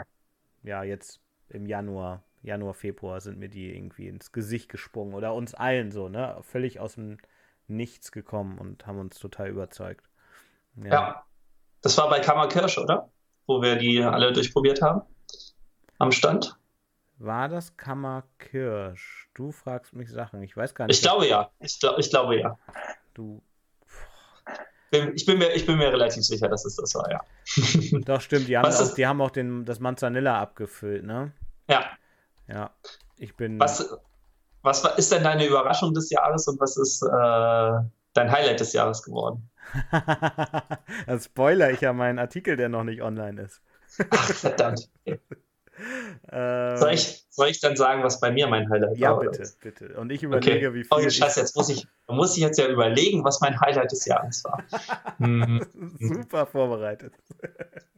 ja, 0.63 0.83
jetzt 0.83 1.21
im 1.49 1.65
Januar, 1.65 2.23
Januar, 2.41 2.73
Februar 2.73 3.19
sind 3.21 3.37
mir 3.37 3.49
die 3.49 3.75
irgendwie 3.75 4.07
ins 4.07 4.31
Gesicht 4.31 4.69
gesprungen 4.69 5.13
oder 5.13 5.33
uns 5.33 5.53
allen 5.53 5.91
so, 5.91 6.09
ne? 6.09 6.37
Völlig 6.41 6.79
aus 6.79 6.95
dem 6.95 7.17
Nichts 7.67 8.11
gekommen 8.11 8.57
und 8.57 8.87
haben 8.87 8.99
uns 8.99 9.19
total 9.19 9.49
überzeugt. 9.49 10.09
Ja, 10.75 10.89
ja. 10.89 11.25
das 11.81 11.97
war 11.97 12.09
bei 12.09 12.19
Kammerkirsch, 12.19 12.77
oder? 12.77 13.09
Wo 13.45 13.61
wir 13.61 13.75
die 13.75 14.03
alle 14.03 14.33
durchprobiert 14.33 14.81
haben. 14.81 15.01
Am 15.99 16.11
Stand. 16.11 16.57
War 17.19 17.49
das 17.49 17.75
Kammerkirsch? 17.75 19.29
Du 19.33 19.51
fragst 19.51 19.93
mich 19.93 20.09
Sachen. 20.09 20.41
Ich 20.41 20.55
weiß 20.55 20.73
gar 20.73 20.87
nicht. 20.87 20.95
Ich 20.95 21.01
glaube 21.01 21.27
ja. 21.27 21.51
Ich, 21.59 21.79
glaub, 21.79 21.99
ich 21.99 22.09
glaube 22.09 22.39
ja. 22.39 22.57
Du. 23.13 23.41
Ich 24.91 25.25
bin, 25.25 25.37
mir, 25.37 25.53
ich 25.53 25.67
bin 25.67 25.77
mir 25.77 25.91
relativ 25.91 26.23
sicher, 26.23 26.47
dass 26.47 26.65
es 26.65 26.75
das 26.75 26.95
war, 26.95 27.11
ja. 27.11 27.21
Doch, 28.05 28.21
stimmt. 28.21 28.47
Die 28.47 28.57
haben, 28.57 28.65
auch, 28.65 28.95
die 28.95 29.05
haben 29.05 29.21
auch 29.21 29.29
den, 29.29 29.65
das 29.65 29.79
Manzanilla 29.79 30.41
abgefüllt, 30.41 31.03
ne? 31.03 31.33
Ja. 31.69 31.85
Ja. 32.51 32.71
Ich 33.17 33.35
bin. 33.35 33.59
Was, 33.59 33.97
was 34.61 34.83
ist 34.97 35.11
denn 35.11 35.23
deine 35.23 35.45
Überraschung 35.45 35.93
des 35.93 36.09
Jahres 36.09 36.47
und 36.47 36.59
was 36.59 36.77
ist 36.77 37.01
äh, 37.03 37.89
dein 38.13 38.31
Highlight 38.31 38.59
des 38.59 38.73
Jahres 38.73 39.03
geworden? 39.03 39.49
Dann 39.91 41.19
spoiler 41.19 41.71
ich 41.71 41.81
ja 41.81 41.93
meinen 41.93 42.19
Artikel, 42.19 42.57
der 42.57 42.69
noch 42.69 42.83
nicht 42.83 43.01
online 43.01 43.41
ist. 43.43 43.61
Ach, 44.09 44.33
verdammt. 44.33 44.89
Ähm, 46.31 46.77
soll, 46.77 46.93
ich, 46.93 47.25
soll 47.29 47.47
ich 47.47 47.59
dann 47.59 47.75
sagen, 47.75 48.03
was 48.03 48.19
bei 48.19 48.31
mir 48.31 48.47
mein 48.47 48.69
Highlight 48.69 48.97
ja, 48.97 49.15
war? 49.15 49.23
Ja, 49.23 49.31
bitte, 49.31 49.51
bitte. 49.61 49.97
Und 49.97 50.11
ich 50.11 50.21
überlege, 50.21 50.67
okay. 50.67 50.73
wie 50.75 50.83
viel. 50.83 50.87
Oh, 50.91 51.09
Scheiße, 51.09 51.39
jetzt 51.39 51.55
muss 51.55 51.69
ich, 51.69 51.87
muss 52.07 52.37
ich 52.37 52.43
jetzt 52.43 52.59
ja 52.59 52.67
überlegen, 52.67 53.23
was 53.23 53.41
mein 53.41 53.59
Highlight 53.59 53.91
des 53.91 54.05
Jahres 54.05 54.43
war. 54.43 54.63
Mhm. 55.17 55.65
Super 55.99 56.45
vorbereitet. 56.45 57.13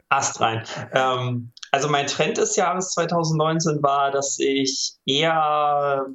Ast 0.08 0.40
rein. 0.40 0.64
Ähm, 0.92 1.52
also 1.70 1.88
mein 1.88 2.08
Trend 2.08 2.36
des 2.36 2.56
Jahres 2.56 2.90
2019 2.90 3.80
war, 3.82 4.10
dass 4.10 4.38
ich 4.40 4.94
eher 5.06 6.06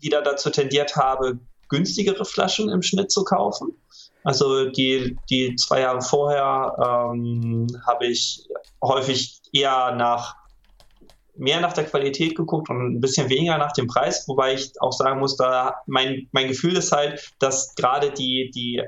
wieder 0.00 0.20
dazu 0.20 0.50
tendiert 0.50 0.94
habe, 0.96 1.38
günstigere 1.68 2.24
Flaschen 2.24 2.68
im 2.68 2.82
Schnitt 2.82 3.10
zu 3.10 3.24
kaufen. 3.24 3.74
Also 4.24 4.68
die, 4.70 5.16
die 5.30 5.56
zwei 5.56 5.80
Jahre 5.80 6.02
vorher 6.02 7.12
ähm, 7.14 7.66
habe 7.86 8.06
ich 8.06 8.46
häufig 8.82 9.40
eher 9.52 9.94
nach 9.94 10.36
mehr 11.38 11.60
nach 11.60 11.72
der 11.72 11.84
Qualität 11.84 12.34
geguckt 12.34 12.70
und 12.70 12.96
ein 12.96 13.00
bisschen 13.00 13.28
weniger 13.28 13.58
nach 13.58 13.72
dem 13.72 13.86
Preis, 13.86 14.26
wobei 14.26 14.54
ich 14.54 14.72
auch 14.80 14.92
sagen 14.92 15.20
muss, 15.20 15.36
da 15.36 15.76
mein, 15.86 16.28
mein 16.32 16.48
Gefühl 16.48 16.76
ist 16.76 16.92
halt, 16.92 17.32
dass 17.38 17.74
gerade 17.74 18.10
die, 18.10 18.50
die 18.54 18.82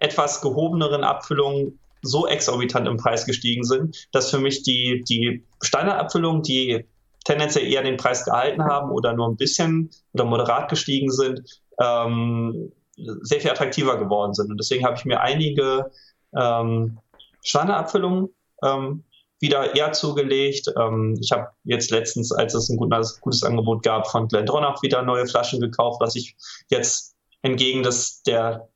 etwas 0.00 0.40
gehobeneren 0.40 1.04
Abfüllungen 1.04 1.78
so 2.02 2.26
exorbitant 2.26 2.86
im 2.88 2.96
Preis 2.96 3.24
gestiegen 3.26 3.64
sind, 3.64 4.08
dass 4.12 4.30
für 4.30 4.38
mich 4.38 4.62
die, 4.62 5.04
die 5.08 5.44
Standardabfüllungen, 5.62 6.42
die 6.42 6.84
tendenziell 7.24 7.70
eher 7.72 7.82
den 7.82 7.96
Preis 7.96 8.24
gehalten 8.24 8.64
haben 8.64 8.90
oder 8.90 9.12
nur 9.12 9.28
ein 9.28 9.36
bisschen 9.36 9.90
oder 10.12 10.24
moderat 10.24 10.68
gestiegen 10.68 11.10
sind, 11.10 11.42
ähm, 11.80 12.72
sehr 12.96 13.40
viel 13.40 13.50
attraktiver 13.50 13.96
geworden 13.98 14.34
sind. 14.34 14.50
Und 14.50 14.58
deswegen 14.58 14.84
habe 14.84 14.96
ich 14.96 15.04
mir 15.04 15.20
einige 15.20 15.90
ähm, 16.36 16.98
Standardabfüllungen 17.42 18.28
ähm, 18.64 19.04
wieder 19.42 19.74
eher 19.74 19.92
zugelegt. 19.92 20.72
Ähm, 20.78 21.18
ich 21.20 21.32
habe 21.32 21.48
jetzt 21.64 21.90
letztens, 21.90 22.32
als 22.32 22.54
es 22.54 22.70
ein 22.70 22.76
gutes, 22.78 23.20
gutes 23.20 23.42
Angebot 23.42 23.82
gab, 23.82 24.08
von 24.08 24.28
Glendronach 24.28 24.82
wieder 24.82 25.02
neue 25.02 25.26
Flaschen 25.26 25.60
gekauft, 25.60 26.00
was 26.00 26.14
ich 26.14 26.36
jetzt 26.70 27.16
entgegen 27.42 27.82
des, 27.82 28.22
der, 28.22 28.68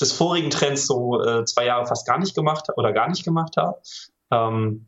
des 0.00 0.12
vorigen 0.12 0.50
Trends 0.50 0.86
so 0.86 1.20
äh, 1.20 1.44
zwei 1.44 1.66
Jahre 1.66 1.86
fast 1.86 2.06
gar 2.06 2.18
nicht 2.18 2.34
gemacht 2.34 2.68
oder 2.76 2.92
gar 2.92 3.08
nicht 3.08 3.24
gemacht 3.24 3.56
habe. 3.56 3.78
Ähm, 4.30 4.86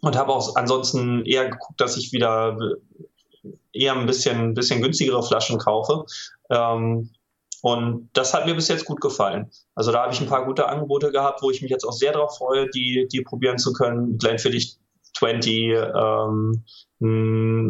und 0.00 0.16
habe 0.16 0.32
auch 0.32 0.54
ansonsten 0.54 1.24
eher 1.24 1.48
geguckt, 1.48 1.80
dass 1.80 1.96
ich 1.96 2.12
wieder 2.12 2.56
eher 3.72 3.94
ein 3.94 4.06
bisschen, 4.06 4.54
bisschen 4.54 4.82
günstigere 4.82 5.22
Flaschen 5.22 5.58
kaufe. 5.58 6.04
Ähm, 6.50 7.10
und 7.64 8.10
das 8.12 8.34
hat 8.34 8.44
mir 8.44 8.54
bis 8.54 8.68
jetzt 8.68 8.84
gut 8.84 9.00
gefallen. 9.00 9.50
Also 9.74 9.90
da 9.90 10.02
habe 10.02 10.12
ich 10.12 10.20
ein 10.20 10.26
paar 10.26 10.44
gute 10.44 10.68
Angebote 10.68 11.10
gehabt, 11.10 11.40
wo 11.40 11.50
ich 11.50 11.62
mich 11.62 11.70
jetzt 11.70 11.86
auch 11.86 11.94
sehr 11.94 12.12
darauf 12.12 12.36
freue, 12.36 12.68
die, 12.68 13.08
die 13.10 13.22
probieren 13.22 13.56
zu 13.56 13.72
können. 13.72 14.18
Glenfiddich 14.18 14.76
20, 15.16 15.72
ähm, 15.72 16.62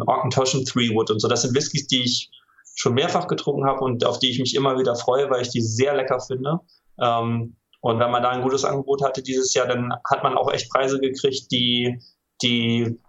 Orkentoschen 0.05 0.65
3 0.65 0.93
Wood 0.93 1.11
und 1.11 1.21
so. 1.21 1.29
Das 1.29 1.43
sind 1.43 1.55
Whiskys, 1.55 1.87
die 1.87 2.03
ich 2.03 2.29
schon 2.75 2.93
mehrfach 2.93 3.27
getrunken 3.27 3.65
habe 3.65 3.85
und 3.85 4.05
auf 4.05 4.19
die 4.19 4.31
ich 4.31 4.39
mich 4.39 4.55
immer 4.55 4.77
wieder 4.77 4.97
freue, 4.97 5.29
weil 5.29 5.43
ich 5.43 5.51
die 5.51 5.61
sehr 5.61 5.95
lecker 5.95 6.19
finde. 6.19 6.59
Ähm, 6.99 7.55
und 7.79 7.97
wenn 7.97 8.11
man 8.11 8.21
da 8.21 8.31
ein 8.31 8.41
gutes 8.41 8.65
Angebot 8.65 9.01
hatte 9.01 9.23
dieses 9.23 9.53
Jahr, 9.53 9.67
dann 9.67 9.93
hat 10.09 10.23
man 10.23 10.35
auch 10.35 10.51
echt 10.51 10.69
Preise 10.71 10.99
gekriegt, 10.99 11.49
die, 11.53 12.01
die 12.41 12.99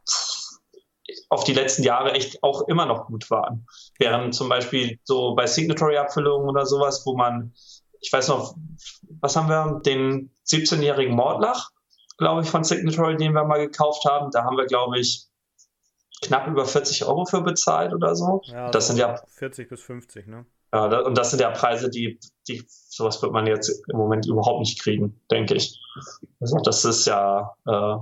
auf 1.31 1.43
die 1.43 1.55
letzten 1.55 1.83
Jahre 1.83 2.13
echt 2.13 2.45
auch 2.45 2.69
immer 2.69 2.87
noch 2.87 3.07
gut 3.07 3.29
waren. 3.29 3.67
Während 3.99 4.35
zum 4.35 4.49
Beispiel 4.49 4.99
so 5.05 5.35
bei 5.35 5.47
Signatory-Abfüllungen 5.47 6.49
oder 6.49 6.67
sowas, 6.67 7.03
wo 7.07 7.17
man, 7.17 7.53
ich 8.01 8.13
weiß 8.13 8.29
noch, 8.29 8.57
was 9.21 9.37
haben 9.37 9.49
wir, 9.49 9.81
den 9.85 10.31
17-jährigen 10.47 11.15
Mordlach, 11.15 11.71
glaube 12.19 12.43
ich, 12.43 12.51
von 12.51 12.65
Signatory, 12.65 13.17
den 13.17 13.33
wir 13.33 13.45
mal 13.45 13.59
gekauft 13.59 14.05
haben, 14.05 14.31
da 14.31 14.45
haben 14.45 14.57
wir, 14.57 14.67
glaube 14.67 14.99
ich, 14.99 15.27
knapp 16.23 16.47
über 16.47 16.65
40 16.65 17.05
Euro 17.05 17.25
für 17.25 17.43
bezahlt 17.43 17.93
oder 17.93 18.15
so. 18.15 18.41
Ja, 18.45 18.71
das 18.71 18.89
sind 18.89 18.99
ja 18.99 19.23
40 19.29 19.69
bis 19.69 19.83
50, 19.83 20.27
ne? 20.27 20.47
Ja, 20.73 21.01
und 21.01 21.17
das 21.17 21.31
sind 21.31 21.41
ja 21.41 21.51
Preise, 21.51 21.89
die, 21.89 22.19
die, 22.49 22.65
sowas 22.69 23.23
wird 23.23 23.33
man 23.33 23.47
jetzt 23.47 23.83
im 23.89 23.97
Moment 23.97 24.27
überhaupt 24.27 24.61
nicht 24.61 24.81
kriegen, 24.81 25.21
denke 25.31 25.55
ich. 25.55 25.81
Also 26.41 26.59
das 26.59 26.85
ist 26.85 27.07
ja, 27.07 27.55
äh, 27.67 27.97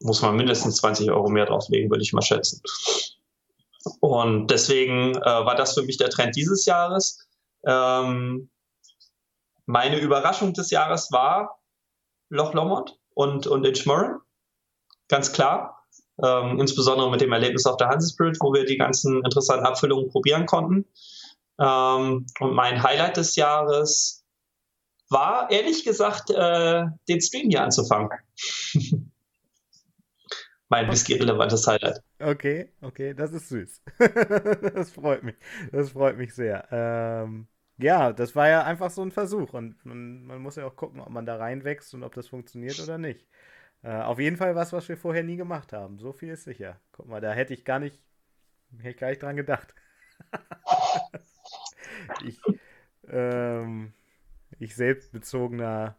muss 0.00 0.22
man 0.22 0.36
mindestens 0.36 0.76
20 0.76 1.10
Euro 1.10 1.28
mehr 1.28 1.46
drauflegen, 1.46 1.90
würde 1.90 2.02
ich 2.02 2.12
mal 2.12 2.22
schätzen. 2.22 2.60
Und 4.00 4.48
deswegen 4.48 5.16
äh, 5.16 5.20
war 5.20 5.54
das 5.56 5.74
für 5.74 5.82
mich 5.82 5.96
der 5.96 6.10
Trend 6.10 6.36
dieses 6.36 6.66
Jahres. 6.66 7.26
Ähm, 7.66 8.50
meine 9.66 9.98
Überraschung 9.98 10.52
des 10.52 10.70
Jahres 10.70 11.10
war 11.12 11.60
Loch 12.28 12.54
Lomond 12.54 12.98
und, 13.14 13.46
und 13.46 13.64
Inchmurren. 13.66 14.18
Ganz 15.08 15.32
klar. 15.32 15.86
Ähm, 16.22 16.60
insbesondere 16.60 17.10
mit 17.10 17.20
dem 17.20 17.32
Erlebnis 17.32 17.66
auf 17.66 17.76
der 17.76 17.88
Hansespirit, 17.88 18.36
wo 18.40 18.52
wir 18.52 18.64
die 18.64 18.76
ganzen 18.76 19.24
interessanten 19.24 19.66
Abfüllungen 19.66 20.10
probieren 20.10 20.46
konnten. 20.46 20.86
Ähm, 21.58 22.26
und 22.40 22.54
mein 22.54 22.82
Highlight 22.82 23.16
des 23.16 23.36
Jahres 23.36 24.24
war, 25.08 25.50
ehrlich 25.50 25.84
gesagt, 25.84 26.30
äh, 26.30 26.84
den 27.08 27.20
Stream 27.20 27.50
hier 27.50 27.62
anzufangen. 27.62 28.10
mein 30.68 30.90
whisky-relevantes 30.90 31.66
Highlight. 31.66 32.00
Okay, 32.22 32.68
okay, 32.80 33.14
das 33.14 33.32
ist 33.32 33.48
süß. 33.48 33.82
das 34.74 34.92
freut 34.92 35.24
mich. 35.24 35.34
Das 35.72 35.90
freut 35.90 36.16
mich 36.16 36.34
sehr. 36.34 36.68
Ähm, 36.70 37.48
ja, 37.78 38.12
das 38.12 38.36
war 38.36 38.48
ja 38.48 38.64
einfach 38.64 38.90
so 38.90 39.02
ein 39.02 39.10
Versuch 39.10 39.52
und 39.54 39.84
man, 39.84 40.24
man, 40.24 40.40
muss 40.40 40.56
ja 40.56 40.66
auch 40.66 40.76
gucken, 40.76 41.00
ob 41.00 41.08
man 41.08 41.26
da 41.26 41.36
reinwächst 41.36 41.94
und 41.94 42.04
ob 42.04 42.14
das 42.14 42.28
funktioniert 42.28 42.78
oder 42.80 42.98
nicht. 42.98 43.26
Äh, 43.82 44.02
auf 44.02 44.20
jeden 44.20 44.36
Fall 44.36 44.54
was, 44.54 44.72
was 44.72 44.88
wir 44.88 44.96
vorher 44.96 45.24
nie 45.24 45.36
gemacht 45.36 45.72
haben. 45.72 45.98
So 45.98 46.12
viel 46.12 46.30
ist 46.30 46.44
sicher. 46.44 46.80
Guck 46.92 47.08
mal, 47.08 47.20
da 47.20 47.32
hätte 47.32 47.54
ich 47.54 47.64
gar 47.64 47.80
nicht, 47.80 48.00
hätte 48.78 48.90
ich 48.90 48.96
gar 48.98 49.08
nicht 49.08 49.22
dran 49.22 49.36
gedacht. 49.36 49.74
ich, 52.24 52.40
ähm, 53.08 53.92
ich 54.60 54.76
selbstbezogener 54.76 55.96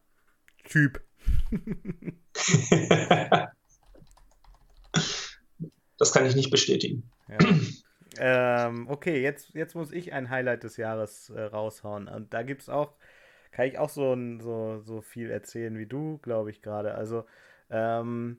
Typ. 0.64 1.04
Das 6.04 6.12
kann 6.12 6.26
ich 6.26 6.36
nicht 6.36 6.52
bestätigen. 6.52 7.10
Ja. 7.30 7.38
ähm, 8.68 8.90
okay, 8.90 9.22
jetzt, 9.22 9.54
jetzt 9.54 9.74
muss 9.74 9.94
ich 9.94 10.12
ein 10.12 10.30
Highlight 10.30 10.66
des 10.66 10.76
Jahres 10.76 11.30
äh, 11.30 11.42
raushauen. 11.42 12.10
Und 12.10 12.34
da 12.34 12.44
gibt 12.44 12.64
es 12.64 12.68
auch, 12.68 12.92
kann 13.54 13.68
ich 13.68 13.78
auch 13.78 13.88
so, 13.88 14.14
so, 14.42 14.82
so 14.82 15.00
viel 15.00 15.30
erzählen 15.30 15.78
wie 15.78 15.86
du, 15.86 16.18
glaube 16.18 16.52
ich 16.52 16.62
gerade. 16.62 16.96
Also, 16.96 17.24
ähm, 17.70 18.38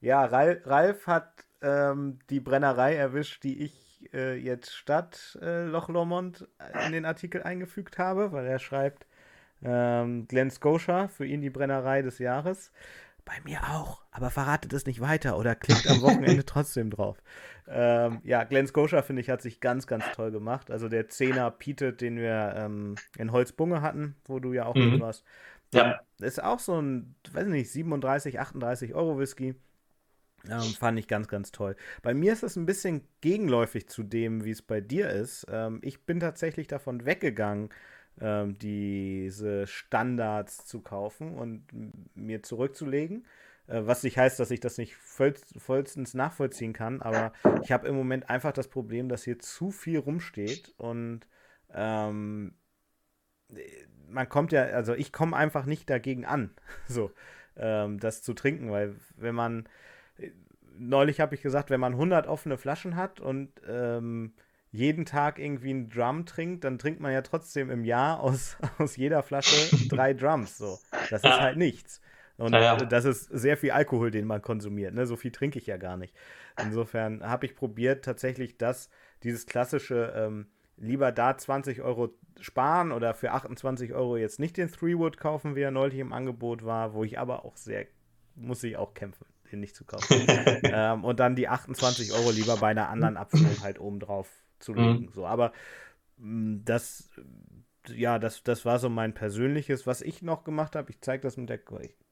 ja, 0.00 0.24
Ralf, 0.24 0.66
Ralf 0.66 1.06
hat 1.06 1.44
ähm, 1.60 2.20
die 2.30 2.40
Brennerei 2.40 2.94
erwischt, 2.94 3.44
die 3.44 3.64
ich 3.64 4.08
äh, 4.14 4.34
jetzt 4.34 4.74
statt 4.74 5.38
äh, 5.42 5.66
Loch 5.66 5.90
Lomond 5.90 6.48
in 6.86 6.92
den 6.92 7.04
Artikel 7.04 7.42
eingefügt 7.42 7.98
habe, 7.98 8.32
weil 8.32 8.46
er 8.46 8.58
schreibt, 8.58 9.06
ähm, 9.62 10.26
Glen 10.26 10.50
Scotia, 10.50 11.08
für 11.08 11.26
ihn 11.26 11.42
die 11.42 11.50
Brennerei 11.50 12.00
des 12.00 12.18
Jahres. 12.18 12.72
Bei 13.24 13.34
mir 13.44 13.60
auch, 13.70 14.02
aber 14.10 14.30
verratet 14.30 14.72
es 14.72 14.84
nicht 14.84 15.00
weiter 15.00 15.38
oder 15.38 15.54
klickt 15.54 15.88
am 15.88 16.02
Wochenende 16.02 16.44
trotzdem 16.46 16.90
drauf. 16.90 17.22
Ähm, 17.68 18.20
ja, 18.24 18.42
Glenn 18.44 18.66
Scotia, 18.66 19.02
finde 19.02 19.22
ich, 19.22 19.30
hat 19.30 19.42
sich 19.42 19.60
ganz, 19.60 19.86
ganz 19.86 20.04
toll 20.12 20.32
gemacht. 20.32 20.70
Also 20.70 20.88
der 20.88 21.08
Zehner 21.08 21.50
Pietet, 21.50 22.00
den 22.00 22.16
wir 22.16 22.54
ähm, 22.56 22.96
in 23.16 23.30
Holzbunge 23.30 23.80
hatten, 23.80 24.16
wo 24.24 24.40
du 24.40 24.52
ja 24.52 24.66
auch 24.66 24.74
mhm. 24.74 24.92
mit 24.92 25.00
warst. 25.00 25.24
Ja. 25.72 26.00
Ist 26.18 26.42
auch 26.42 26.58
so 26.58 26.80
ein, 26.80 27.14
weiß 27.32 27.46
nicht, 27.46 27.70
37, 27.70 28.40
38 28.40 28.94
Euro 28.94 29.18
Whisky. 29.18 29.54
Ähm, 30.50 30.60
fand 30.60 30.98
ich 30.98 31.06
ganz, 31.06 31.28
ganz 31.28 31.52
toll. 31.52 31.76
Bei 32.02 32.14
mir 32.14 32.32
ist 32.32 32.42
es 32.42 32.56
ein 32.56 32.66
bisschen 32.66 33.06
gegenläufig 33.20 33.88
zu 33.88 34.02
dem, 34.02 34.44
wie 34.44 34.50
es 34.50 34.62
bei 34.62 34.80
dir 34.80 35.08
ist. 35.08 35.46
Ähm, 35.48 35.78
ich 35.82 36.04
bin 36.04 36.18
tatsächlich 36.20 36.66
davon 36.66 37.04
weggegangen, 37.04 37.70
ähm, 38.20 38.58
diese 38.58 39.66
Standards 39.66 40.66
zu 40.66 40.80
kaufen 40.80 41.34
und 41.34 41.66
mir 42.14 42.42
zurückzulegen. 42.42 43.26
Äh, 43.66 43.82
was 43.86 44.02
nicht 44.02 44.18
heißt, 44.18 44.38
dass 44.38 44.50
ich 44.50 44.60
das 44.60 44.78
nicht 44.78 44.96
voll, 44.96 45.34
vollstens 45.56 46.14
nachvollziehen 46.14 46.72
kann, 46.72 47.00
aber 47.02 47.32
ich 47.62 47.72
habe 47.72 47.88
im 47.88 47.94
Moment 47.94 48.28
einfach 48.28 48.52
das 48.52 48.68
Problem, 48.68 49.08
dass 49.08 49.24
hier 49.24 49.38
zu 49.38 49.70
viel 49.70 49.98
rumsteht 49.98 50.74
und 50.76 51.20
ähm, 51.72 52.54
man 54.08 54.28
kommt 54.28 54.52
ja, 54.52 54.62
also 54.64 54.94
ich 54.94 55.12
komme 55.12 55.36
einfach 55.36 55.64
nicht 55.66 55.88
dagegen 55.88 56.24
an, 56.24 56.50
so 56.88 57.12
ähm, 57.56 57.98
das 57.98 58.22
zu 58.22 58.34
trinken, 58.34 58.70
weil 58.70 58.94
wenn 59.16 59.34
man 59.34 59.68
neulich 60.78 61.20
habe 61.20 61.34
ich 61.34 61.42
gesagt, 61.42 61.70
wenn 61.70 61.80
man 61.80 61.92
100 61.92 62.26
offene 62.26 62.56
Flaschen 62.58 62.96
hat 62.96 63.20
und 63.20 63.50
ähm, 63.68 64.32
jeden 64.72 65.04
Tag 65.04 65.38
irgendwie 65.38 65.70
einen 65.70 65.90
Drum 65.90 66.24
trinkt, 66.24 66.64
dann 66.64 66.78
trinkt 66.78 67.00
man 67.00 67.12
ja 67.12 67.20
trotzdem 67.20 67.70
im 67.70 67.84
Jahr 67.84 68.20
aus, 68.20 68.56
aus 68.78 68.96
jeder 68.96 69.22
Flasche 69.22 69.76
drei 69.88 70.14
Drums. 70.14 70.56
So. 70.56 70.78
Das 71.10 71.22
ist 71.22 71.40
halt 71.40 71.58
nichts. 71.58 72.00
Und 72.38 72.54
ja, 72.54 72.60
ja. 72.60 72.76
das 72.76 73.04
ist 73.04 73.26
sehr 73.26 73.58
viel 73.58 73.72
Alkohol, 73.72 74.10
den 74.10 74.26
man 74.26 74.40
konsumiert. 74.40 74.94
Ne? 74.94 75.06
So 75.06 75.16
viel 75.16 75.30
trinke 75.30 75.58
ich 75.58 75.66
ja 75.66 75.76
gar 75.76 75.98
nicht. 75.98 76.16
Insofern 76.60 77.22
habe 77.22 77.44
ich 77.44 77.54
probiert, 77.54 78.04
tatsächlich 78.04 78.56
das, 78.56 78.88
dieses 79.22 79.46
klassische, 79.46 80.14
ähm, 80.16 80.46
lieber 80.78 81.12
da 81.12 81.36
20 81.36 81.82
Euro 81.82 82.08
sparen 82.40 82.92
oder 82.92 83.12
für 83.12 83.32
28 83.32 83.92
Euro 83.92 84.16
jetzt 84.16 84.40
nicht 84.40 84.56
den 84.56 84.72
Three-Wood 84.72 85.18
kaufen, 85.18 85.54
wie 85.54 85.60
er 85.60 85.70
neulich 85.70 85.98
im 85.98 86.14
Angebot 86.14 86.64
war, 86.64 86.94
wo 86.94 87.04
ich 87.04 87.18
aber 87.18 87.44
auch 87.44 87.58
sehr, 87.58 87.86
muss 88.34 88.64
ich 88.64 88.78
auch 88.78 88.94
kämpfen, 88.94 89.26
den 89.52 89.60
nicht 89.60 89.76
zu 89.76 89.84
kaufen. 89.84 90.26
ähm, 90.64 91.04
und 91.04 91.20
dann 91.20 91.36
die 91.36 91.48
28 91.48 92.12
Euro 92.12 92.30
lieber 92.30 92.56
bei 92.56 92.68
einer 92.68 92.88
anderen 92.88 93.18
Abfüllung 93.18 93.62
halt 93.62 93.78
oben 93.78 94.00
drauf 94.00 94.41
zu 94.62 94.74
legen. 94.74 95.06
Mhm. 95.06 95.12
So, 95.12 95.26
aber 95.26 95.52
mh, 96.18 96.26
mm, 96.26 96.64
das, 96.64 97.10
ja, 97.88 98.18
das, 98.18 98.42
das 98.42 98.64
war 98.64 98.78
so 98.78 98.88
mein 98.88 99.14
persönliches, 99.14 99.86
was 99.86 100.02
ich 100.02 100.22
noch 100.22 100.44
gemacht 100.44 100.76
habe. 100.76 100.90
Ich 100.90 101.00
zeige 101.00 101.22
das 101.22 101.36
mit 101.36 101.48
der, 101.48 101.60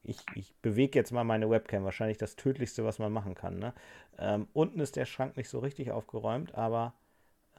ich, 0.03 0.19
ich 0.35 0.55
bewege 0.61 0.99
jetzt 0.99 1.11
mal 1.11 1.23
meine 1.23 1.49
Webcam, 1.49 1.83
wahrscheinlich 1.83 2.17
das 2.17 2.35
tödlichste, 2.35 2.83
was 2.83 2.99
man 2.99 3.13
machen 3.13 3.35
kann. 3.35 3.59
Ne? 3.59 3.73
Ähm, 4.17 4.47
unten 4.53 4.79
ist 4.79 4.95
der 4.95 5.05
Schrank 5.05 5.37
nicht 5.37 5.49
so 5.49 5.59
richtig 5.59 5.91
aufgeräumt, 5.91 6.55
aber 6.55 6.93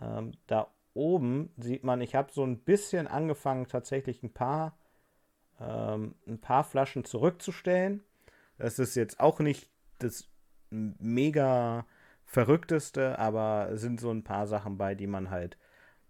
ähm, 0.00 0.32
da 0.46 0.68
oben 0.94 1.50
sieht 1.56 1.84
man, 1.84 2.00
ich 2.00 2.14
habe 2.14 2.32
so 2.32 2.44
ein 2.44 2.58
bisschen 2.58 3.06
angefangen, 3.06 3.66
tatsächlich 3.66 4.22
ein 4.22 4.32
paar, 4.32 4.76
ähm, 5.60 6.14
ein 6.26 6.40
paar 6.40 6.64
Flaschen 6.64 7.04
zurückzustellen. 7.04 8.02
Das 8.58 8.78
ist 8.78 8.94
jetzt 8.94 9.20
auch 9.20 9.40
nicht 9.40 9.70
das 9.98 10.28
mega 10.70 11.86
verrückteste, 12.32 13.18
aber 13.18 13.76
sind 13.76 14.00
so 14.00 14.10
ein 14.10 14.24
paar 14.24 14.46
Sachen 14.46 14.78
bei, 14.78 14.94
die 14.94 15.06
man 15.06 15.28
halt 15.28 15.58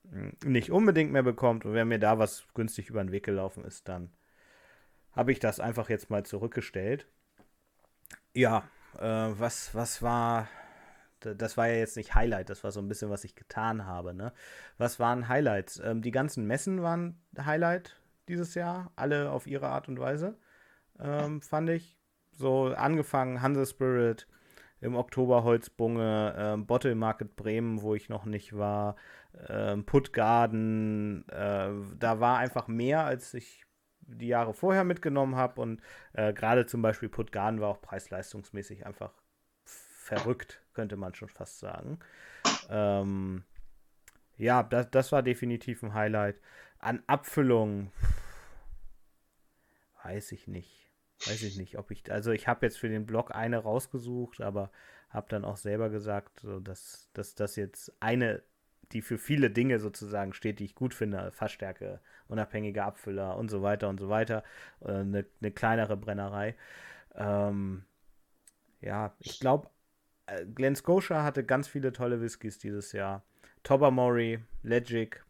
hm, 0.08 0.36
nicht 0.44 0.70
unbedingt 0.70 1.10
mehr 1.10 1.24
bekommt. 1.24 1.64
Und 1.64 1.74
wenn 1.74 1.88
mir 1.88 1.98
da 1.98 2.16
was 2.18 2.46
günstig 2.54 2.88
über 2.90 3.02
den 3.02 3.10
Weg 3.10 3.24
gelaufen 3.24 3.64
ist, 3.64 3.88
dann 3.88 4.12
habe 5.10 5.32
ich 5.32 5.40
das 5.40 5.58
einfach 5.58 5.90
jetzt 5.90 6.10
mal 6.10 6.24
zurückgestellt. 6.24 7.08
Ja, 8.34 8.62
äh, 8.98 9.02
was, 9.02 9.74
was 9.74 10.00
war. 10.00 10.48
Das 11.20 11.56
war 11.56 11.68
ja 11.68 11.74
jetzt 11.74 11.96
nicht 11.96 12.16
Highlight, 12.16 12.50
das 12.50 12.64
war 12.64 12.72
so 12.72 12.80
ein 12.80 12.88
bisschen, 12.88 13.10
was 13.10 13.22
ich 13.22 13.36
getan 13.36 13.86
habe. 13.86 14.12
Ne? 14.12 14.32
Was 14.76 14.98
waren 14.98 15.28
Highlights? 15.28 15.80
Ähm, 15.84 16.02
die 16.02 16.10
ganzen 16.10 16.46
Messen 16.46 16.82
waren 16.82 17.20
Highlight 17.38 18.00
dieses 18.26 18.54
Jahr, 18.54 18.90
alle 18.96 19.30
auf 19.30 19.46
ihre 19.46 19.68
Art 19.68 19.88
und 19.88 20.00
Weise, 20.00 20.36
ähm, 20.98 21.40
fand 21.42 21.70
ich. 21.70 21.96
So 22.32 22.74
angefangen 22.74 23.40
Hanse 23.40 23.66
Spirit, 23.66 24.26
im 24.82 24.96
Oktober 24.96 25.44
Holzbunge, 25.44 26.34
ähm, 26.36 26.66
Bottle 26.66 26.96
Market 26.96 27.36
Bremen, 27.36 27.82
wo 27.82 27.94
ich 27.94 28.08
noch 28.08 28.24
nicht 28.24 28.56
war, 28.56 28.96
ähm, 29.48 29.86
Puttgarden, 29.86 31.26
äh, 31.28 31.70
da 31.98 32.20
war 32.20 32.38
einfach 32.38 32.66
mehr, 32.66 33.04
als 33.04 33.32
ich 33.32 33.64
die 34.00 34.26
Jahre 34.26 34.52
vorher 34.52 34.82
mitgenommen 34.82 35.36
habe 35.36 35.60
und 35.60 35.80
äh, 36.12 36.32
gerade 36.32 36.66
zum 36.66 36.82
Beispiel 36.82 37.08
Puttgarden 37.08 37.60
war 37.60 37.68
auch 37.68 37.80
preis-leistungsmäßig 37.80 38.84
einfach 38.84 39.12
verrückt, 39.64 40.60
könnte 40.74 40.96
man 40.96 41.14
schon 41.14 41.28
fast 41.28 41.60
sagen. 41.60 42.00
Ähm, 42.68 43.44
ja, 44.36 44.64
das, 44.64 44.90
das 44.90 45.12
war 45.12 45.22
definitiv 45.22 45.84
ein 45.84 45.94
Highlight. 45.94 46.40
An 46.80 47.04
Abfüllung 47.06 47.92
weiß 50.02 50.32
ich 50.32 50.48
nicht 50.48 50.81
weiß 51.26 51.42
ich 51.42 51.56
nicht, 51.56 51.78
ob 51.78 51.90
ich, 51.90 52.10
also 52.10 52.32
ich 52.32 52.48
habe 52.48 52.66
jetzt 52.66 52.78
für 52.78 52.88
den 52.88 53.06
Blog 53.06 53.34
eine 53.34 53.58
rausgesucht, 53.58 54.40
aber 54.40 54.70
habe 55.10 55.28
dann 55.28 55.44
auch 55.44 55.56
selber 55.56 55.90
gesagt, 55.90 56.44
dass, 56.62 57.10
dass 57.12 57.34
das 57.34 57.56
jetzt 57.56 57.92
eine, 58.00 58.42
die 58.92 59.02
für 59.02 59.18
viele 59.18 59.50
Dinge 59.50 59.78
sozusagen 59.78 60.32
steht, 60.32 60.58
die 60.58 60.64
ich 60.64 60.74
gut 60.74 60.94
finde, 60.94 61.30
Fassstärke, 61.32 62.00
unabhängige 62.28 62.84
Abfüller 62.84 63.36
und 63.36 63.50
so 63.50 63.62
weiter 63.62 63.88
und 63.88 64.00
so 64.00 64.08
weiter, 64.08 64.42
äh, 64.80 64.88
eine, 64.88 65.26
eine 65.40 65.50
kleinere 65.50 65.96
Brennerei. 65.96 66.56
Ähm, 67.14 67.84
ja, 68.80 69.14
ich 69.20 69.38
glaube, 69.38 69.68
äh, 70.26 70.44
Glen 70.46 70.76
Scotia 70.76 71.22
hatte 71.22 71.44
ganz 71.44 71.68
viele 71.68 71.92
tolle 71.92 72.20
Whiskys 72.20 72.58
dieses 72.58 72.92
Jahr. 72.92 73.22
Tobermory, 73.62 74.42
Legic, 74.62 75.24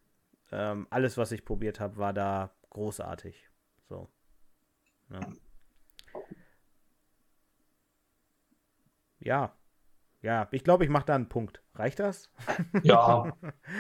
ähm, 0.53 0.87
alles, 0.91 1.19
was 1.19 1.33
ich 1.33 1.45
probiert 1.45 1.81
habe, 1.81 1.97
war 1.97 2.13
da 2.13 2.51
großartig. 2.71 3.49
So. 3.89 4.09
Ja. 5.11 5.21
Ja. 9.23 9.53
Ja, 10.23 10.49
ich 10.53 10.63
glaube, 10.63 10.85
ich 10.85 10.91
mache 10.91 11.07
da 11.07 11.17
einen 11.17 11.29
Punkt. 11.29 11.61
Reicht 11.75 11.99
das? 11.99 12.31
Ja. 12.85 13.33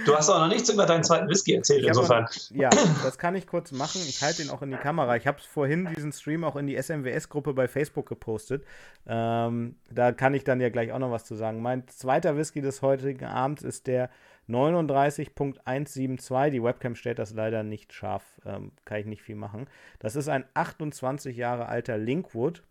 Du 0.06 0.16
hast 0.16 0.28
auch 0.28 0.40
noch 0.40 0.48
nichts 0.48 0.68
über 0.70 0.86
deinen 0.86 1.04
zweiten 1.04 1.28
Whisky 1.28 1.54
erzählt, 1.54 1.86
insofern. 1.86 2.24
Noch, 2.24 2.32
ja, 2.50 2.68
das 3.04 3.16
kann 3.16 3.36
ich 3.36 3.46
kurz 3.46 3.70
machen. 3.70 4.00
Ich 4.08 4.22
halte 4.22 4.42
ihn 4.42 4.50
auch 4.50 4.62
in 4.62 4.72
die 4.72 4.76
Kamera. 4.76 5.14
Ich 5.16 5.28
habe 5.28 5.40
vorhin 5.40 5.88
diesen 5.94 6.10
Stream 6.12 6.42
auch 6.42 6.56
in 6.56 6.66
die 6.66 6.76
SMWS-Gruppe 6.76 7.54
bei 7.54 7.68
Facebook 7.68 8.08
gepostet. 8.08 8.64
Ähm, 9.06 9.76
da 9.90 10.10
kann 10.12 10.34
ich 10.34 10.42
dann 10.42 10.60
ja 10.60 10.68
gleich 10.68 10.90
auch 10.90 10.98
noch 10.98 11.12
was 11.12 11.24
zu 11.24 11.36
sagen. 11.36 11.62
Mein 11.62 11.86
zweiter 11.86 12.36
Whisky 12.36 12.60
des 12.60 12.82
heutigen 12.82 13.24
Abends 13.24 13.62
ist 13.62 13.86
der 13.86 14.10
39.172. 14.48 16.50
Die 16.50 16.62
Webcam 16.62 16.96
stellt 16.96 17.20
das 17.20 17.34
leider 17.34 17.62
nicht 17.62 17.92
scharf. 17.92 18.24
Ähm, 18.44 18.72
kann 18.84 18.98
ich 18.98 19.06
nicht 19.06 19.22
viel 19.22 19.36
machen. 19.36 19.68
Das 20.00 20.16
ist 20.16 20.28
ein 20.28 20.44
28 20.54 21.36
Jahre 21.36 21.68
alter 21.68 21.98
Linkwood 21.98 22.64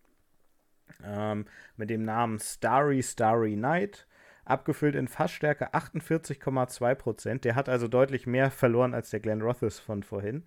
ähm, 1.03 1.45
mit 1.77 1.89
dem 1.89 2.03
Namen 2.03 2.39
Starry 2.39 3.03
Starry 3.03 3.55
Night, 3.55 4.07
abgefüllt 4.45 4.95
in 4.95 5.07
Fassstärke 5.07 5.73
48,2%. 5.73 7.41
Der 7.41 7.55
hat 7.55 7.69
also 7.69 7.87
deutlich 7.87 8.27
mehr 8.27 8.51
verloren 8.51 8.93
als 8.93 9.09
der 9.09 9.19
Glen 9.19 9.41
Rothes 9.41 9.79
von 9.79 10.03
vorhin. 10.03 10.43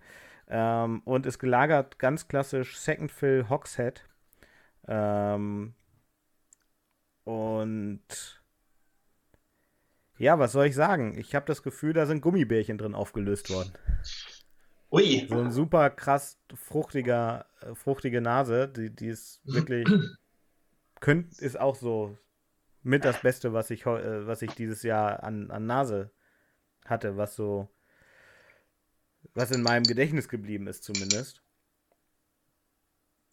Ähm, 0.48 1.00
und 1.04 1.26
ist 1.26 1.38
gelagert 1.38 1.98
ganz 1.98 2.28
klassisch 2.28 2.78
Second 2.78 3.10
Fill 3.10 3.48
Hogshead. 3.48 4.04
Ähm, 4.86 5.74
und 7.24 8.42
ja, 10.18 10.38
was 10.38 10.52
soll 10.52 10.66
ich 10.66 10.74
sagen? 10.74 11.18
Ich 11.18 11.34
habe 11.34 11.46
das 11.46 11.62
Gefühl, 11.62 11.92
da 11.92 12.06
sind 12.06 12.20
Gummibärchen 12.20 12.78
drin 12.78 12.94
aufgelöst 12.94 13.50
worden. 13.50 13.72
Ui. 14.92 15.26
So 15.28 15.40
ein 15.40 15.50
super 15.50 15.90
krass 15.90 16.38
fruchtiger, 16.54 17.46
äh, 17.60 17.74
fruchtige 17.74 18.20
Nase, 18.20 18.68
die, 18.68 18.94
die 18.94 19.08
ist 19.08 19.40
wirklich 19.44 19.88
könnt, 21.04 21.38
ist 21.38 21.60
auch 21.60 21.76
so 21.76 22.16
mit 22.82 23.04
das 23.04 23.20
Beste, 23.20 23.52
was 23.52 23.68
ich, 23.68 23.84
äh, 23.84 24.26
was 24.26 24.40
ich 24.40 24.54
dieses 24.54 24.82
Jahr 24.82 25.22
an, 25.22 25.50
an 25.50 25.66
Nase 25.66 26.10
hatte, 26.86 27.18
was 27.18 27.36
so, 27.36 27.68
was 29.34 29.50
in 29.50 29.62
meinem 29.62 29.82
Gedächtnis 29.82 30.30
geblieben 30.30 30.66
ist 30.66 30.82
zumindest. 30.82 31.42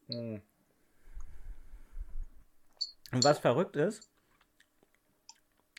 Hm. 0.08 0.42
Und 3.14 3.24
was 3.24 3.40
verrückt 3.40 3.78
ist, 3.78 4.12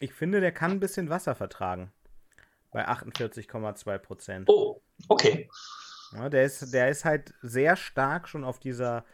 ich 0.00 0.14
finde, 0.14 0.40
der 0.40 0.52
kann 0.52 0.70
ein 0.70 0.80
bisschen 0.80 1.10
Wasser 1.10 1.34
vertragen. 1.34 1.92
Bei 2.70 2.88
48,2 2.88 3.98
Prozent. 3.98 4.48
Oh, 4.48 4.80
okay. 5.08 5.50
Ja, 6.12 6.30
der, 6.30 6.44
ist, 6.44 6.72
der 6.72 6.88
ist 6.88 7.04
halt 7.04 7.34
sehr 7.42 7.76
stark 7.76 8.28
schon 8.28 8.44
auf 8.44 8.58
dieser 8.58 9.04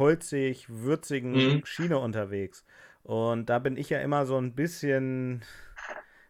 holzig, 0.00 0.68
würzigen 0.68 1.32
mhm. 1.32 1.62
Schiene 1.64 1.98
unterwegs. 1.98 2.64
Und 3.04 3.48
da 3.48 3.60
bin 3.60 3.76
ich 3.76 3.88
ja 3.90 4.00
immer 4.00 4.26
so 4.26 4.36
ein 4.36 4.54
bisschen, 4.54 5.42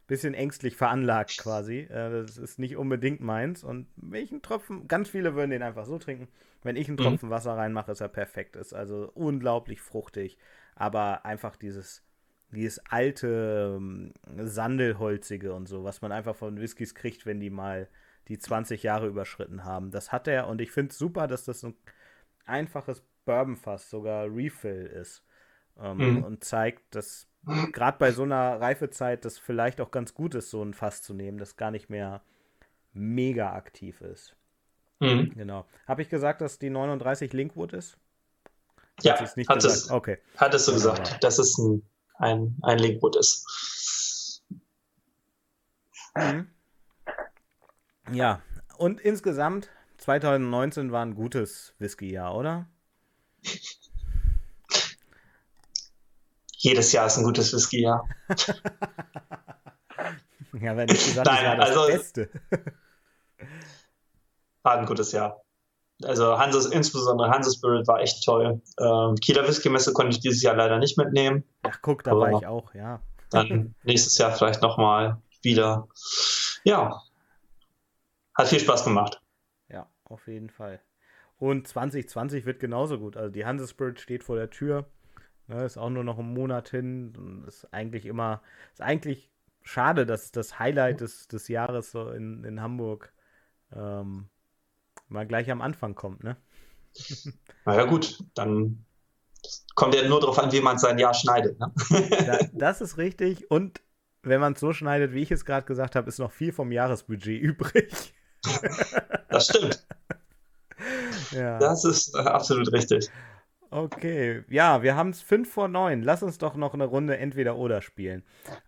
bisschen 0.07 0.35
ängstlich 0.35 0.77
veranlagt 0.77 1.39
quasi. 1.39 1.81
Äh, 1.81 2.11
das 2.11 2.37
ist 2.37 2.59
nicht 2.59 2.77
unbedingt 2.77 3.21
meins. 3.21 3.65
Und 3.65 3.87
wenn 3.97 4.23
ich 4.23 4.31
einen 4.31 4.43
Tropfen, 4.43 4.87
ganz 4.87 5.09
viele 5.09 5.35
würden 5.35 5.51
den 5.51 5.63
einfach 5.63 5.87
so 5.87 5.99
trinken. 5.99 6.29
Wenn 6.63 6.77
ich 6.77 6.89
einen 6.89 6.97
mhm. 6.99 7.03
Tropfen 7.03 7.29
mhm. 7.29 7.33
Wasser 7.33 7.57
reinmache, 7.57 7.93
ist 7.93 8.03
er 8.03 8.09
perfekt. 8.09 8.57
Ist 8.57 8.75
also 8.75 9.11
unglaublich 9.15 9.81
fruchtig. 9.81 10.37
Aber 10.75 11.25
einfach 11.25 11.57
dieses, 11.57 12.05
dieses 12.51 12.79
alte 12.91 13.77
ähm, 13.77 14.13
Sandelholzige 14.37 15.55
und 15.55 15.67
so, 15.67 15.85
was 15.85 16.03
man 16.03 16.13
einfach 16.13 16.37
von 16.37 16.61
Whiskys 16.61 16.95
kriegt, 16.95 17.25
wenn 17.25 17.41
die 17.41 17.51
mal 17.51 17.89
die 18.29 18.39
20 18.39 18.83
Jahre 18.83 19.09
überschritten 19.09 19.65
haben. 19.65 19.91
Das 19.91 20.13
hat 20.13 20.29
er 20.29 20.47
und 20.47 20.61
ich 20.61 20.71
finde 20.71 20.91
es 20.91 20.99
super, 20.99 21.27
dass 21.27 21.45
das 21.45 21.65
ein 21.65 21.75
einfaches 22.47 23.03
Bourbonfass 23.25 23.91
sogar 23.91 24.27
Refill 24.27 24.87
ist. 24.87 25.23
Ähm, 25.79 25.97
mhm. 25.97 26.25
Und 26.25 26.45
zeigt, 26.45 26.95
dass 26.95 27.27
gerade 27.73 27.99
bei 27.99 28.13
so 28.13 28.23
einer 28.23 28.61
Reifezeit 28.61 29.25
das 29.25 29.39
vielleicht 29.39 29.81
auch 29.81 29.91
ganz 29.91 30.15
gut 30.15 30.35
ist, 30.35 30.51
so 30.51 30.63
ein 30.63 30.75
Fass 30.75 31.03
zu 31.03 31.15
nehmen, 31.15 31.39
das 31.39 31.57
gar 31.57 31.71
nicht 31.71 31.89
mehr 31.89 32.23
mega 32.93 33.53
aktiv 33.53 34.01
ist. 34.01 34.37
Mhm. 35.01 35.33
Genau. 35.35 35.67
Habe 35.87 36.03
ich 36.03 36.09
gesagt, 36.09 36.41
dass 36.41 36.59
die 36.59 36.71
39 36.71 37.33
Linkwood 37.33 37.73
ist? 37.73 37.97
Ja, 39.03 39.19
hat 39.19 39.35
gesagt? 39.35 39.65
es. 39.65 39.91
Okay. 39.91 40.19
Hattest 40.37 40.69
du 40.69 40.73
gesagt, 40.73 41.09
ja. 41.09 41.19
dass 41.19 41.39
es 41.39 41.57
ein, 41.57 41.83
ein, 42.19 42.57
ein 42.63 42.79
Linkwood 42.79 43.17
ist. 43.17 44.45
Mhm. 46.15 46.49
Ja, 48.13 48.43
und 48.77 49.01
insgesamt 49.01 49.71
2019 49.99 50.93
war 50.93 51.05
ein 51.05 51.15
gutes 51.15 51.75
Whisky-Jahr, 51.79 52.35
oder? 52.35 52.67
Jedes 56.63 56.93
Jahr 56.93 57.07
ist 57.07 57.17
ein 57.17 57.25
gutes 57.25 57.55
Whisky-Jahr. 57.55 58.07
ja, 60.61 60.77
wenn 60.77 60.89
ich 60.91 61.07
gesagt 61.07 61.27
Nein, 61.27 61.59
das 61.59 61.71
also, 61.71 61.87
Beste. 61.87 62.29
war 64.63 64.79
ein 64.79 64.85
gutes 64.85 65.13
Jahr. 65.13 65.43
Also 66.03 66.39
Hanses, 66.39 66.67
insbesondere 66.67 67.31
Hanses 67.31 67.55
Spirit 67.57 67.89
war 67.89 68.01
echt 68.01 68.25
toll. 68.25 68.61
Ähm, 68.79 69.15
Kieler 69.17 69.49
Whisky-Messe 69.49 69.93
konnte 69.95 70.13
ich 70.13 70.21
dieses 70.21 70.43
Jahr 70.43 70.55
leider 70.55 70.79
nicht 70.79 70.99
mitnehmen. 70.99 71.45
Ach 71.63 71.79
guck, 71.81 72.05
da 72.05 72.13
war 72.13 72.31
ich 72.39 72.47
auch, 72.47 72.75
ja. 72.75 73.01
Dann 73.31 73.75
nächstes 73.85 74.19
Jahr 74.19 74.33
vielleicht 74.33 74.61
nochmal 74.61 75.21
wieder. 75.43 75.89
Ja, 76.65 77.03
hat 78.35 78.49
viel 78.49 78.61
Spaß 78.61 78.85
gemacht. 78.85 79.21
Ja, 79.69 79.87
auf 80.05 80.27
jeden 80.27 80.51
Fall. 80.51 80.81
Und 81.41 81.67
2020 81.67 82.45
wird 82.45 82.61
genauso 82.61 82.99
gut. 82.99 83.17
Also 83.17 83.31
die 83.31 83.47
Hanse 83.47 83.67
Spirit 83.67 83.99
steht 83.99 84.23
vor 84.23 84.37
der 84.37 84.51
Tür. 84.51 84.85
Ne, 85.49 85.65
ist 85.65 85.79
auch 85.79 85.89
nur 85.89 86.05
noch 86.05 86.19
ein 86.19 86.35
Monat 86.35 86.69
hin. 86.69 87.45
Ist 87.49 87.73
eigentlich 87.73 88.05
immer, 88.05 88.43
ist 88.73 88.83
eigentlich 88.83 89.31
schade, 89.63 90.05
dass 90.05 90.33
das 90.33 90.59
Highlight 90.59 91.01
des, 91.01 91.29
des 91.29 91.49
Jahres 91.49 91.93
so 91.93 92.11
in, 92.11 92.45
in 92.45 92.61
Hamburg 92.61 93.15
ähm, 93.73 94.29
mal 95.09 95.27
gleich 95.27 95.51
am 95.51 95.63
Anfang 95.63 95.95
kommt, 95.95 96.23
ne? 96.23 96.37
Naja, 97.65 97.85
gut, 97.85 98.23
dann 98.35 98.85
kommt 99.75 99.95
ja 99.95 100.07
nur 100.07 100.21
darauf 100.21 100.39
an, 100.39 100.53
wie 100.53 100.61
man 100.61 100.77
sein 100.79 100.99
Jahr 100.99 101.15
schneidet. 101.15 101.59
Ne? 101.59 101.73
Da, 102.27 102.39
das 102.53 102.83
ist 102.83 102.99
richtig. 102.99 103.51
Und 103.51 103.81
wenn 104.23 104.41
man 104.41 104.53
es 104.53 104.61
so 104.61 104.75
schneidet, 104.75 105.15
wie 105.15 105.23
ich 105.23 105.31
es 105.31 105.47
gerade 105.47 105.67
gesagt 105.67 105.97
habe, 105.97 106.09
ist 106.09 106.19
noch 106.19 106.33
viel 106.33 106.53
vom 106.53 106.71
Jahresbudget 106.71 107.41
übrig. 107.41 108.13
Das 109.31 109.47
stimmt. 109.47 109.87
Ja. 111.31 111.59
Das 111.59 111.85
ist 111.85 112.15
äh, 112.15 112.19
absolut 112.19 112.73
richtig. 112.73 113.11
Okay, 113.73 114.43
ja, 114.49 114.83
wir 114.83 114.97
haben 114.97 115.11
es 115.11 115.23
5 115.23 115.49
vor 115.49 115.69
9. 115.69 116.03
Lass 116.03 116.25
uns 116.25 116.39
doch 116.39 116.57
noch 116.57 116.75
eine 116.75 116.85
Runde 116.85 117.19
entweder 117.19 117.57
oder 117.57 117.83
spielen. 117.83 118.25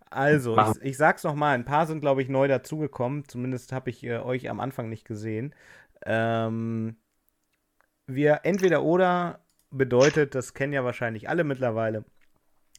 Also, 0.09 0.57
ich, 0.57 0.81
ich 0.81 0.97
sag's 0.97 1.23
nochmal, 1.23 1.55
ein 1.55 1.65
paar 1.65 1.87
sind, 1.87 1.99
glaube 1.99 2.21
ich, 2.21 2.29
neu 2.29 2.47
dazugekommen. 2.47 3.27
Zumindest 3.27 3.73
habe 3.73 3.89
ich 3.89 4.03
äh, 4.05 4.19
euch 4.19 4.49
am 4.49 4.61
Anfang 4.61 4.87
nicht 4.87 5.05
gesehen. 5.05 5.53
Ähm, 6.05 6.95
wir 8.07 8.41
entweder 8.43 8.83
oder 8.83 9.39
bedeutet, 9.71 10.35
das 10.35 10.53
kennen 10.53 10.71
ja 10.73 10.85
wahrscheinlich 10.85 11.27
alle 11.27 11.43
mittlerweile, 11.43 12.05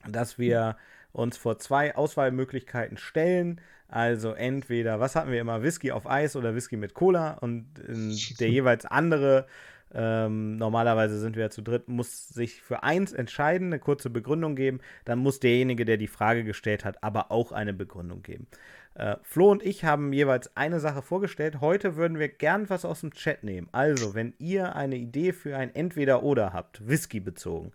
dass 0.08 0.38
wir 0.38 0.76
uns 1.12 1.36
vor 1.36 1.58
zwei 1.58 1.94
Auswahlmöglichkeiten 1.94 2.96
stellen. 2.96 3.60
Also 3.88 4.32
entweder, 4.32 4.98
was 4.98 5.14
hatten 5.14 5.30
wir 5.30 5.40
immer, 5.40 5.62
Whisky 5.62 5.92
auf 5.92 6.08
Eis 6.08 6.36
oder 6.36 6.54
Whisky 6.54 6.76
mit 6.76 6.94
Cola 6.94 7.34
und 7.34 7.66
der 7.76 8.48
jeweils 8.50 8.86
andere, 8.86 9.46
ähm, 9.94 10.56
normalerweise 10.56 11.18
sind 11.20 11.36
wir 11.36 11.44
ja 11.44 11.50
zu 11.50 11.62
dritt, 11.62 11.88
muss 11.88 12.28
sich 12.28 12.60
für 12.60 12.82
eins 12.82 13.12
entscheiden, 13.12 13.68
eine 13.68 13.78
kurze 13.78 14.10
Begründung 14.10 14.56
geben. 14.56 14.80
Dann 15.04 15.20
muss 15.20 15.38
derjenige, 15.38 15.84
der 15.84 15.96
die 15.96 16.08
Frage 16.08 16.42
gestellt 16.42 16.84
hat, 16.84 17.02
aber 17.02 17.30
auch 17.30 17.52
eine 17.52 17.72
Begründung 17.72 18.22
geben. 18.22 18.48
Äh, 18.94 19.16
Flo 19.22 19.50
und 19.52 19.62
ich 19.62 19.84
haben 19.84 20.12
jeweils 20.12 20.56
eine 20.56 20.80
Sache 20.80 21.00
vorgestellt. 21.00 21.60
Heute 21.60 21.94
würden 21.94 22.18
wir 22.18 22.28
gern 22.28 22.68
was 22.70 22.84
aus 22.84 23.00
dem 23.00 23.12
Chat 23.12 23.44
nehmen. 23.44 23.68
Also, 23.70 24.14
wenn 24.14 24.34
ihr 24.38 24.74
eine 24.74 24.96
Idee 24.96 25.32
für 25.32 25.56
ein 25.56 25.72
Entweder-Oder 25.72 26.52
habt, 26.52 26.86
Whisky 26.88 27.20
bezogen, 27.20 27.72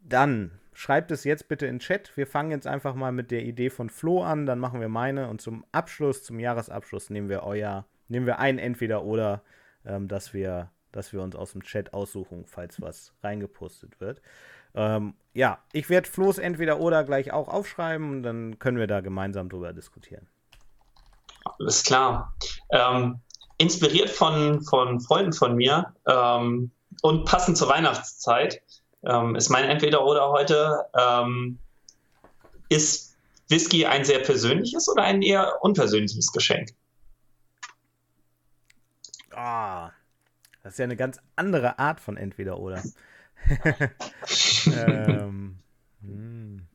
dann 0.00 0.52
schreibt 0.72 1.10
es 1.10 1.24
jetzt 1.24 1.48
bitte 1.48 1.66
in 1.66 1.74
den 1.74 1.80
Chat. 1.80 2.16
Wir 2.16 2.26
fangen 2.26 2.52
jetzt 2.52 2.66
einfach 2.66 2.94
mal 2.94 3.12
mit 3.12 3.30
der 3.30 3.42
Idee 3.42 3.68
von 3.68 3.90
Flo 3.90 4.22
an, 4.22 4.46
dann 4.46 4.58
machen 4.58 4.80
wir 4.80 4.88
meine 4.88 5.28
und 5.28 5.42
zum 5.42 5.64
Abschluss, 5.72 6.22
zum 6.22 6.40
Jahresabschluss 6.40 7.10
nehmen 7.10 7.28
wir 7.28 7.42
euer, 7.42 7.84
nehmen 8.08 8.26
wir 8.26 8.38
ein 8.38 8.58
Entweder-Oder, 8.58 9.42
ähm, 9.84 10.08
dass 10.08 10.32
wir 10.32 10.70
dass 10.92 11.12
wir 11.12 11.22
uns 11.22 11.36
aus 11.36 11.52
dem 11.52 11.62
Chat 11.62 11.92
aussuchen, 11.92 12.44
falls 12.46 12.80
was 12.80 13.12
reingepostet 13.22 14.00
wird. 14.00 14.20
Ähm, 14.74 15.14
ja, 15.34 15.58
ich 15.72 15.88
werde 15.90 16.08
Flo's 16.08 16.38
entweder 16.38 16.80
oder 16.80 17.04
gleich 17.04 17.32
auch 17.32 17.48
aufschreiben 17.48 18.10
und 18.10 18.22
dann 18.22 18.58
können 18.58 18.78
wir 18.78 18.86
da 18.86 19.00
gemeinsam 19.00 19.48
drüber 19.48 19.72
diskutieren. 19.72 20.26
Alles 21.58 21.82
klar. 21.84 22.34
Ähm, 22.70 23.20
inspiriert 23.58 24.10
von, 24.10 24.62
von 24.62 25.00
Freunden 25.00 25.32
von 25.32 25.56
mir 25.56 25.94
ähm, 26.06 26.70
und 27.02 27.24
passend 27.24 27.56
zur 27.56 27.68
Weihnachtszeit 27.68 28.60
ähm, 29.04 29.36
ist 29.36 29.48
mein 29.48 29.64
entweder 29.64 30.04
oder 30.04 30.28
heute, 30.30 30.84
ähm, 30.98 31.58
ist 32.68 33.16
Whisky 33.48 33.86
ein 33.86 34.04
sehr 34.04 34.18
persönliches 34.20 34.88
oder 34.88 35.02
ein 35.02 35.22
eher 35.22 35.62
unpersönliches 35.62 36.32
Geschenk? 36.32 36.70
Ah, 39.34 39.90
das 40.62 40.74
ist 40.74 40.78
ja 40.78 40.84
eine 40.84 40.96
ganz 40.96 41.20
andere 41.36 41.78
Art 41.78 42.00
von 42.00 42.16
entweder 42.16 42.58
oder. 42.58 42.82
ähm, 44.66 45.58
hm. 46.00 46.66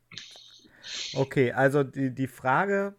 okay, 1.15 1.51
also 1.51 1.83
die, 1.83 2.13
die 2.13 2.27
Frage 2.27 2.95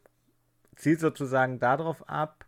zielt 0.77 1.01
sozusagen 1.01 1.59
darauf 1.59 2.09
ab, 2.09 2.45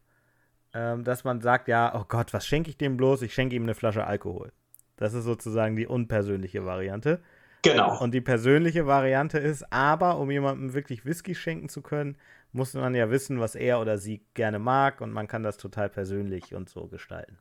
ähm, 0.74 1.04
dass 1.04 1.24
man 1.24 1.40
sagt, 1.40 1.68
ja, 1.68 1.94
oh 1.94 2.04
Gott, 2.06 2.34
was 2.34 2.46
schenke 2.46 2.68
ich 2.70 2.76
dem 2.76 2.96
bloß? 2.96 3.22
Ich 3.22 3.34
schenke 3.34 3.56
ihm 3.56 3.62
eine 3.62 3.74
Flasche 3.74 4.06
Alkohol. 4.06 4.52
Das 4.96 5.14
ist 5.14 5.24
sozusagen 5.24 5.76
die 5.76 5.86
unpersönliche 5.86 6.64
Variante. 6.64 7.22
Genau. 7.62 8.00
Und 8.00 8.12
die 8.12 8.20
persönliche 8.20 8.86
Variante 8.86 9.38
ist, 9.38 9.72
aber 9.72 10.18
um 10.18 10.30
jemandem 10.30 10.74
wirklich 10.74 11.04
Whisky 11.04 11.34
schenken 11.34 11.68
zu 11.68 11.82
können, 11.82 12.16
muss 12.52 12.74
man 12.74 12.94
ja 12.94 13.10
wissen, 13.10 13.40
was 13.40 13.54
er 13.54 13.80
oder 13.80 13.98
sie 13.98 14.24
gerne 14.34 14.58
mag 14.58 15.00
und 15.00 15.12
man 15.12 15.26
kann 15.26 15.42
das 15.42 15.56
total 15.56 15.88
persönlich 15.88 16.54
und 16.54 16.68
so 16.68 16.86
gestalten. 16.86 17.38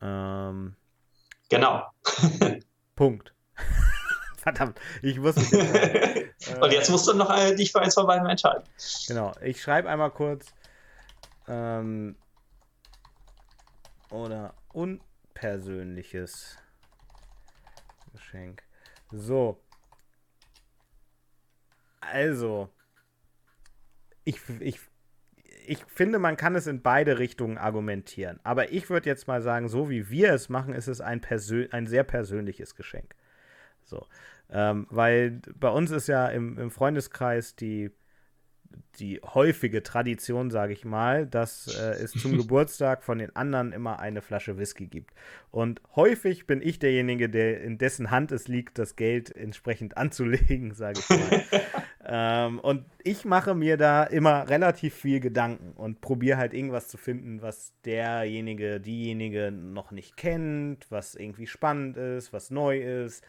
Ähm, 0.00 0.76
genau. 1.48 1.86
Punkt. 2.96 3.34
Verdammt, 4.36 4.80
ich 5.02 5.18
muss 5.18 5.36
mich 5.36 5.50
jetzt, 5.50 5.74
äh, 5.74 6.58
Und 6.60 6.72
jetzt 6.72 6.90
musst 6.90 7.06
du 7.08 7.14
noch 7.14 7.30
äh, 7.36 7.54
dich 7.54 7.72
für 7.72 7.80
eins 7.80 7.94
von 7.94 8.06
beiden 8.06 8.28
entscheiden. 8.28 8.62
Genau, 9.06 9.32
ich 9.42 9.60
schreibe 9.60 9.88
einmal 9.88 10.10
kurz 10.10 10.46
ähm, 11.48 12.16
oder 14.10 14.54
unpersönliches 14.72 16.56
Geschenk. 18.12 18.62
So. 19.10 19.60
Also, 22.00 22.70
ich, 24.24 24.40
ich 24.60 24.80
ich 25.68 25.84
finde, 25.86 26.18
man 26.18 26.36
kann 26.36 26.56
es 26.56 26.66
in 26.66 26.82
beide 26.82 27.18
Richtungen 27.18 27.58
argumentieren. 27.58 28.40
Aber 28.42 28.72
ich 28.72 28.88
würde 28.88 29.08
jetzt 29.08 29.28
mal 29.28 29.42
sagen, 29.42 29.68
so 29.68 29.90
wie 29.90 30.08
wir 30.10 30.32
es 30.32 30.48
machen, 30.48 30.74
ist 30.74 30.88
es 30.88 31.00
ein, 31.00 31.20
ein 31.70 31.86
sehr 31.86 32.04
persönliches 32.04 32.74
Geschenk. 32.74 33.14
So. 33.84 34.06
Ähm, 34.50 34.86
weil 34.88 35.42
bei 35.58 35.68
uns 35.68 35.90
ist 35.90 36.08
ja 36.08 36.28
im, 36.28 36.58
im 36.58 36.70
Freundeskreis 36.70 37.54
die 37.54 37.90
die 38.98 39.20
häufige 39.22 39.82
Tradition, 39.82 40.50
sage 40.50 40.72
ich 40.72 40.84
mal, 40.84 41.26
dass 41.26 41.66
äh, 41.78 42.02
es 42.02 42.12
zum 42.12 42.36
Geburtstag 42.36 43.04
von 43.04 43.18
den 43.18 43.34
anderen 43.36 43.72
immer 43.72 44.00
eine 44.00 44.22
Flasche 44.22 44.58
Whisky 44.58 44.86
gibt. 44.86 45.14
Und 45.50 45.80
häufig 45.94 46.46
bin 46.46 46.60
ich 46.60 46.78
derjenige, 46.78 47.28
der 47.28 47.60
in 47.62 47.78
dessen 47.78 48.10
Hand 48.10 48.32
es 48.32 48.48
liegt, 48.48 48.78
das 48.78 48.96
Geld 48.96 49.34
entsprechend 49.34 49.96
anzulegen, 49.96 50.74
sage 50.74 51.00
ich 51.00 51.08
mal. 51.08 51.44
ähm, 52.04 52.58
und 52.58 52.84
ich 53.04 53.24
mache 53.24 53.54
mir 53.54 53.76
da 53.76 54.04
immer 54.04 54.48
relativ 54.48 54.94
viel 54.94 55.20
Gedanken 55.20 55.72
und 55.72 56.00
probiere 56.00 56.38
halt 56.38 56.52
irgendwas 56.52 56.88
zu 56.88 56.96
finden, 56.96 57.40
was 57.40 57.72
derjenige, 57.84 58.80
diejenige 58.80 59.52
noch 59.52 59.92
nicht 59.92 60.16
kennt, 60.16 60.90
was 60.90 61.14
irgendwie 61.14 61.46
spannend 61.46 61.96
ist, 61.96 62.32
was 62.32 62.50
neu 62.50 62.80
ist, 62.80 63.24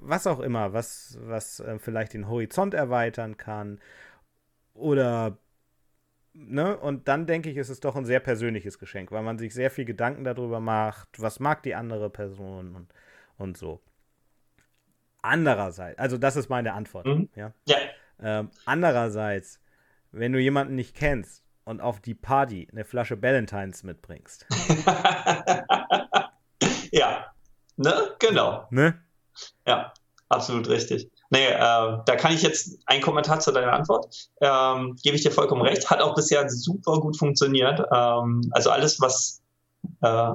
was 0.00 0.26
auch 0.26 0.40
immer, 0.40 0.72
was, 0.72 1.18
was 1.22 1.60
äh, 1.60 1.78
vielleicht 1.78 2.14
den 2.14 2.28
Horizont 2.28 2.74
erweitern 2.74 3.36
kann. 3.36 3.80
Oder, 4.76 5.38
ne? 6.32 6.76
Und 6.76 7.08
dann 7.08 7.26
denke 7.26 7.50
ich, 7.50 7.56
ist 7.56 7.70
es 7.70 7.80
doch 7.80 7.96
ein 7.96 8.04
sehr 8.04 8.20
persönliches 8.20 8.78
Geschenk, 8.78 9.10
weil 9.10 9.22
man 9.22 9.38
sich 9.38 9.54
sehr 9.54 9.70
viel 9.70 9.84
Gedanken 9.84 10.24
darüber 10.24 10.60
macht, 10.60 11.08
was 11.18 11.40
mag 11.40 11.62
die 11.62 11.74
andere 11.74 12.10
Person 12.10 12.74
und, 12.76 12.92
und 13.38 13.56
so. 13.56 13.80
Andererseits, 15.22 15.98
also 15.98 16.18
das 16.18 16.36
ist 16.36 16.48
meine 16.48 16.72
Antwort. 16.74 17.06
Mhm. 17.06 17.28
Ja. 17.34 17.52
ja. 17.66 17.76
Ähm, 18.20 18.50
andererseits, 18.64 19.60
wenn 20.12 20.32
du 20.32 20.38
jemanden 20.38 20.76
nicht 20.76 20.94
kennst 20.94 21.42
und 21.64 21.80
auf 21.80 22.00
die 22.00 22.14
Party 22.14 22.68
eine 22.70 22.84
Flasche 22.84 23.20
Valentines 23.20 23.82
mitbringst. 23.82 24.46
ja, 26.92 27.26
ne? 27.76 28.14
Genau. 28.20 28.68
Ne? 28.70 29.02
Ja, 29.66 29.92
absolut 30.28 30.68
richtig. 30.68 31.10
Nee, 31.30 31.46
äh, 31.46 31.58
da 31.58 32.16
kann 32.16 32.32
ich 32.32 32.42
jetzt 32.42 32.78
einen 32.86 33.02
Kommentar 33.02 33.40
zu 33.40 33.52
deiner 33.52 33.72
Antwort. 33.72 34.14
Ähm, 34.40 34.96
gebe 35.02 35.16
ich 35.16 35.22
dir 35.22 35.30
vollkommen 35.30 35.62
recht. 35.62 35.90
Hat 35.90 36.00
auch 36.00 36.14
bisher 36.14 36.48
super 36.48 37.00
gut 37.00 37.16
funktioniert. 37.16 37.80
Ähm, 37.92 38.42
also 38.52 38.70
alles, 38.70 39.00
was 39.00 39.42
äh, 40.02 40.32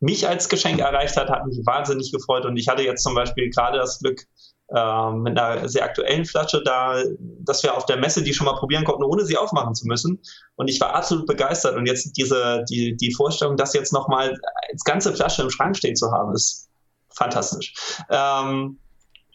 mich 0.00 0.28
als 0.28 0.48
Geschenk 0.48 0.78
erreicht 0.78 1.16
hat, 1.16 1.28
hat 1.28 1.46
mich 1.46 1.58
wahnsinnig 1.64 2.12
gefreut. 2.12 2.44
Und 2.44 2.56
ich 2.56 2.68
hatte 2.68 2.82
jetzt 2.82 3.02
zum 3.02 3.14
Beispiel 3.14 3.50
gerade 3.50 3.78
das 3.78 3.98
Glück, 3.98 4.26
äh, 4.70 5.10
mit 5.12 5.38
einer 5.38 5.68
sehr 5.68 5.84
aktuellen 5.84 6.24
Flasche 6.24 6.62
da, 6.62 7.02
dass 7.18 7.62
wir 7.62 7.74
auf 7.76 7.86
der 7.86 7.96
Messe 7.96 8.22
die 8.22 8.34
schon 8.34 8.44
mal 8.44 8.56
probieren 8.56 8.84
konnten, 8.84 9.02
ohne 9.02 9.24
sie 9.24 9.36
aufmachen 9.36 9.74
zu 9.74 9.86
müssen. 9.86 10.20
Und 10.56 10.68
ich 10.68 10.80
war 10.80 10.94
absolut 10.94 11.26
begeistert. 11.26 11.74
Und 11.74 11.86
jetzt 11.86 12.16
diese, 12.16 12.64
die, 12.68 12.96
die 12.96 13.14
Vorstellung, 13.14 13.56
das 13.56 13.72
jetzt 13.72 13.92
nochmal 13.92 14.38
als 14.70 14.84
ganze 14.84 15.14
Flasche 15.14 15.42
im 15.42 15.50
Schrank 15.50 15.76
stehen 15.76 15.96
zu 15.96 16.12
haben, 16.12 16.34
ist 16.34 16.68
fantastisch. 17.08 17.74
Ähm, 18.10 18.78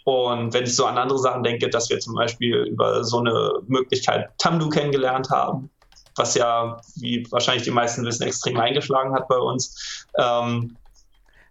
und 0.06 0.54
wenn 0.54 0.64
ich 0.64 0.76
so 0.76 0.86
an 0.86 0.98
andere 0.98 1.20
Sachen 1.20 1.44
denke, 1.44 1.70
dass 1.70 1.90
wir 1.90 2.00
zum 2.00 2.16
Beispiel 2.16 2.66
über 2.66 3.04
so 3.04 3.20
eine 3.20 3.54
Möglichkeit 3.68 4.30
Tamdu 4.38 4.70
kennengelernt 4.70 5.30
haben, 5.30 5.70
was 6.16 6.36
ja, 6.36 6.80
wie 6.96 7.26
wahrscheinlich 7.32 7.64
die 7.64 7.72
meisten 7.72 8.06
wissen, 8.06 8.24
extrem 8.24 8.60
eingeschlagen 8.60 9.14
hat 9.14 9.28
bei 9.28 9.38
uns. 9.38 10.08
Ähm, 10.18 10.78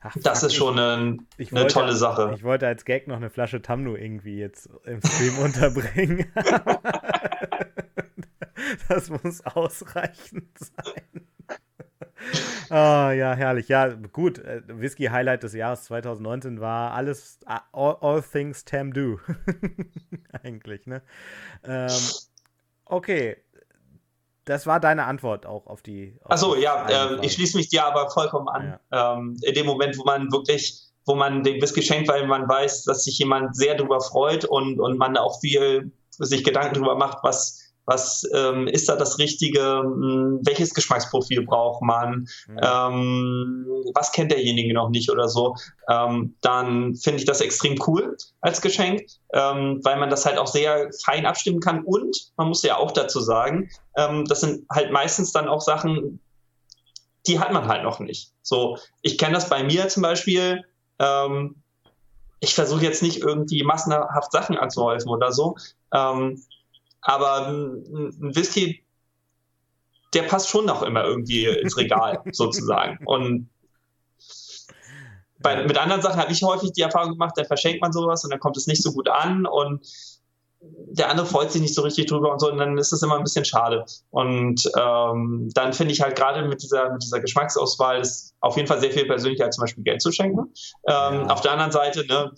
Ach, 0.05 0.17
das 0.23 0.43
ist 0.43 0.55
schon 0.55 0.79
eine, 0.79 1.19
eine 1.39 1.51
wollte, 1.51 1.67
tolle 1.69 1.95
Sache. 1.95 2.33
Ich 2.35 2.43
wollte 2.43 2.67
als 2.67 2.85
Gag 2.85 3.07
noch 3.07 3.17
eine 3.17 3.31
Flasche 3.31 3.63
Tamdu 3.63 3.95
irgendwie 3.95 4.37
jetzt 4.37 4.69
im 4.85 5.01
Stream 5.01 5.39
unterbringen. 5.45 6.27
das 8.89 9.11
muss 9.11 9.47
ausreichend 9.47 10.59
sein. 10.59 11.22
Oh, 12.71 12.75
ja, 13.11 13.35
herrlich. 13.35 13.69
Ja, 13.69 13.89
gut. 13.89 14.39
Äh, 14.39 14.63
Whisky-Highlight 14.67 15.43
des 15.43 15.53
Jahres 15.53 15.85
2019 15.85 16.61
war 16.61 16.93
alles, 16.93 17.39
all, 17.73 17.97
all 18.01 18.23
things 18.23 18.65
Tam 18.65 18.93
do. 18.93 19.19
Eigentlich, 20.43 20.87
ne? 20.87 21.03
Ähm, 21.65 21.91
okay. 22.87 23.37
Das 24.45 24.67
war 24.67 24.81
deine 24.81 25.05
Antwort 25.05 25.47
auch 25.47 25.67
auf 25.67 25.83
die. 25.83 26.19
Achso, 26.25 26.57
ja, 26.57 26.89
äh, 26.89 27.25
ich 27.25 27.35
schließe 27.35 27.57
mich 27.57 27.69
dir 27.69 27.85
aber 27.85 28.11
vollkommen 28.11 28.49
an. 28.49 28.79
Ja. 28.91 29.15
Ähm, 29.15 29.37
in 29.43 29.55
dem 29.55 29.67
Moment, 29.67 29.97
wo 29.99 30.05
man 30.05 30.33
wirklich, 30.33 30.83
wo 31.05 31.15
man 31.15 31.45
den 31.45 31.61
Whisky 31.61 31.83
schenkt, 31.83 32.09
weil 32.09 32.27
man 32.27 32.49
weiß, 32.49 32.85
dass 32.85 33.05
sich 33.05 33.19
jemand 33.19 33.55
sehr 33.55 33.77
darüber 33.77 34.01
freut 34.01 34.45
und, 34.45 34.81
und 34.81 34.99
man 34.99 35.17
auch 35.17 35.41
viel 35.41 35.93
sich 36.19 36.43
Gedanken 36.43 36.75
darüber 36.75 36.97
macht, 36.97 37.19
was 37.23 37.62
was 37.87 38.29
ähm, 38.35 38.69
ist 38.69 38.89
da 38.89 38.97
das 38.97 39.19
Richtige, 39.19 39.81
hm, 39.81 40.41
welches 40.45 40.75
Geschmacksprofil 40.75 41.45
braucht 41.45 41.83
man, 41.83 42.29
mhm. 42.47 42.61
ähm, 42.63 43.67
was 43.95 44.13
kennt 44.13 44.31
derjenige 44.31 44.73
noch 44.75 44.91
nicht 44.91 45.11
oder 45.11 45.29
so, 45.29 45.57
ähm, 45.89 46.35
dann 46.41 46.95
finde 46.95 47.19
ich 47.19 47.25
das 47.25 47.41
extrem 47.41 47.79
cool 47.87 48.17
als 48.41 48.61
Geschenk, 48.61 49.07
ähm, 49.33 49.81
weil 49.83 49.99
man 49.99 50.11
das 50.11 50.25
halt 50.25 50.39
auch 50.39 50.47
sehr 50.47 50.91
fein 51.05 51.27
abstimmen 51.27 51.61
kann 51.61 51.83
und 51.85 52.17
man 52.37 52.49
muss 52.49 52.63
ja 52.63 52.77
auch 52.77 52.93
dazu 52.93 53.21
sagen, 53.21 53.69
ähm, 53.97 54.25
das 54.27 54.41
sind 54.41 54.67
halt 54.71 54.93
meistens 54.93 55.33
dann 55.33 55.49
auch 55.49 55.61
Sachen, 55.61 56.21
die 57.27 57.39
hat 57.39 57.53
man 57.53 57.69
halt 57.69 57.83
noch 57.83 58.01
nicht. 58.01 58.33
So, 58.43 58.79
ich 59.03 59.19
kenne 59.19 59.35
das 59.35 59.49
bei 59.49 59.63
mir 59.63 59.89
zum 59.89 60.03
Beispiel, 60.03 60.65
ähm, 60.99 61.57
ich 62.41 62.55
versuche 62.55 62.83
jetzt 62.83 63.03
nicht 63.03 63.19
irgendwie 63.19 63.63
massenhaft 63.63 64.33
Sachen 64.33 64.59
anzuhäufen 64.59 65.09
oder 65.11 65.33
so. 65.33 65.57
Ähm, 65.95 66.43
aber 67.03 67.49
ein, 67.49 68.35
Whisky, 68.35 68.85
der 70.15 70.23
passt 70.23 70.49
schon 70.49 70.67
noch 70.67 70.83
immer 70.83 71.05
irgendwie 71.05 71.47
ins 71.47 71.77
Regal, 71.77 72.21
sozusagen. 72.33 73.05
Und 73.07 73.49
bei, 75.41 75.67
mit 75.67 75.77
anderen 75.77 76.03
Sachen 76.03 76.21
habe 76.21 76.33
ich 76.33 76.43
häufig 76.43 76.73
die 76.73 76.83
Erfahrung 76.83 77.13
gemacht, 77.13 77.35
dann 77.37 77.47
verschenkt 77.47 77.83
man 77.83 77.93
sowas 77.93 78.25
und 78.25 78.31
dann 78.31 78.41
kommt 78.41 78.57
es 78.57 78.67
nicht 78.67 78.83
so 78.83 78.93
gut 78.93 79.09
an 79.09 79.45
und 79.45 79.85
der 80.63 81.11
andere 81.11 81.27
freut 81.27 81.51
sich 81.51 81.61
nicht 81.61 81.75
so 81.75 81.83
richtig 81.83 82.07
drüber 82.07 82.33
und 82.33 82.41
so, 82.41 82.51
und 82.51 82.59
dann 82.59 82.79
ist 82.79 82.93
das 82.93 83.03
immer 83.03 83.17
ein 83.17 83.25
bisschen 83.25 83.45
schade. 83.45 83.85
Und 84.11 84.71
ähm, 84.79 85.51
dann 85.55 85.73
finde 85.73 85.93
ich 85.93 86.01
halt 86.01 86.17
gerade 86.17 86.47
mit 86.47 86.63
dieser, 86.63 86.93
mit 86.93 87.03
dieser 87.03 87.21
Geschmacksauswahl 87.21 88.01
ist 88.01 88.35
auf 88.41 88.57
jeden 88.57 88.69
Fall 88.69 88.81
sehr 88.81 88.93
viel 88.93 89.07
persönlicher 89.07 89.45
als 89.45 89.57
zum 89.57 89.63
Beispiel 89.63 89.85
Geld 89.85 90.03
zu 90.03 90.13
schenken. 90.13 90.53
Ähm, 90.87 91.15
ja. 91.15 91.27
Auf 91.27 91.41
der 91.41 91.53
anderen 91.53 91.73
Seite, 91.73 92.07
ne, 92.07 92.31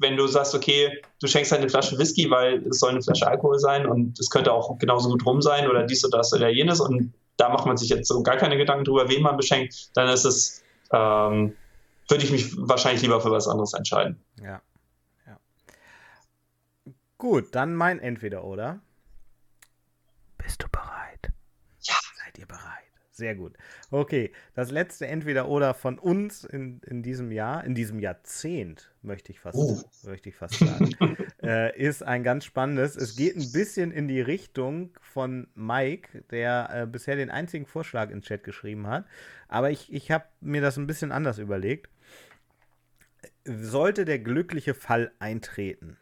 wenn 0.00 0.16
du 0.16 0.26
sagst, 0.26 0.54
okay, 0.54 1.02
du 1.20 1.26
schenkst 1.26 1.52
halt 1.52 1.60
eine 1.60 1.70
Flasche 1.70 1.98
Whisky, 1.98 2.30
weil 2.30 2.66
es 2.66 2.80
soll 2.80 2.90
eine 2.90 3.02
Flasche 3.02 3.26
Alkohol 3.26 3.58
sein 3.58 3.86
und 3.86 4.18
es 4.18 4.30
könnte 4.30 4.52
auch 4.52 4.76
genauso 4.78 5.10
gut 5.10 5.24
rum 5.24 5.42
sein 5.42 5.68
oder 5.68 5.84
dies 5.84 6.04
oder 6.04 6.18
das 6.18 6.32
oder 6.32 6.48
jenes 6.48 6.80
und 6.80 7.12
da 7.36 7.48
macht 7.48 7.66
man 7.66 7.76
sich 7.76 7.88
jetzt 7.88 8.08
so 8.08 8.22
gar 8.22 8.36
keine 8.36 8.56
Gedanken 8.56 8.84
drüber, 8.84 9.08
wen 9.08 9.22
man 9.22 9.36
beschenkt, 9.36 9.90
dann 9.94 10.08
ist 10.08 10.24
es, 10.24 10.62
ähm, 10.92 11.56
würde 12.08 12.24
ich 12.24 12.30
mich 12.30 12.56
wahrscheinlich 12.56 13.02
lieber 13.02 13.20
für 13.20 13.30
was 13.30 13.46
anderes 13.46 13.72
entscheiden. 13.74 14.22
Ja. 14.42 14.60
ja. 15.26 15.38
Gut, 17.16 17.54
dann 17.54 17.74
mein 17.74 17.98
Entweder-Oder. 17.98 18.80
Bist 20.38 20.62
du 20.62 20.68
bereit? 20.68 21.30
Ja. 21.82 21.94
Seid 22.24 22.38
ihr 22.38 22.46
bereit? 22.46 22.79
Sehr 23.20 23.34
gut. 23.34 23.52
Okay, 23.90 24.32
das 24.54 24.70
letzte 24.70 25.06
Entweder-Oder 25.06 25.74
von 25.74 25.98
uns 25.98 26.42
in, 26.42 26.80
in 26.86 27.02
diesem 27.02 27.30
Jahr, 27.30 27.62
in 27.64 27.74
diesem 27.74 27.98
Jahrzehnt, 27.98 28.94
möchte 29.02 29.30
ich 29.30 29.40
fast, 29.40 29.58
oh. 29.58 29.78
möchte 30.08 30.30
ich 30.30 30.36
fast 30.36 30.54
sagen, 30.54 30.96
äh, 31.42 31.78
ist 31.78 32.02
ein 32.02 32.22
ganz 32.22 32.46
spannendes. 32.46 32.96
Es 32.96 33.16
geht 33.16 33.36
ein 33.36 33.52
bisschen 33.52 33.92
in 33.92 34.08
die 34.08 34.22
Richtung 34.22 34.96
von 35.02 35.48
Mike, 35.54 36.22
der 36.30 36.70
äh, 36.72 36.86
bisher 36.86 37.16
den 37.16 37.28
einzigen 37.28 37.66
Vorschlag 37.66 38.08
in 38.10 38.22
Chat 38.22 38.42
geschrieben 38.42 38.86
hat. 38.86 39.04
Aber 39.48 39.70
ich, 39.70 39.92
ich 39.92 40.10
habe 40.10 40.24
mir 40.40 40.62
das 40.62 40.78
ein 40.78 40.86
bisschen 40.86 41.12
anders 41.12 41.36
überlegt. 41.36 41.90
Sollte 43.44 44.06
der 44.06 44.20
glückliche 44.20 44.72
Fall 44.72 45.12
eintreten, 45.18 45.98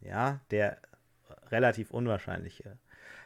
ja, 0.00 0.40
der 0.50 0.78
relativ 1.50 1.90
unwahrscheinliche, 1.90 2.78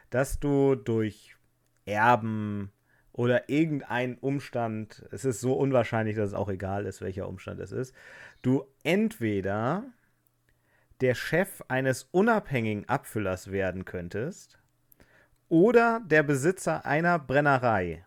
dass 0.09 0.41
du 0.41 0.75
durch 0.75 1.37
Erben, 1.85 2.71
oder 3.21 3.49
irgendein 3.49 4.17
Umstand, 4.17 5.05
es 5.11 5.25
ist 5.25 5.41
so 5.41 5.53
unwahrscheinlich, 5.53 6.15
dass 6.15 6.29
es 6.29 6.33
auch 6.33 6.49
egal 6.49 6.87
ist, 6.87 7.01
welcher 7.01 7.27
Umstand 7.27 7.59
es 7.59 7.71
ist, 7.71 7.93
du 8.41 8.65
entweder 8.81 9.83
der 11.01 11.13
Chef 11.13 11.61
eines 11.67 12.07
unabhängigen 12.09 12.89
Abfüllers 12.89 13.51
werden 13.51 13.85
könntest 13.85 14.57
oder 15.49 16.01
der 16.03 16.23
Besitzer 16.23 16.83
einer 16.83 17.19
Brennerei. 17.19 18.03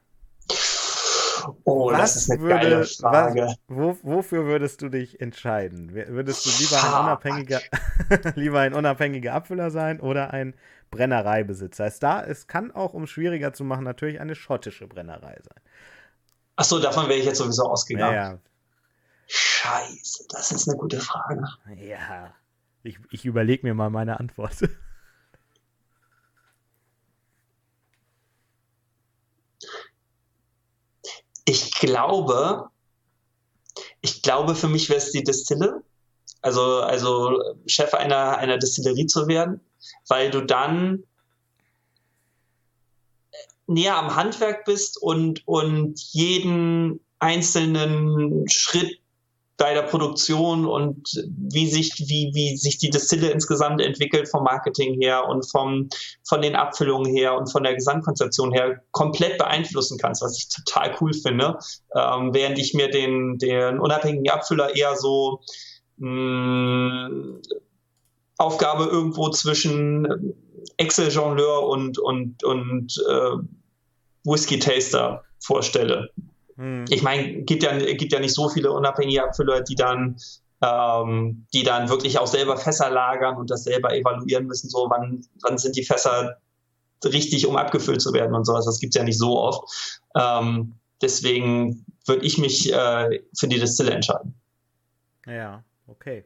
Oh, 1.62 1.92
was 1.92 2.14
das 2.14 2.16
ist 2.16 2.30
eine 2.32 2.40
würde, 2.40 2.54
geile 2.54 2.84
Frage. 2.84 3.40
Was, 3.42 3.56
wo, 3.68 3.96
wofür 4.02 4.46
würdest 4.46 4.82
du 4.82 4.88
dich 4.88 5.20
entscheiden? 5.20 5.94
Würdest 5.94 6.44
du 6.44 6.50
lieber 6.58 6.82
ein 6.82 7.04
unabhängiger, 7.04 7.60
lieber 8.34 8.58
ein 8.58 8.74
unabhängiger 8.74 9.32
Abfüller 9.34 9.70
sein 9.70 10.00
oder 10.00 10.32
ein 10.32 10.54
Brennereibesitzer. 10.94 11.86
Es, 11.86 11.98
da, 11.98 12.22
es 12.22 12.46
kann 12.46 12.70
auch, 12.70 12.94
um 12.94 13.06
schwieriger 13.06 13.52
zu 13.52 13.64
machen, 13.64 13.84
natürlich 13.84 14.20
eine 14.20 14.34
schottische 14.34 14.86
Brennerei 14.86 15.36
sein. 15.42 15.60
Achso, 16.56 16.78
davon 16.78 17.08
wäre 17.08 17.18
ich 17.18 17.24
jetzt 17.24 17.38
sowieso 17.38 17.64
ausgegangen. 17.64 18.14
Naja. 18.14 18.38
Scheiße, 19.26 20.26
das 20.28 20.52
ist 20.52 20.68
eine 20.68 20.78
gute 20.78 21.00
Frage. 21.00 21.44
Ja, 21.76 22.34
ich, 22.82 22.98
ich 23.10 23.24
überlege 23.24 23.66
mir 23.66 23.74
mal 23.74 23.90
meine 23.90 24.20
Antwort. 24.20 24.56
Ich 31.46 31.72
glaube, 31.74 32.70
ich 34.00 34.22
glaube, 34.22 34.54
für 34.54 34.68
mich 34.68 34.88
wäre 34.88 34.98
es 34.98 35.12
die 35.12 35.24
Distille. 35.24 35.82
Also, 36.42 36.80
also 36.82 37.56
Chef 37.66 37.94
einer, 37.94 38.38
einer 38.38 38.58
Distillerie 38.58 39.06
zu 39.06 39.28
werden 39.28 39.60
weil 40.08 40.30
du 40.30 40.40
dann 40.40 41.04
näher 43.66 43.96
am 43.96 44.14
Handwerk 44.14 44.64
bist 44.64 45.00
und, 45.00 45.46
und 45.46 45.98
jeden 46.12 47.00
einzelnen 47.18 48.48
Schritt 48.48 48.98
bei 49.56 49.72
der 49.72 49.82
Produktion 49.82 50.66
und 50.66 51.08
wie 51.28 51.68
sich, 51.70 51.92
wie, 52.08 52.32
wie 52.34 52.56
sich 52.56 52.78
die 52.78 52.90
Destille 52.90 53.30
insgesamt 53.30 53.80
entwickelt 53.80 54.28
vom 54.28 54.42
Marketing 54.42 55.00
her 55.00 55.28
und 55.28 55.48
vom, 55.48 55.88
von 56.24 56.42
den 56.42 56.56
Abfüllungen 56.56 57.14
her 57.14 57.36
und 57.36 57.50
von 57.50 57.62
der 57.62 57.74
Gesamtkonzeption 57.74 58.52
her 58.52 58.82
komplett 58.90 59.38
beeinflussen 59.38 59.96
kannst, 59.96 60.22
was 60.22 60.36
ich 60.36 60.48
total 60.48 60.96
cool 61.00 61.12
finde. 61.14 61.58
Ähm, 61.94 62.34
während 62.34 62.58
ich 62.58 62.74
mir 62.74 62.90
den, 62.90 63.38
den 63.38 63.78
unabhängigen 63.78 64.28
Abfüller 64.28 64.74
eher 64.74 64.96
so 64.96 65.40
mh, 65.98 67.08
mm, 67.08 67.42
Aufgabe 68.38 68.84
irgendwo 68.84 69.30
zwischen 69.30 70.34
Excel-Jongleur 70.76 71.68
und, 71.68 71.98
und, 71.98 72.42
und 72.42 73.04
äh, 73.08 73.36
Whisky-Taster 74.24 75.22
vorstelle. 75.38 76.10
Hm. 76.56 76.84
Ich 76.88 77.02
meine, 77.02 77.42
gibt 77.42 77.62
ja, 77.62 77.76
gibt 77.78 78.12
ja 78.12 78.20
nicht 78.20 78.34
so 78.34 78.48
viele 78.48 78.72
unabhängige 78.72 79.22
Abfüller, 79.22 79.60
die 79.60 79.74
dann, 79.74 80.16
ähm, 80.62 81.46
die 81.52 81.62
dann 81.62 81.88
wirklich 81.88 82.18
auch 82.18 82.26
selber 82.26 82.56
Fässer 82.56 82.90
lagern 82.90 83.36
und 83.36 83.50
das 83.50 83.64
selber 83.64 83.94
evaluieren 83.94 84.46
müssen, 84.46 84.68
so 84.68 84.86
wann, 84.88 85.24
wann 85.42 85.58
sind 85.58 85.76
die 85.76 85.84
Fässer 85.84 86.38
richtig, 87.04 87.46
um 87.46 87.56
abgefüllt 87.56 88.00
zu 88.00 88.12
werden 88.12 88.34
und 88.34 88.44
sowas. 88.44 88.64
Das 88.64 88.80
gibt 88.80 88.94
es 88.94 88.98
ja 88.98 89.04
nicht 89.04 89.18
so 89.18 89.38
oft. 89.38 90.00
Ähm, 90.16 90.74
deswegen 91.02 91.84
würde 92.06 92.24
ich 92.24 92.38
mich 92.38 92.72
äh, 92.72 93.20
für 93.36 93.48
die 93.48 93.60
Distille 93.60 93.90
entscheiden. 93.90 94.34
Ja, 95.26 95.62
okay. 95.86 96.24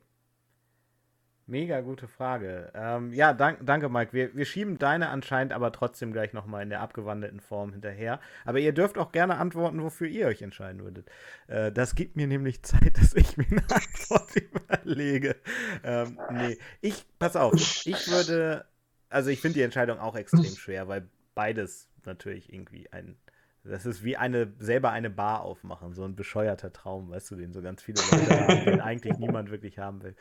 Mega 1.48 1.80
gute 1.80 2.08
Frage. 2.08 2.70
Ähm, 2.74 3.14
ja, 3.14 3.32
dank, 3.32 3.60
danke, 3.64 3.88
Mike. 3.88 4.12
Wir, 4.12 4.36
wir 4.36 4.44
schieben 4.44 4.78
deine 4.78 5.08
anscheinend 5.08 5.54
aber 5.54 5.72
trotzdem 5.72 6.12
gleich 6.12 6.34
nochmal 6.34 6.62
in 6.62 6.68
der 6.68 6.82
abgewandelten 6.82 7.40
Form 7.40 7.72
hinterher. 7.72 8.20
Aber 8.44 8.58
ihr 8.58 8.72
dürft 8.74 8.98
auch 8.98 9.12
gerne 9.12 9.38
antworten, 9.38 9.82
wofür 9.82 10.08
ihr 10.08 10.26
euch 10.26 10.42
entscheiden 10.42 10.84
würdet. 10.84 11.08
Äh, 11.46 11.72
das 11.72 11.94
gibt 11.94 12.16
mir 12.16 12.26
nämlich 12.26 12.62
Zeit, 12.64 12.98
dass 12.98 13.14
ich 13.14 13.38
mir 13.38 13.46
eine 13.50 13.62
Antwort 13.62 14.28
überlege. 14.36 15.36
Ähm, 15.84 16.20
nee, 16.32 16.58
ich, 16.82 17.06
pass 17.18 17.34
auf, 17.34 17.54
ich 17.54 18.08
würde, 18.08 18.66
also 19.08 19.30
ich 19.30 19.40
finde 19.40 19.54
die 19.54 19.62
Entscheidung 19.62 19.98
auch 20.00 20.16
extrem 20.16 20.54
schwer, 20.54 20.86
weil 20.86 21.08
beides 21.34 21.88
natürlich 22.04 22.52
irgendwie 22.52 22.92
ein 22.92 23.16
das 23.64 23.84
ist 23.84 24.02
wie 24.02 24.16
eine, 24.16 24.52
selber 24.58 24.92
eine 24.92 25.10
Bar 25.10 25.42
aufmachen, 25.42 25.92
so 25.92 26.04
ein 26.04 26.16
bescheuerter 26.16 26.72
Traum, 26.72 27.10
weißt 27.10 27.30
du, 27.30 27.36
den 27.36 27.52
so 27.52 27.60
ganz 27.60 27.82
viele 27.82 28.00
Leute 28.10 28.40
haben, 28.40 28.64
den 28.64 28.80
eigentlich 28.80 29.18
niemand 29.18 29.50
wirklich 29.50 29.78
haben 29.78 30.02
will. 30.02 30.16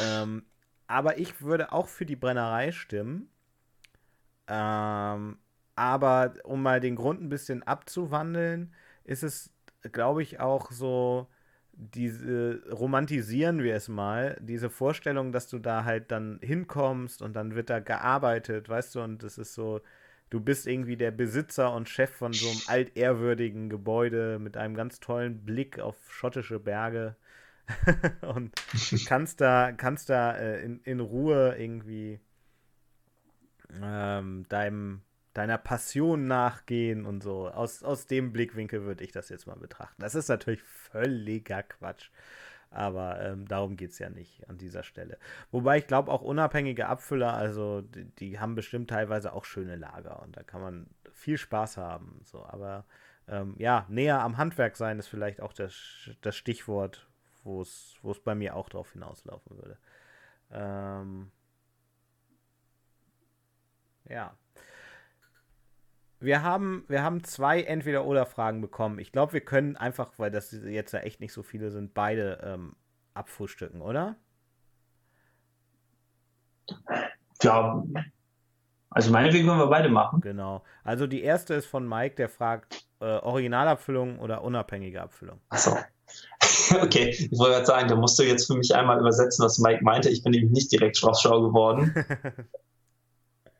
Ähm, 0.00 0.44
aber 0.86 1.18
ich 1.18 1.42
würde 1.42 1.72
auch 1.72 1.88
für 1.88 2.06
die 2.06 2.16
Brennerei 2.16 2.72
stimmen. 2.72 3.28
Ähm, 4.48 5.38
aber 5.76 6.34
um 6.44 6.62
mal 6.62 6.80
den 6.80 6.96
Grund 6.96 7.22
ein 7.22 7.28
bisschen 7.28 7.62
abzuwandeln, 7.62 8.74
ist 9.04 9.22
es, 9.22 9.50
glaube 9.92 10.22
ich, 10.22 10.40
auch 10.40 10.70
so, 10.70 11.28
diese, 11.76 12.62
romantisieren 12.70 13.62
wir 13.62 13.74
es 13.74 13.88
mal, 13.88 14.36
diese 14.40 14.70
Vorstellung, 14.70 15.32
dass 15.32 15.48
du 15.48 15.58
da 15.58 15.84
halt 15.84 16.10
dann 16.12 16.38
hinkommst 16.42 17.22
und 17.22 17.34
dann 17.34 17.54
wird 17.54 17.70
da 17.70 17.80
gearbeitet, 17.80 18.68
weißt 18.68 18.94
du, 18.94 19.02
und 19.02 19.22
es 19.24 19.38
ist 19.38 19.54
so, 19.54 19.80
du 20.30 20.40
bist 20.40 20.66
irgendwie 20.66 20.96
der 20.96 21.10
Besitzer 21.10 21.72
und 21.74 21.88
Chef 21.88 22.10
von 22.10 22.32
so 22.32 22.48
einem 22.48 22.60
altehrwürdigen 22.66 23.68
Gebäude 23.70 24.38
mit 24.38 24.56
einem 24.56 24.74
ganz 24.74 25.00
tollen 25.00 25.44
Blick 25.44 25.80
auf 25.80 25.96
schottische 26.12 26.60
Berge. 26.60 27.16
und 28.22 28.52
kannst 29.06 29.40
da, 29.40 29.72
kannst 29.72 30.10
da 30.10 30.36
äh, 30.36 30.62
in, 30.62 30.80
in 30.80 31.00
Ruhe 31.00 31.56
irgendwie 31.58 32.20
ähm, 33.82 34.44
deinem, 34.48 35.02
deiner 35.32 35.58
Passion 35.58 36.26
nachgehen 36.26 37.06
und 37.06 37.22
so. 37.22 37.48
Aus, 37.48 37.82
aus 37.82 38.06
dem 38.06 38.32
Blickwinkel 38.32 38.84
würde 38.84 39.04
ich 39.04 39.12
das 39.12 39.28
jetzt 39.28 39.46
mal 39.46 39.56
betrachten. 39.56 40.00
Das 40.00 40.14
ist 40.14 40.28
natürlich 40.28 40.62
völliger 40.62 41.62
Quatsch. 41.62 42.10
Aber 42.70 43.20
ähm, 43.20 43.46
darum 43.46 43.76
geht 43.76 43.92
es 43.92 44.00
ja 44.00 44.10
nicht 44.10 44.48
an 44.48 44.58
dieser 44.58 44.82
Stelle. 44.82 45.16
Wobei 45.52 45.78
ich 45.78 45.86
glaube, 45.86 46.10
auch 46.10 46.22
unabhängige 46.22 46.88
Abfüller, 46.88 47.32
also 47.32 47.82
die, 47.82 48.04
die, 48.16 48.40
haben 48.40 48.56
bestimmt 48.56 48.90
teilweise 48.90 49.32
auch 49.32 49.44
schöne 49.44 49.76
Lager 49.76 50.20
und 50.22 50.36
da 50.36 50.42
kann 50.42 50.60
man 50.60 50.86
viel 51.12 51.38
Spaß 51.38 51.76
haben. 51.76 52.20
So, 52.24 52.44
aber 52.44 52.84
ähm, 53.28 53.54
ja, 53.58 53.86
näher 53.88 54.20
am 54.20 54.38
Handwerk 54.38 54.76
sein 54.76 54.98
ist 54.98 55.06
vielleicht 55.06 55.40
auch 55.40 55.52
das, 55.52 56.10
das 56.20 56.34
Stichwort, 56.34 57.06
wo 57.44 57.62
es 57.62 58.20
bei 58.24 58.34
mir 58.34 58.56
auch 58.56 58.68
drauf 58.68 58.92
hinauslaufen 58.92 59.56
würde. 59.56 59.78
Ähm, 60.50 61.30
ja. 64.08 64.36
Wir 66.20 66.42
haben, 66.42 66.84
wir 66.88 67.02
haben 67.02 67.22
zwei 67.22 67.62
Entweder-Oder-Fragen 67.62 68.60
bekommen. 68.60 68.98
Ich 68.98 69.12
glaube, 69.12 69.34
wir 69.34 69.44
können 69.44 69.76
einfach, 69.76 70.12
weil 70.18 70.30
das 70.30 70.52
jetzt 70.52 70.92
ja 70.92 71.00
echt 71.00 71.20
nicht 71.20 71.32
so 71.32 71.42
viele 71.42 71.70
sind, 71.70 71.92
beide 71.92 72.40
ähm, 72.42 72.76
abfrühstücken, 73.12 73.82
oder? 73.82 74.16
Ja, 77.42 77.84
also 78.88 79.10
meinetwegen 79.10 79.48
können 79.48 79.58
wir 79.58 79.66
beide 79.66 79.88
machen. 79.88 80.20
Genau. 80.20 80.62
Also 80.84 81.06
die 81.06 81.22
erste 81.22 81.54
ist 81.54 81.66
von 81.66 81.86
Mike, 81.86 82.14
der 82.14 82.28
fragt, 82.28 82.86
äh, 83.00 83.04
Originalabfüllung 83.04 84.20
oder 84.20 84.42
unabhängige 84.42 85.02
Abfüllung? 85.02 85.40
Achso. 85.48 85.76
okay, 86.82 87.10
ich 87.10 87.38
wollte 87.38 87.54
gerade 87.54 87.66
sagen, 87.66 87.88
da 87.88 87.96
musst 87.96 88.18
du 88.18 88.22
jetzt 88.22 88.46
für 88.46 88.54
mich 88.54 88.74
einmal 88.74 88.98
übersetzen, 88.98 89.44
was 89.44 89.58
Mike 89.58 89.82
meinte. 89.82 90.10
Ich 90.10 90.22
bin 90.22 90.32
nämlich 90.32 90.52
nicht 90.52 90.72
direkt 90.72 90.96
schlau 90.96 91.42
geworden. 91.42 91.94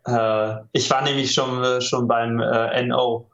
äh, 0.06 0.54
ich 0.72 0.90
war 0.90 1.02
nämlich 1.02 1.32
schon, 1.32 1.62
äh, 1.62 1.80
schon 1.80 2.08
beim 2.08 2.40
äh, 2.40 2.82
NO. 2.84 3.30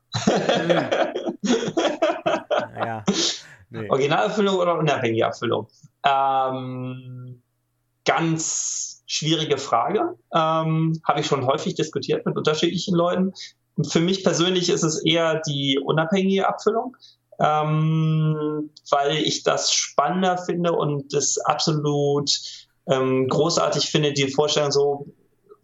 ja. 2.76 3.04
Nee. 3.70 3.88
Originalerfüllung 3.88 4.56
oder 4.56 4.76
unabhängige 4.78 5.26
Abfüllung? 5.26 5.68
Ähm, 6.04 7.40
ganz 8.04 9.02
schwierige 9.06 9.58
Frage. 9.58 10.16
Ähm, 10.34 11.00
Habe 11.04 11.20
ich 11.20 11.26
schon 11.26 11.46
häufig 11.46 11.74
diskutiert 11.74 12.26
mit 12.26 12.36
unterschiedlichen 12.36 12.94
Leuten. 12.94 13.32
Für 13.88 14.00
mich 14.00 14.24
persönlich 14.24 14.68
ist 14.70 14.82
es 14.82 15.04
eher 15.04 15.40
die 15.46 15.78
unabhängige 15.78 16.48
Abfüllung, 16.48 16.96
ähm, 17.40 18.70
weil 18.90 19.16
ich 19.16 19.42
das 19.42 19.72
spannender 19.72 20.38
finde 20.38 20.72
und 20.72 21.12
das 21.14 21.38
absolut 21.38 22.30
ähm, 22.88 23.28
großartig 23.28 23.90
finde, 23.90 24.12
die 24.12 24.30
Vorstellung 24.30 24.70
so, 24.70 25.06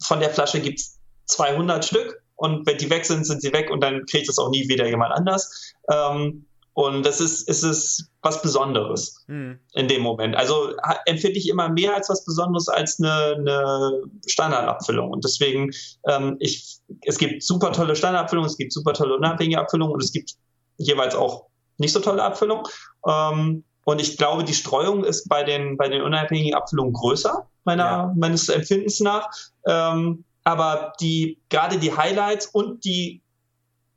von 0.01 0.19
der 0.19 0.29
Flasche 0.29 0.59
gibt 0.59 0.79
es 0.79 0.99
200 1.25 1.85
Stück 1.85 2.21
und 2.35 2.65
wenn 2.65 2.77
die 2.77 2.89
weg 2.89 3.05
sind, 3.05 3.25
sind 3.25 3.41
sie 3.41 3.53
weg 3.53 3.69
und 3.71 3.81
dann 3.81 4.05
kriegt 4.05 4.29
es 4.29 4.37
auch 4.37 4.49
nie 4.49 4.67
wieder 4.69 4.87
jemand 4.87 5.13
anders. 5.13 5.73
Ähm, 5.91 6.45
und 6.73 7.03
das 7.07 7.19
ist, 7.19 7.49
ist 7.49 7.63
es 7.63 8.07
was 8.21 8.39
Besonderes 8.43 9.25
hm. 9.27 9.59
in 9.73 9.87
dem 9.87 10.03
Moment. 10.03 10.35
Also 10.35 10.75
empfinde 11.07 11.39
ich 11.39 11.49
immer 11.49 11.69
mehr 11.69 11.95
als 11.95 12.07
was 12.07 12.23
Besonderes 12.23 12.67
als 12.67 12.99
eine, 12.99 13.35
eine 13.35 14.03
Standardabfüllung. 14.27 15.09
Und 15.09 15.23
deswegen, 15.23 15.71
ähm, 16.07 16.37
ich, 16.39 16.77
es 17.01 17.17
gibt 17.17 17.41
super 17.41 17.71
tolle 17.71 17.95
Standardabfüllungen, 17.95 18.51
es 18.51 18.57
gibt 18.57 18.73
super 18.73 18.93
tolle 18.93 19.15
unabhängige 19.15 19.59
Abfüllungen 19.59 19.91
und 19.91 20.03
es 20.03 20.11
gibt 20.11 20.33
jeweils 20.77 21.15
auch 21.15 21.46
nicht 21.77 21.93
so 21.93 21.99
tolle 21.99 22.23
Abfüllungen. 22.23 22.65
Ähm, 23.07 23.63
und 23.85 24.01
ich 24.01 24.17
glaube, 24.17 24.43
die 24.43 24.53
Streuung 24.53 25.05
ist 25.05 25.29
bei 25.29 25.43
den, 25.43 25.77
bei 25.77 25.87
den 25.87 26.01
unabhängigen 26.01 26.53
Abfüllungen 26.53 26.93
größer, 26.93 27.47
meiner, 27.63 27.83
ja. 27.83 28.13
meines 28.15 28.49
Empfindens 28.49 28.99
nach. 28.99 29.29
Ähm, 29.65 30.25
aber 30.43 30.93
die, 30.99 31.39
gerade 31.49 31.77
die 31.77 31.95
Highlights 31.95 32.47
und 32.47 32.83
die 32.83 33.21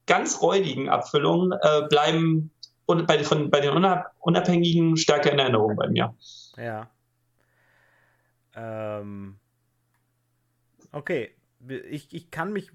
ganz 0.06 0.42
räudigen 0.42 0.88
Abfüllungen 0.88 1.52
äh, 1.52 1.86
bleiben 1.88 2.50
und 2.86 3.06
bei, 3.06 3.22
von, 3.22 3.50
bei 3.50 3.60
den 3.60 3.72
Unabhängigen 4.18 4.96
stärker 4.96 5.32
in 5.32 5.38
Erinnerung 5.38 5.76
bei 5.76 5.88
mir. 5.88 6.14
Ja. 6.56 6.90
Ähm, 8.54 9.38
okay. 10.92 11.30
Ich, 11.88 12.12
ich 12.12 12.30
kann 12.30 12.52
mich 12.52 12.70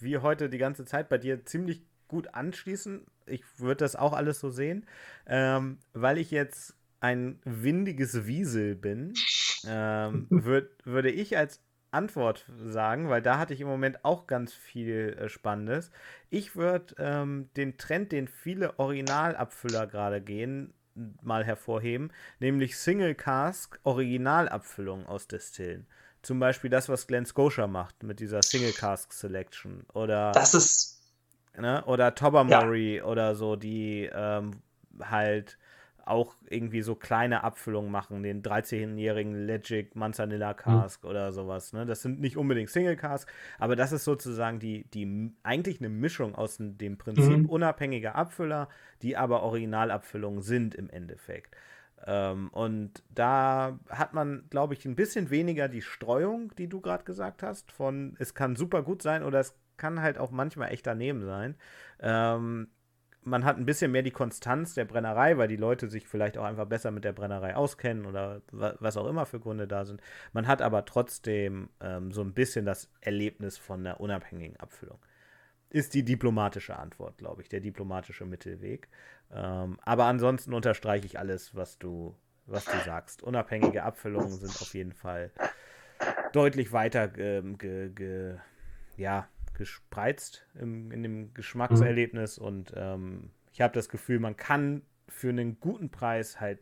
wie 0.00 0.18
heute 0.18 0.50
die 0.50 0.58
ganze 0.58 0.84
Zeit 0.84 1.08
bei 1.08 1.18
dir 1.18 1.44
ziemlich 1.44 1.82
gut 2.08 2.34
anschließen. 2.34 3.06
Ich 3.26 3.42
würde 3.58 3.84
das 3.84 3.96
auch 3.96 4.12
alles 4.12 4.40
so 4.40 4.50
sehen, 4.50 4.86
ähm, 5.26 5.78
weil 5.92 6.18
ich 6.18 6.30
jetzt 6.30 6.74
ein 7.00 7.38
windiges 7.44 8.26
Wiesel 8.26 8.74
bin, 8.74 9.14
ähm, 9.66 10.26
würd, 10.30 10.70
würde 10.84 11.10
ich 11.10 11.36
als 11.36 11.60
Antwort 11.90 12.44
sagen, 12.66 13.08
weil 13.08 13.22
da 13.22 13.38
hatte 13.38 13.54
ich 13.54 13.60
im 13.60 13.68
Moment 13.68 14.04
auch 14.04 14.26
ganz 14.26 14.52
viel 14.52 15.16
äh, 15.18 15.28
Spannendes. 15.28 15.90
Ich 16.28 16.54
würde 16.56 16.94
ähm, 16.98 17.48
den 17.56 17.78
Trend, 17.78 18.12
den 18.12 18.28
viele 18.28 18.78
Originalabfüller 18.78 19.86
gerade 19.86 20.20
gehen, 20.20 20.74
mal 21.22 21.44
hervorheben, 21.44 22.12
nämlich 22.40 22.76
Single 22.76 23.14
Cask 23.14 23.78
Originalabfüllung 23.84 25.06
aus 25.06 25.28
Destillen. 25.28 25.86
Zum 26.22 26.40
Beispiel 26.40 26.68
das, 26.68 26.88
was 26.88 27.06
Glenn 27.06 27.24
Scotia 27.24 27.66
macht 27.66 28.02
mit 28.02 28.20
dieser 28.20 28.42
Single 28.42 28.72
Cask 28.72 29.12
Selection. 29.12 29.84
Oder, 29.94 30.32
das 30.32 30.54
ist. 30.54 30.97
Ne, 31.56 31.84
oder 31.86 32.14
Tobermory 32.14 32.96
ja. 32.96 33.04
oder 33.04 33.34
so, 33.34 33.56
die 33.56 34.08
ähm, 34.12 34.62
halt 35.00 35.58
auch 36.08 36.34
irgendwie 36.48 36.82
so 36.82 36.94
kleine 36.94 37.44
Abfüllungen 37.44 37.90
machen, 37.90 38.22
den 38.22 38.42
13-jährigen 38.42 39.46
Legic 39.46 39.94
Manzanilla 39.94 40.54
Cask 40.54 41.04
mhm. 41.04 41.10
oder 41.10 41.32
sowas. 41.32 41.72
Ne? 41.72 41.86
Das 41.86 42.02
sind 42.02 42.20
nicht 42.20 42.36
unbedingt 42.36 42.70
Single 42.70 42.96
Cask, 42.96 43.30
aber 43.58 43.76
das 43.76 43.92
ist 43.92 44.04
sozusagen 44.04 44.58
die, 44.58 44.84
die 44.90 45.32
eigentlich 45.42 45.80
eine 45.80 45.90
Mischung 45.90 46.34
aus 46.34 46.56
dem 46.58 46.96
Prinzip 46.96 47.38
mhm. 47.38 47.46
unabhängiger 47.46 48.14
Abfüller, 48.14 48.68
die 49.02 49.16
aber 49.16 49.42
Originalabfüllungen 49.42 50.42
sind 50.42 50.74
im 50.74 50.88
Endeffekt. 50.90 51.54
Ähm, 52.06 52.48
und 52.50 53.02
da 53.14 53.78
hat 53.88 54.14
man, 54.14 54.44
glaube 54.50 54.74
ich, 54.74 54.84
ein 54.84 54.96
bisschen 54.96 55.30
weniger 55.30 55.68
die 55.68 55.82
Streuung, 55.82 56.54
die 56.56 56.68
du 56.68 56.80
gerade 56.80 57.04
gesagt 57.04 57.42
hast, 57.42 57.70
von 57.72 58.16
es 58.18 58.34
kann 58.34 58.56
super 58.56 58.82
gut 58.82 59.02
sein 59.02 59.22
oder 59.22 59.40
es 59.40 59.54
kann 59.78 60.02
halt 60.02 60.18
auch 60.18 60.30
manchmal 60.30 60.72
echt 60.72 60.86
daneben 60.86 61.24
sein. 61.24 61.54
Ähm, 62.00 62.68
man 63.22 63.44
hat 63.44 63.56
ein 63.56 63.66
bisschen 63.66 63.92
mehr 63.92 64.02
die 64.02 64.10
Konstanz 64.10 64.74
der 64.74 64.84
Brennerei, 64.84 65.36
weil 65.38 65.48
die 65.48 65.56
Leute 65.56 65.88
sich 65.88 66.06
vielleicht 66.08 66.38
auch 66.38 66.44
einfach 66.44 66.66
besser 66.66 66.90
mit 66.90 67.04
der 67.04 67.12
Brennerei 67.12 67.54
auskennen 67.54 68.06
oder 68.06 68.42
was 68.52 68.96
auch 68.96 69.06
immer 69.06 69.26
für 69.26 69.40
Gründe 69.40 69.68
da 69.68 69.84
sind. 69.84 70.00
Man 70.32 70.46
hat 70.46 70.62
aber 70.62 70.84
trotzdem 70.84 71.68
ähm, 71.80 72.12
so 72.12 72.22
ein 72.22 72.32
bisschen 72.32 72.64
das 72.64 72.90
Erlebnis 73.00 73.58
von 73.58 73.80
einer 73.80 74.00
unabhängigen 74.00 74.56
Abfüllung. 74.58 74.98
Ist 75.70 75.94
die 75.94 76.04
diplomatische 76.04 76.78
Antwort, 76.78 77.18
glaube 77.18 77.42
ich, 77.42 77.48
der 77.48 77.60
diplomatische 77.60 78.24
Mittelweg. 78.24 78.88
Ähm, 79.30 79.78
aber 79.82 80.06
ansonsten 80.06 80.54
unterstreiche 80.54 81.04
ich 81.04 81.18
alles, 81.18 81.54
was 81.54 81.78
du, 81.78 82.16
was 82.46 82.64
du 82.64 82.78
sagst. 82.86 83.22
Unabhängige 83.22 83.82
Abfüllungen 83.82 84.32
sind 84.38 84.62
auf 84.62 84.72
jeden 84.72 84.92
Fall 84.92 85.30
deutlich 86.32 86.72
weiter 86.72 87.10
ähm, 87.18 87.58
ge, 87.58 87.90
ge, 87.90 88.36
ja, 88.96 89.28
gespreizt 89.58 90.46
im, 90.54 90.90
in 90.90 91.02
dem 91.02 91.34
Geschmackserlebnis 91.34 92.40
mhm. 92.40 92.46
und 92.46 92.72
ähm, 92.76 93.30
ich 93.52 93.60
habe 93.60 93.74
das 93.74 93.88
Gefühl, 93.88 94.20
man 94.20 94.36
kann 94.36 94.82
für 95.08 95.28
einen 95.28 95.60
guten 95.60 95.90
Preis 95.90 96.40
halt 96.40 96.60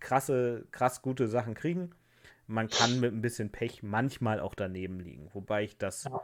krasse, 0.00 0.66
krass 0.72 1.02
gute 1.02 1.28
Sachen 1.28 1.54
kriegen. 1.54 1.90
Man 2.46 2.68
kann 2.68 3.00
mit 3.00 3.12
ein 3.12 3.22
bisschen 3.22 3.50
Pech 3.50 3.82
manchmal 3.82 4.40
auch 4.40 4.54
daneben 4.54 5.00
liegen, 5.00 5.30
wobei 5.32 5.64
ich 5.64 5.78
das 5.78 6.04
ja. 6.04 6.20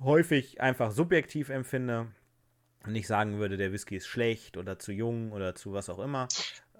häufig 0.00 0.60
einfach 0.60 0.90
subjektiv 0.90 1.48
empfinde 1.48 2.08
und 2.84 2.92
nicht 2.92 3.06
sagen 3.06 3.38
würde, 3.38 3.56
der 3.56 3.72
Whisky 3.72 3.96
ist 3.96 4.06
schlecht 4.06 4.56
oder 4.56 4.78
zu 4.78 4.92
jung 4.92 5.32
oder 5.32 5.54
zu 5.54 5.72
was 5.72 5.88
auch 5.88 5.98
immer. 5.98 6.28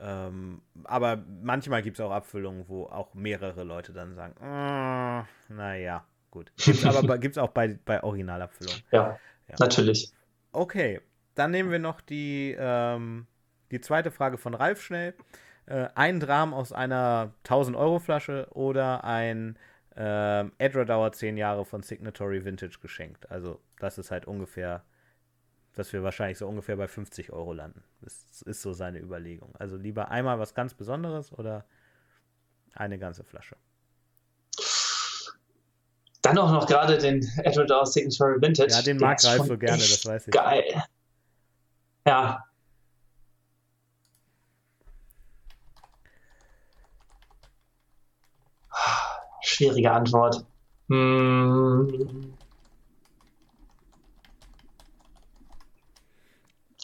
Ähm, 0.00 0.62
aber 0.84 1.24
manchmal 1.42 1.82
gibt 1.82 1.98
es 1.98 2.04
auch 2.04 2.10
Abfüllungen, 2.10 2.68
wo 2.68 2.86
auch 2.86 3.14
mehrere 3.14 3.62
Leute 3.64 3.92
dann 3.92 4.14
sagen, 4.14 4.34
oh, 4.40 5.52
naja, 5.52 6.04
Gut. 6.32 6.50
Gibt's 6.56 6.84
aber 6.86 7.18
gibt's 7.18 7.36
auch 7.36 7.50
bei, 7.50 7.78
bei 7.84 8.02
Originalabfüllung. 8.02 8.74
Ja, 8.90 9.18
ja, 9.48 9.54
natürlich. 9.60 10.10
Okay, 10.50 11.00
dann 11.34 11.50
nehmen 11.50 11.70
wir 11.70 11.78
noch 11.78 12.00
die, 12.00 12.56
ähm, 12.58 13.26
die 13.70 13.82
zweite 13.82 14.10
Frage 14.10 14.38
von 14.38 14.54
Ralf 14.54 14.82
schnell. 14.82 15.14
Äh, 15.66 15.88
ein 15.94 16.20
Dram 16.20 16.54
aus 16.54 16.72
einer 16.72 17.34
1000-Euro-Flasche 17.44 18.48
oder 18.50 19.04
ein 19.04 19.58
äh, 19.94 20.46
Edradauer 20.56 21.12
10 21.12 21.36
Jahre 21.36 21.66
von 21.66 21.82
Signatory 21.82 22.46
Vintage 22.46 22.78
geschenkt. 22.80 23.30
Also, 23.30 23.60
das 23.78 23.98
ist 23.98 24.10
halt 24.10 24.26
ungefähr, 24.26 24.84
dass 25.74 25.92
wir 25.92 26.02
wahrscheinlich 26.02 26.38
so 26.38 26.48
ungefähr 26.48 26.76
bei 26.76 26.88
50 26.88 27.30
Euro 27.30 27.52
landen. 27.52 27.84
Das 28.00 28.40
ist 28.40 28.62
so 28.62 28.72
seine 28.72 29.00
Überlegung. 29.00 29.54
Also 29.56 29.76
lieber 29.76 30.10
einmal 30.10 30.38
was 30.38 30.54
ganz 30.54 30.72
Besonderes 30.72 31.30
oder 31.30 31.66
eine 32.74 32.98
ganze 32.98 33.22
Flasche. 33.22 33.56
Dann 36.22 36.38
auch 36.38 36.52
noch 36.52 36.66
gerade 36.66 36.98
den 36.98 37.28
Edward 37.38 37.68
Dower 37.68 37.84
Signature 37.84 38.40
Vintage. 38.40 38.70
Ja, 38.70 38.82
den 38.82 38.98
mag 38.98 39.22
Ralf 39.24 39.46
so 39.46 39.58
gerne, 39.58 39.78
das 39.78 40.06
weiß 40.06 40.28
ich. 40.28 40.32
Geil. 40.32 40.82
Ja. 42.06 42.44
Schwierige 49.42 49.90
Antwort. 49.90 50.44
Hm. 50.88 52.32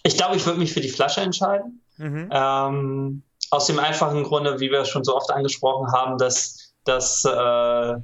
Ich 0.03 0.17
glaube, 0.17 0.37
ich 0.37 0.45
würde 0.47 0.59
mich 0.59 0.73
für 0.73 0.81
die 0.81 0.89
Flasche 0.89 1.21
entscheiden. 1.21 1.81
Mhm. 1.97 2.29
Ähm, 2.33 3.23
aus 3.51 3.67
dem 3.67 3.79
einfachen 3.79 4.25
Grunde, 4.25 4.59
wie 4.59 4.71
wir 4.71 4.85
schon 4.85 5.05
so 5.05 5.15
oft 5.15 5.31
angesprochen 5.31 5.93
haben, 5.93 6.19
dass, 6.19 6.75
dass 6.85 7.25
äh, 7.25 7.97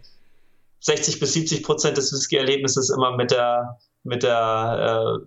60 0.85 1.19
bis 1.19 1.33
70 1.33 1.63
Prozent 1.63 1.97
des 1.97 2.13
Whisky-Erlebnisses 2.13 2.91
immer 2.91 3.17
mit 3.17 3.31
der, 3.31 3.79
mit 4.03 4.23
der, 4.23 5.19
äh, 5.19 5.27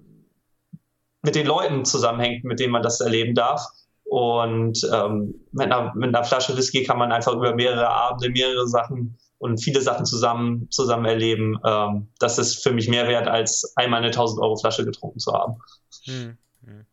mit 1.23 1.35
den 1.35 1.47
Leuten 1.47 1.83
zusammenhängt, 1.83 2.43
mit 2.43 2.59
denen 2.59 2.71
man 2.71 2.83
das 2.83 3.01
erleben 3.01 3.33
darf. 3.33 3.65
Und 4.03 4.87
ähm, 4.93 5.33
mit, 5.51 5.65
einer, 5.65 5.93
mit 5.95 6.15
einer 6.15 6.23
Flasche 6.23 6.55
Whisky 6.55 6.83
kann 6.83 6.99
man 6.99 7.11
einfach 7.11 7.33
über 7.33 7.55
mehrere 7.55 7.89
Abende 7.89 8.29
mehrere 8.29 8.67
Sachen 8.67 9.17
und 9.39 9.57
viele 9.57 9.81
Sachen 9.81 10.05
zusammen, 10.05 10.69
zusammen 10.69 11.05
erleben. 11.05 11.59
Ähm, 11.65 12.07
das 12.19 12.37
ist 12.37 12.63
für 12.63 12.71
mich 12.71 12.87
mehr 12.87 13.07
wert, 13.07 13.27
als 13.27 13.73
einmal 13.75 13.99
eine 13.99 14.07
1000 14.07 14.41
Euro 14.41 14.55
Flasche 14.57 14.85
getrunken 14.85 15.19
zu 15.19 15.33
haben. 15.33 15.57
Hm, 16.05 16.37
hm. 16.65 16.85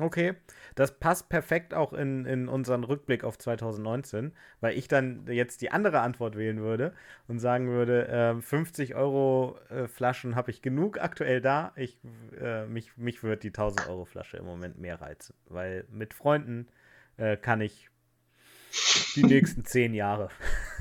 Okay, 0.00 0.34
das 0.76 0.98
passt 0.98 1.30
perfekt 1.30 1.72
auch 1.72 1.94
in, 1.94 2.26
in 2.26 2.48
unseren 2.48 2.84
Rückblick 2.84 3.24
auf 3.24 3.38
2019, 3.38 4.32
weil 4.60 4.76
ich 4.76 4.88
dann 4.88 5.26
jetzt 5.26 5.62
die 5.62 5.70
andere 5.70 6.00
Antwort 6.00 6.36
wählen 6.36 6.60
würde 6.60 6.92
und 7.26 7.38
sagen 7.38 7.68
würde, 7.68 8.06
äh, 8.08 8.40
50 8.40 8.94
Euro 8.94 9.58
äh, 9.70 9.88
Flaschen 9.88 10.36
habe 10.36 10.50
ich 10.50 10.60
genug 10.60 11.00
aktuell 11.00 11.40
da. 11.40 11.72
Ich, 11.76 11.98
äh, 12.38 12.66
mich, 12.66 12.94
mich 12.98 13.22
würde 13.22 13.40
die 13.40 13.48
1000 13.48 13.88
Euro 13.88 14.04
Flasche 14.04 14.36
im 14.36 14.44
Moment 14.44 14.78
mehr 14.78 15.00
reizen, 15.00 15.34
weil 15.48 15.86
mit 15.90 16.12
Freunden 16.12 16.68
äh, 17.16 17.38
kann 17.38 17.62
ich 17.62 17.88
die 19.16 19.24
nächsten 19.24 19.64
zehn 19.64 19.94
Jahre 19.94 20.28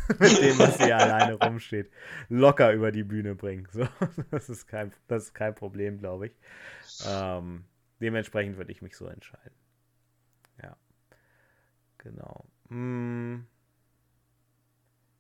mit 0.20 0.42
dem, 0.42 0.60
was 0.60 0.76
hier 0.76 0.98
alleine 0.98 1.36
rumsteht, 1.36 1.90
locker 2.28 2.74
über 2.74 2.92
die 2.92 3.06
Bühne 3.06 3.34
bringen. 3.34 3.66
So, 3.72 3.88
das, 4.30 4.50
ist 4.50 4.68
kein, 4.68 4.92
das 5.08 5.24
ist 5.24 5.34
kein 5.34 5.56
Problem, 5.56 6.00
glaube 6.00 6.28
ich. 6.28 6.34
Ähm, 7.08 7.64
dementsprechend 8.02 8.58
würde 8.58 8.74
ich 8.74 8.82
mich 8.82 8.98
so 8.98 9.08
entscheiden. 9.08 9.56
Genau. 12.06 12.45
Hm. 12.69 13.48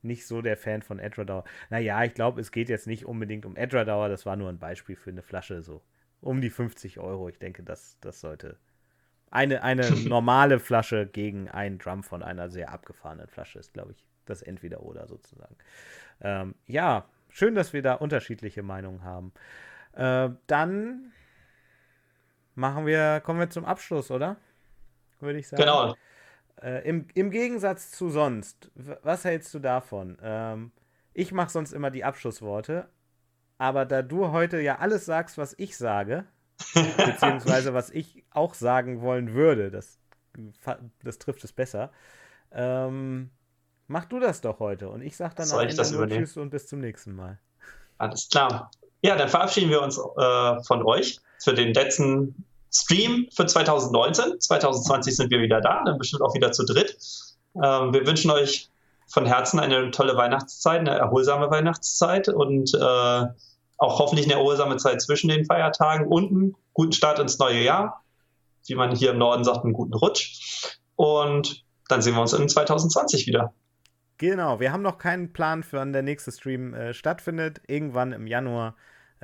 Nicht 0.03 0.27
so 0.27 0.43
der 0.43 0.55
Fan 0.55 0.83
von 0.83 0.99
Edradauer. 0.99 1.43
Naja, 1.71 2.03
ich 2.03 2.13
glaube, 2.13 2.39
es 2.39 2.51
geht 2.51 2.69
jetzt 2.69 2.85
nicht 2.85 3.05
unbedingt 3.05 3.43
um 3.45 3.55
Edradauer. 3.55 4.07
Das 4.07 4.25
war 4.27 4.35
nur 4.35 4.49
ein 4.49 4.59
Beispiel 4.59 4.95
für 4.95 5.09
eine 5.09 5.23
Flasche 5.23 5.63
so. 5.63 5.81
Um 6.21 6.41
die 6.41 6.51
50 6.51 6.99
Euro. 6.99 7.27
Ich 7.27 7.39
denke, 7.39 7.63
das, 7.63 7.97
das 8.01 8.21
sollte. 8.21 8.59
Eine, 9.31 9.63
eine 9.63 9.89
normale 10.07 10.59
Flasche 10.59 11.07
gegen 11.07 11.49
einen 11.49 11.79
Drum 11.79 12.03
von 12.03 12.21
einer 12.21 12.49
sehr 12.49 12.71
abgefahrenen 12.71 13.27
Flasche 13.27 13.57
ist, 13.57 13.73
glaube 13.73 13.93
ich, 13.93 14.05
das 14.25 14.43
Entweder-Oder 14.43 15.07
sozusagen. 15.07 15.55
Ähm, 16.21 16.53
ja, 16.67 17.09
schön, 17.29 17.55
dass 17.55 17.73
wir 17.73 17.81
da 17.81 17.95
unterschiedliche 17.95 18.61
Meinungen 18.61 19.03
haben. 19.03 19.33
Äh, 19.93 20.29
dann 20.45 21.11
machen 22.53 22.85
wir, 22.85 23.21
kommen 23.21 23.39
wir 23.39 23.49
zum 23.49 23.65
Abschluss, 23.65 24.11
oder? 24.11 24.37
Würde 25.19 25.39
ich 25.39 25.47
sagen. 25.47 25.63
Genau. 25.63 25.95
Äh, 26.61 26.87
im, 26.87 27.07
Im 27.13 27.31
Gegensatz 27.31 27.91
zu 27.91 28.09
sonst, 28.09 28.71
was 28.75 29.25
hältst 29.25 29.53
du 29.53 29.59
davon? 29.59 30.17
Ähm, 30.21 30.71
ich 31.13 31.31
mache 31.31 31.49
sonst 31.49 31.73
immer 31.73 31.91
die 31.91 32.03
Abschlussworte, 32.03 32.87
aber 33.57 33.85
da 33.85 34.01
du 34.01 34.31
heute 34.31 34.59
ja 34.59 34.79
alles 34.79 35.05
sagst, 35.05 35.37
was 35.37 35.53
ich 35.57 35.77
sage, 35.77 36.25
beziehungsweise 36.73 37.73
was 37.73 37.89
ich 37.89 38.23
auch 38.31 38.53
sagen 38.53 39.01
wollen 39.01 39.33
würde, 39.33 39.71
das, 39.71 39.99
das 41.03 41.17
trifft 41.19 41.43
es 41.43 41.51
besser, 41.51 41.91
ähm, 42.51 43.31
mach 43.87 44.05
du 44.05 44.19
das 44.19 44.41
doch 44.41 44.59
heute 44.59 44.89
und 44.89 45.01
ich 45.01 45.17
sag 45.17 45.35
dann 45.35 45.45
Soll 45.45 45.65
ich 45.65 45.75
das 45.75 45.91
nur 45.91 46.07
Tschüss 46.07 46.37
und 46.37 46.49
bis 46.49 46.67
zum 46.67 46.79
nächsten 46.79 47.15
Mal. 47.15 47.39
Alles 47.97 48.29
klar. 48.29 48.71
Ja, 49.01 49.15
dann 49.15 49.29
verabschieden 49.29 49.69
wir 49.69 49.81
uns 49.81 49.97
äh, 49.97 50.63
von 50.63 50.83
euch 50.83 51.19
für 51.39 51.53
den 51.53 51.73
letzten 51.73 52.45
Stream 52.75 53.27
für 53.33 53.45
2019. 53.45 54.39
2020 54.39 55.15
sind 55.15 55.31
wir 55.31 55.39
wieder 55.39 55.61
da, 55.61 55.83
dann 55.85 55.97
bestimmt 55.97 56.21
auch 56.21 56.33
wieder 56.33 56.51
zu 56.51 56.65
dritt. 56.65 56.97
Ähm, 57.55 57.93
wir 57.93 58.05
wünschen 58.05 58.31
euch 58.31 58.69
von 59.07 59.25
Herzen 59.25 59.59
eine 59.59 59.91
tolle 59.91 60.17
Weihnachtszeit, 60.17 60.79
eine 60.79 60.97
erholsame 60.97 61.49
Weihnachtszeit 61.49 62.27
und 62.27 62.73
äh, 62.73 63.25
auch 63.77 63.99
hoffentlich 63.99 64.25
eine 64.25 64.35
erholsame 64.35 64.77
Zeit 64.77 65.01
zwischen 65.01 65.29
den 65.29 65.45
Feiertagen 65.45 66.07
und 66.07 66.31
einen 66.31 66.55
guten 66.73 66.91
Start 66.91 67.19
ins 67.19 67.39
neue 67.39 67.61
Jahr. 67.61 68.03
Wie 68.67 68.75
man 68.75 68.95
hier 68.95 69.11
im 69.11 69.19
Norden 69.19 69.43
sagt, 69.43 69.63
einen 69.63 69.73
guten 69.73 69.93
Rutsch. 69.93 70.79
Und 70.95 71.63
dann 71.87 72.01
sehen 72.01 72.15
wir 72.15 72.21
uns 72.21 72.33
in 72.33 72.49
2020 72.49 73.27
wieder. 73.27 73.53
Genau, 74.17 74.59
wir 74.59 74.71
haben 74.71 74.81
noch 74.81 74.97
keinen 74.97 75.33
Plan 75.33 75.61
für 75.61 75.77
wann 75.77 75.93
der 75.93 76.01
nächste 76.01 76.31
Stream 76.31 76.73
äh, 76.73 76.93
stattfindet. 76.93 77.61
Irgendwann 77.67 78.11
im 78.11 78.27
Januar 78.27 78.75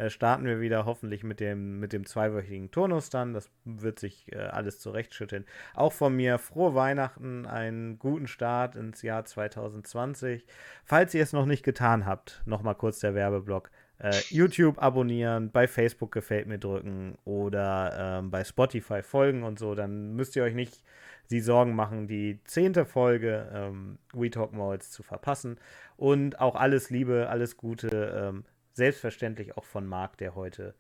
äh, 0.02 0.10
starten 0.10 0.46
wir 0.46 0.60
wieder 0.60 0.86
hoffentlich 0.86 1.24
mit 1.24 1.40
dem, 1.40 1.80
mit 1.80 1.94
dem 1.94 2.06
zweiwöchigen 2.06 2.72
Turnus 2.72 3.10
dann. 3.10 3.34
Das 3.34 3.50
wird 3.66 4.00
sich 4.00 4.32
äh, 4.32 4.38
alles 4.38 4.80
zurechtschütteln. 4.80 5.46
Auch 5.76 5.94
von 5.94 6.16
mir 6.16 6.40
frohe 6.40 6.74
Weihnachten, 6.74 7.46
einen 7.46 8.00
guten 8.00 8.28
Start 8.28 8.76
ins 8.76 9.04
Jahr 9.04 9.26
2020. 9.26 10.46
Falls 10.84 11.14
ihr 11.14 11.22
es 11.22 11.34
noch 11.34 11.46
nicht 11.46 11.64
getan 11.64 12.06
habt, 12.08 12.42
nochmal 12.46 12.76
kurz 12.76 13.00
der 13.00 13.14
Werbeblock. 13.14 13.70
Äh, 14.00 14.20
YouTube 14.30 14.82
abonnieren, 14.82 15.52
bei 15.52 15.68
Facebook 15.68 16.12
gefällt 16.12 16.48
mir 16.48 16.58
drücken 16.58 17.20
oder 17.24 18.20
ähm, 18.20 18.32
bei 18.32 18.44
Spotify 18.44 19.04
folgen 19.04 19.44
und 19.44 19.60
so, 19.60 19.76
dann 19.76 20.16
müsst 20.16 20.36
ihr 20.36 20.44
euch 20.44 20.56
nicht 20.56 20.82
die 21.30 21.40
Sorgen 21.40 21.76
machen, 21.76 22.08
die 22.08 22.40
zehnte 22.46 22.86
Folge 22.86 23.48
ähm, 23.54 24.00
We 24.14 24.32
Talk 24.32 24.54
Malls 24.54 24.90
zu 24.90 25.04
verpassen. 25.04 25.60
Und 25.96 26.40
auch 26.40 26.56
alles 26.56 26.90
Liebe, 26.90 27.30
alles 27.30 27.56
Gute 27.58 28.32
ähm, 28.34 28.44
selbstverständlich 28.74 29.58
auch 29.58 29.66
von 29.66 29.86
Marc, 29.86 30.18
der 30.18 30.36
heute 30.36 30.76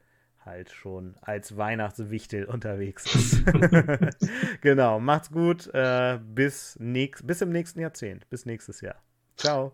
halt 0.45 0.71
schon 0.71 1.15
als 1.21 1.55
Weihnachtswichtel 1.57 2.45
unterwegs 2.45 3.13
ist. 3.15 3.43
genau, 4.61 4.99
macht's 4.99 5.31
gut. 5.31 5.67
Äh, 5.73 6.19
bis, 6.23 6.77
nächst, 6.79 7.25
bis 7.27 7.41
im 7.41 7.51
nächsten 7.51 7.79
Jahrzehnt. 7.79 8.29
Bis 8.29 8.45
nächstes 8.45 8.81
Jahr. 8.81 9.01
Ciao. 9.37 9.73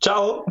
Ciao. 0.00 0.44